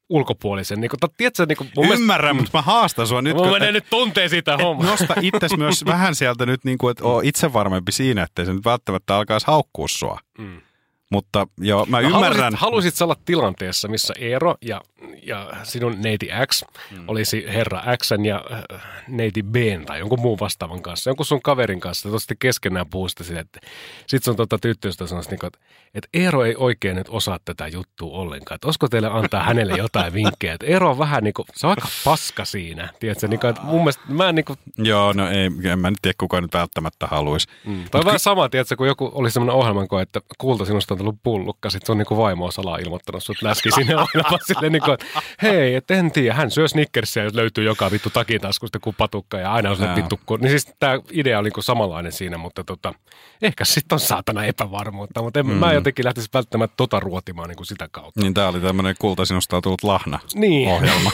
ulkopuolisen, 0.10 0.82
niin 0.82 0.90
kuin, 0.90 1.12
tiedätkö, 1.18 1.46
niin 1.46 1.58
kuin, 1.58 1.70
mun 1.76 1.86
mielestä, 1.86 2.02
Ymmärrän, 2.02 2.36
mutta 2.36 2.52
mä 2.54 2.62
haastan 2.62 3.08
sua 3.08 3.22
nyt. 3.22 3.36
mun 3.36 3.44
kun- 3.44 3.52
menee 3.54 3.72
nyt 3.72 3.86
tuntee 3.90 4.30
sitä 4.30 4.58
hommaa. 4.58 4.86
nosta 4.92 5.14
itses 5.22 5.58
myös 5.58 5.86
vähän 5.94 6.16
sieltä 6.16 6.46
nyt, 6.46 6.64
niin 6.66 6.78
kuin, 6.78 6.92
että 6.92 7.04
oo 7.04 7.22
itse 7.24 7.54
varmempi 7.54 7.92
siinä, 7.92 8.24
ettei 8.24 8.46
se 8.46 8.54
nyt 8.54 8.66
välttämättä 8.66 9.16
alkaisi 9.16 9.48
haukkua 9.48 9.88
sua. 9.88 10.20
Mm. 10.38 10.62
Mutta 11.10 11.48
joo, 11.58 11.86
mä 11.86 12.02
No, 12.02 12.08
ymmärrän. 12.08 12.32
Haluaisit, 12.32 12.60
haluaisit 12.60 13.02
olla 13.02 13.16
tilanteessa, 13.26 13.88
missä 13.88 14.14
Eero 14.20 14.56
ja, 14.62 14.82
ja 15.24 15.52
sinun 15.64 15.96
neiti 16.02 16.30
X 16.48 16.64
mm. 16.92 17.04
olisi 17.08 17.46
herra 17.48 17.82
X 18.04 18.12
ja 18.26 18.46
äh, 18.74 18.82
neiti 19.08 19.44
B 19.44 19.56
tai 19.86 20.00
jonkun 20.00 20.20
muun 20.20 20.40
vastaavan 20.40 20.82
kanssa, 20.82 21.10
jonkun 21.10 21.26
sun 21.26 21.42
kaverin 21.42 21.80
kanssa, 21.80 22.10
että 22.10 22.20
sitten 22.20 22.38
keskenään 22.40 22.86
puhusta 22.90 23.24
sitä, 23.24 23.40
että 23.40 23.60
sit 24.08 24.24
sun 24.24 24.36
tota 24.36 24.58
tyttöystä 24.58 25.08
sanoisi, 25.08 25.30
niin 25.30 25.40
kuin, 25.40 25.48
että, 25.48 25.60
että 25.94 26.10
Eero 26.14 26.46
ei 26.46 26.56
oikein 26.58 26.96
nyt 26.96 27.08
osaa 27.10 27.40
tätä 27.46 27.68
juttua 27.68 28.18
ollenkaan, 28.18 28.56
että 28.56 28.68
olisiko 28.68 28.88
teille 28.88 29.10
antaa 29.12 29.44
hänelle 29.44 29.74
jotain 29.78 30.14
vinkkejä, 30.14 30.54
että 30.54 30.66
Eero 30.66 30.90
on 30.90 30.98
vähän 30.98 31.24
niin 31.24 31.34
kuin, 31.34 31.46
se 31.56 31.68
on 31.68 31.72
aika 31.72 31.88
paska 32.06 32.46
siinä, 32.46 32.90
tiedätkö, 33.00 33.28
niin 33.28 33.40
kuin, 33.40 33.50
että 33.50 33.62
mun 33.62 33.80
mielestä 33.80 34.04
mä 34.08 34.30
en 34.30 34.36
niin 34.36 34.46
kuin, 34.46 34.60
Joo, 34.78 35.14
no 35.14 35.30
ei, 35.30 35.52
en 35.72 35.80
mä 35.80 35.90
nyt 35.90 36.00
tiedä, 36.02 36.16
kuka 36.18 36.42
nyt 36.42 36.54
välttämättä 36.54 37.08
haluaisi. 37.08 37.48
Mm. 37.66 37.84
Tai 37.92 38.06
vähän 38.06 38.20
sama, 38.20 38.50
tiedätkö, 38.50 38.76
kun 38.76 38.88
joku 38.88 39.12
oli 39.14 39.32
semmoinen 39.32 39.56
ohjelman 39.56 39.88
että 40.02 40.22
kulta 40.38 40.66
sinusta 40.66 40.97
on 41.02 41.06
tullut 41.06 41.24
pullukka, 41.24 41.70
sit 41.70 41.86
se 41.86 41.92
on 41.92 41.98
niinku 41.98 42.18
vaimo 42.18 42.46
on 42.46 42.52
salaa 42.52 42.78
ilmoittanut 42.78 43.24
sut 43.24 43.42
läski 43.42 43.72
sinne 43.72 43.96
ohjelmaan 43.98 44.40
silleen 44.48 44.72
niinku, 44.72 44.92
että 44.92 45.06
hei, 45.42 45.76
et 45.76 45.92
en 45.92 46.12
tiedä, 46.12 46.34
hän 46.34 46.52
syö 46.52 46.68
snickersia, 46.68 47.24
jos 47.24 47.34
löytyy 47.34 47.64
joka 47.64 47.92
vittu 47.92 48.10
takitaskusta 48.10 48.80
kuin 48.80 48.96
patukka 48.96 49.38
ja 49.38 49.54
aina 49.54 49.70
on 49.70 49.78
se 49.78 49.96
vittu. 49.96 50.20
ku- 50.26 50.38
Niin 50.38 50.50
siis 50.50 50.68
tämä 50.80 51.00
idea 51.12 51.40
oli 51.40 51.46
niinku 51.48 51.62
samanlainen 51.62 52.12
siinä, 52.12 52.38
mutta 52.38 52.64
tota, 52.64 52.94
ehkä 53.42 53.66
sitten 53.66 53.96
on 53.96 54.00
saatana 54.00 54.46
epävarmuutta, 54.46 55.22
mutta 55.22 55.40
en, 55.40 55.46
mm. 55.48 55.54
mä 55.54 55.74
jotenkin 55.74 56.06
lähtisi 56.06 56.30
välttämättä 56.34 56.74
tota 56.78 57.00
ruotimaan 57.00 57.50
niinku 57.50 57.64
sitä 57.66 57.88
kautta. 57.92 58.22
Niin 58.22 58.34
tää 58.34 58.48
oli 58.48 58.60
tämmöinen 58.60 58.96
kulta 59.00 59.26
sinusta 59.26 59.56
on 59.56 59.62
tullut 59.62 59.84
lahna 59.84 60.20
Niin. 60.36 60.70
ohjelma. 60.70 61.12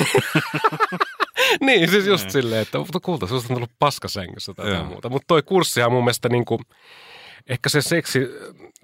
niin, 1.65 1.89
siis 1.89 2.05
just 2.07 2.29
silleen, 2.29 2.61
että 2.61 2.77
kulta, 3.03 3.27
sinusta 3.27 3.53
on 3.53 3.55
tullut 3.57 3.71
paskasängyssä 3.79 4.53
tai 4.53 4.83
muuta. 4.83 5.09
Mutta 5.09 5.25
toi 5.27 5.41
kurssihan 5.43 5.91
mun 5.91 6.03
mielestä 6.03 6.29
niinku, 6.29 6.59
ehkä 7.47 7.69
se 7.69 7.81
seksi, 7.81 8.19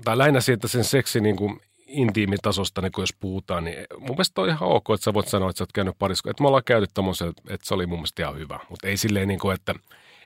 tai 0.03 0.17
lähinnä 0.17 0.41
siitä 0.41 0.67
sen 0.67 0.83
seksi 0.83 1.21
niinku 1.21 1.59
intiimitasosta, 1.87 2.81
niin 2.81 2.91
jos 2.97 3.13
puhutaan, 3.19 3.63
niin 3.63 3.77
mun 3.99 4.09
mielestä 4.09 4.41
on 4.41 4.49
ihan 4.49 4.69
ok, 4.69 4.89
että 4.93 5.03
sä 5.03 5.13
voit 5.13 5.27
sanoa, 5.27 5.49
että 5.49 5.57
sä 5.57 5.63
oot 5.63 5.71
käynyt 5.71 5.95
parissa, 5.99 6.29
että 6.29 6.43
me 6.43 6.47
ollaan 6.47 6.63
käyty 6.65 6.87
tommosella, 6.93 7.33
että 7.49 7.67
se 7.67 7.73
oli 7.73 7.85
mun 7.85 7.99
mielestä 7.99 8.21
ihan 8.21 8.37
hyvä. 8.37 8.59
Mutta 8.69 8.87
ei 8.87 8.97
silleen 8.97 9.27
niin 9.27 9.39
kuin, 9.39 9.53
että 9.53 9.75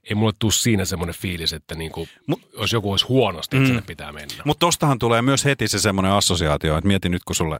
ei 0.10 0.16
mulle 0.16 0.34
tuu 0.40 0.52
siinä 0.52 0.86
semmoinen 0.86 1.16
fiilis, 1.16 1.54
että 1.54 1.76
niin 1.76 1.92
kuin, 1.92 2.10
jos 2.60 2.74
joku 2.74 2.92
olisi 2.92 3.06
huonosti, 3.06 3.58
että 3.58 3.64
mm. 3.64 3.68
sinne 3.68 3.82
pitää 3.88 4.12
mennä. 4.12 4.44
Mutta 4.46 4.60
tostahan 4.60 5.00
tulee 5.00 5.22
myös 5.22 5.46
heti 5.46 5.68
se 5.68 5.80
semmoinen 5.80 6.12
assosiaatio, 6.12 6.78
että 6.78 6.88
mieti 6.88 7.10
nyt 7.10 7.24
kun 7.24 7.36
sulle, 7.36 7.60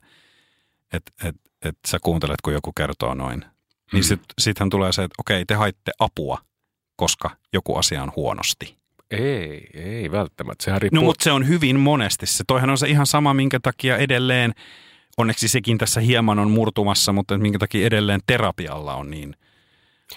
että 0.94 1.12
et, 1.24 1.36
et 1.66 1.78
sä 1.88 1.98
kuuntelet, 2.02 2.42
kun 2.44 2.54
joku 2.54 2.72
kertoo 2.78 3.14
noin. 3.14 3.40
Niin 3.40 4.04
Mm. 4.04 4.08
sit, 4.08 4.22
sittenhän 4.42 4.70
tulee 4.70 4.92
se, 4.92 5.04
että 5.04 5.16
okei, 5.20 5.46
te 5.46 5.54
haitte 5.54 5.92
apua, 6.00 6.38
koska 6.96 7.30
joku 7.54 7.76
asia 7.76 8.04
on 8.04 8.12
huonosti. 8.16 8.78
Ei, 9.18 9.68
ei 9.74 10.12
välttämättä. 10.12 10.64
Sehän 10.64 10.76
No 10.76 10.80
riippuu. 10.80 11.02
mutta 11.04 11.24
se 11.24 11.32
on 11.32 11.48
hyvin 11.48 11.80
monesti 11.80 12.26
se. 12.26 12.44
Toihan 12.48 12.70
on 12.70 12.78
se 12.78 12.88
ihan 12.90 13.08
sama, 13.08 13.34
minkä 13.34 13.60
takia 13.60 13.98
edelleen, 13.98 14.52
onneksi 15.18 15.48
sekin 15.48 15.78
tässä 15.78 16.00
hieman 16.02 16.40
on 16.40 16.52
murtumassa, 16.52 17.14
mutta 17.14 17.38
minkä 17.38 17.60
takia 17.60 17.88
edelleen 17.88 18.20
terapialla 18.28 18.94
on 18.96 19.12
niin 19.12 19.36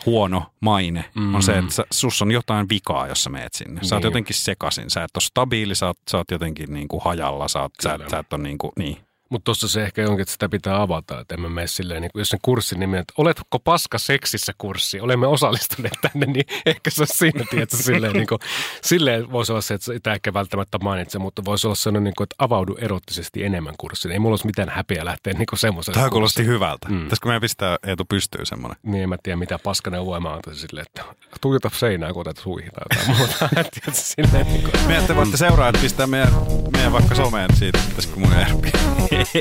huono 0.07 0.45
maine, 0.61 1.05
mm. 1.15 1.35
on 1.35 1.43
se, 1.43 1.59
että 1.59 1.73
sä, 1.75 1.85
sus 1.91 2.23
on 2.23 2.31
jotain 2.31 2.69
vikaa, 2.69 3.07
jos 3.07 3.25
sä 3.25 3.31
meet 3.31 3.55
sinne. 3.55 3.81
Sä 3.85 3.95
oot 3.97 4.03
Niin. 4.03 4.09
jotenkin 4.09 4.37
sekasin, 4.37 4.91
sä 4.91 5.05
et 5.05 5.17
ole 5.17 5.23
stabiili, 5.23 5.75
sä 5.75 5.87
oot, 5.87 5.99
sä 6.11 6.17
oot 6.17 6.31
jotenkin 6.31 6.75
niin 6.75 6.89
kuin 6.89 7.01
hajalla, 7.05 7.49
sä, 7.49 7.63
oot, 7.63 7.73
sä, 7.83 7.89
Kyllä. 7.91 8.05
et- 8.05 8.11
sä 8.11 8.19
et 8.19 8.33
ole 8.33 8.43
niin 8.43 8.59
kuin, 8.59 8.73
niin. 8.79 8.97
Mutta 9.29 9.45
tuossa 9.45 9.69
se 9.69 9.83
ehkä 9.83 10.09
onkin, 10.09 10.21
että 10.21 10.33
sitä 10.33 10.49
pitää 10.49 10.83
avata, 10.83 11.21
että 11.21 11.35
emme 11.35 11.49
mene 11.49 11.67
silleen, 11.67 12.03
niin 12.03 12.11
jos 12.15 12.29
sen 12.29 12.41
kurssin 12.43 12.81
nimi, 12.81 12.99
että 12.99 13.15
oletko 13.17 13.59
paska 13.59 13.99
seksissä 13.99 14.53
kurssi, 14.59 15.01
olemme 15.01 15.27
osallistuneet 15.27 15.99
tänne, 16.03 16.27
niin 16.27 16.45
ehkä 16.67 16.91
se 16.91 17.03
on 17.03 17.07
siinä, 17.11 17.45
tiedätkö, 17.51 17.77
silleen, 17.77 18.13
niin 18.13 18.27
kuin, 18.27 18.39
silleen 18.83 19.33
voisi 19.33 19.53
olla 19.53 19.61
se, 19.61 19.75
että 19.75 19.85
sitä 19.85 20.13
ehkä 20.13 20.35
välttämättä 20.35 20.79
mainitse, 20.79 21.19
mutta 21.19 21.45
voisi 21.45 21.67
olla 21.67 21.75
sellainen, 21.75 22.05
niin 22.05 22.15
kuin, 22.17 22.25
että 22.25 22.37
avaudu 22.39 22.77
erottisesti 22.79 23.45
enemmän 23.45 23.75
kurssiin. 23.79 24.13
Ei 24.13 24.19
mulla 24.19 24.33
olisi 24.33 24.47
mitään 24.47 24.69
häpeä 24.69 25.05
lähteä 25.05 25.33
niin 25.33 25.47
kuin 25.47 25.59
semmoiselle 25.59 25.99
Tämä 25.99 26.11
kuulosti 26.11 26.47
hyvältä. 26.47 26.89
Mm. 26.89 27.03
Pitäisikö 27.03 27.29
meidän 27.29 27.41
pistää 27.41 27.77
Eetu 27.87 28.05
pystyy 28.05 28.45
semmoinen? 28.47 28.79
Niin 28.83 29.03
en 29.03 29.09
mä 29.09 29.17
tiedä, 29.23 29.37
mitä 29.37 29.59
paskaneuvoa 29.59 30.21
mä 30.21 30.33
antaisin 30.33 30.69
silleen, 30.69 30.87
että 30.87 31.15
tuijota 31.41 31.71
seinään, 31.75 32.13
kun 32.13 32.21
otat 32.21 32.37
suihin 32.37 32.71
tai 32.73 32.85
jotain 32.91 33.19
muuta. 33.19 33.49
Tiedätkö, 33.55 33.91
silleen, 33.93 34.47
niin 34.47 34.63
kuin, 34.63 34.87
Meidän 34.87 35.07
te 35.07 35.17
voitte 35.17 35.37
seuraajat 35.37 35.81
pistää 35.81 36.07
meidän, 36.07 36.33
meidän 36.73 36.93
vaikka 36.93 37.15
someen 37.15 37.57
siitä, 37.57 37.79
pitäisikö 37.89 38.21
mun 38.21 38.33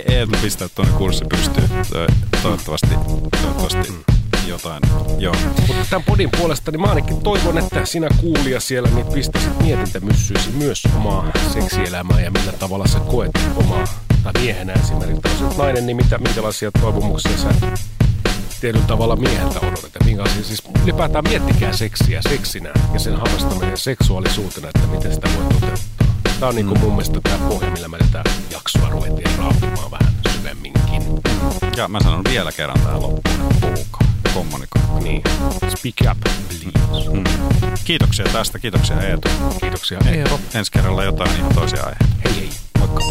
Eetu 0.08 0.32
pistää 0.42 0.68
tuonne 0.76 0.94
kurssi 0.98 1.26
pystyyn. 1.30 1.70
To- 1.92 2.08
Toivottavasti, 2.42 2.88
toivottavasti 3.42 3.94
jotain. 4.48 4.82
Joo. 5.18 5.36
Mutta 5.68 5.86
tämän 5.90 6.04
podin 6.04 6.30
puolesta 6.38 6.72
niin 6.72 6.82
mä 6.82 6.88
ainakin 6.88 7.22
toivon, 7.24 7.58
että 7.58 7.86
sinä 7.86 8.08
kuulija 8.18 8.60
siellä 8.60 8.90
niin 8.90 9.06
pistäisit 9.08 9.60
mietintämyssyisi 9.62 10.50
myös 10.52 10.84
omaa 10.96 11.32
seksielämää 11.54 12.22
ja 12.22 12.32
millä 12.32 12.52
tavalla 12.52 12.88
sä 12.88 13.00
koet 13.00 13.32
omaa, 13.56 13.88
tai 14.24 14.34
miehenä 14.42 14.74
esimerkiksi, 14.74 15.44
olet 15.44 15.58
nainen, 15.58 15.86
niin 15.86 15.98
mitä, 15.98 16.18
minkälaisia 16.18 16.72
toivomuksia 16.82 17.38
sä 17.38 17.50
tietyllä 18.62 18.86
tavalla 18.86 19.16
mieheltä 19.16 19.60
odotat 19.60 19.92
minkälaisia, 20.06 20.44
siis 20.44 20.64
ylipäätään 20.84 21.24
miettikää 21.30 21.74
seksiä 21.74 22.22
seksinä 22.30 22.70
ja 22.94 23.00
sen 23.00 23.16
harrastaminen 23.16 23.78
seksuaalisuutena, 23.78 24.68
että 24.68 24.88
miten 24.88 25.14
sitä 25.14 25.30
voi 25.36 25.44
toteuttaa. 25.54 26.15
Tämä 26.40 26.50
on 26.50 26.56
niin 26.56 26.68
kuin 26.68 26.80
mun 26.80 26.92
mielestä 26.92 27.20
tämä 27.24 27.50
pohja, 27.50 27.72
millä 27.72 27.88
me 27.88 27.98
tätä 27.98 28.24
jaksoa 28.52 28.90
ruvettiin 28.90 29.38
raapimaan 29.38 29.92
vähän 29.92 30.14
syvemminkin. 30.34 31.04
Ja 31.78 31.88
mä 31.88 32.00
sanon 32.00 32.24
vielä 32.24 32.52
kerran 32.52 32.80
tähän 32.80 33.02
loppuun. 33.02 33.54
Puhukaa. 33.62 34.08
Kommunikoikaa. 34.34 35.00
Niin, 35.00 35.22
speak 35.78 36.12
up, 36.12 36.20
please. 36.48 36.66
Mm. 37.14 37.24
Kiitoksia 37.86 38.26
tästä. 38.26 38.60
Kiitoksia 38.60 39.02
Eetu. 39.02 39.30
Kiitoksia 39.62 40.00
Eero. 40.06 40.40
Ensi 40.54 40.72
kerralla 40.72 41.04
jotain 41.04 41.36
ihan 41.38 41.56
toisia 41.56 41.84
aiheita. 41.84 42.06
Hei 42.26 42.36
hei. 42.36 42.50
Moikka. 42.80 43.02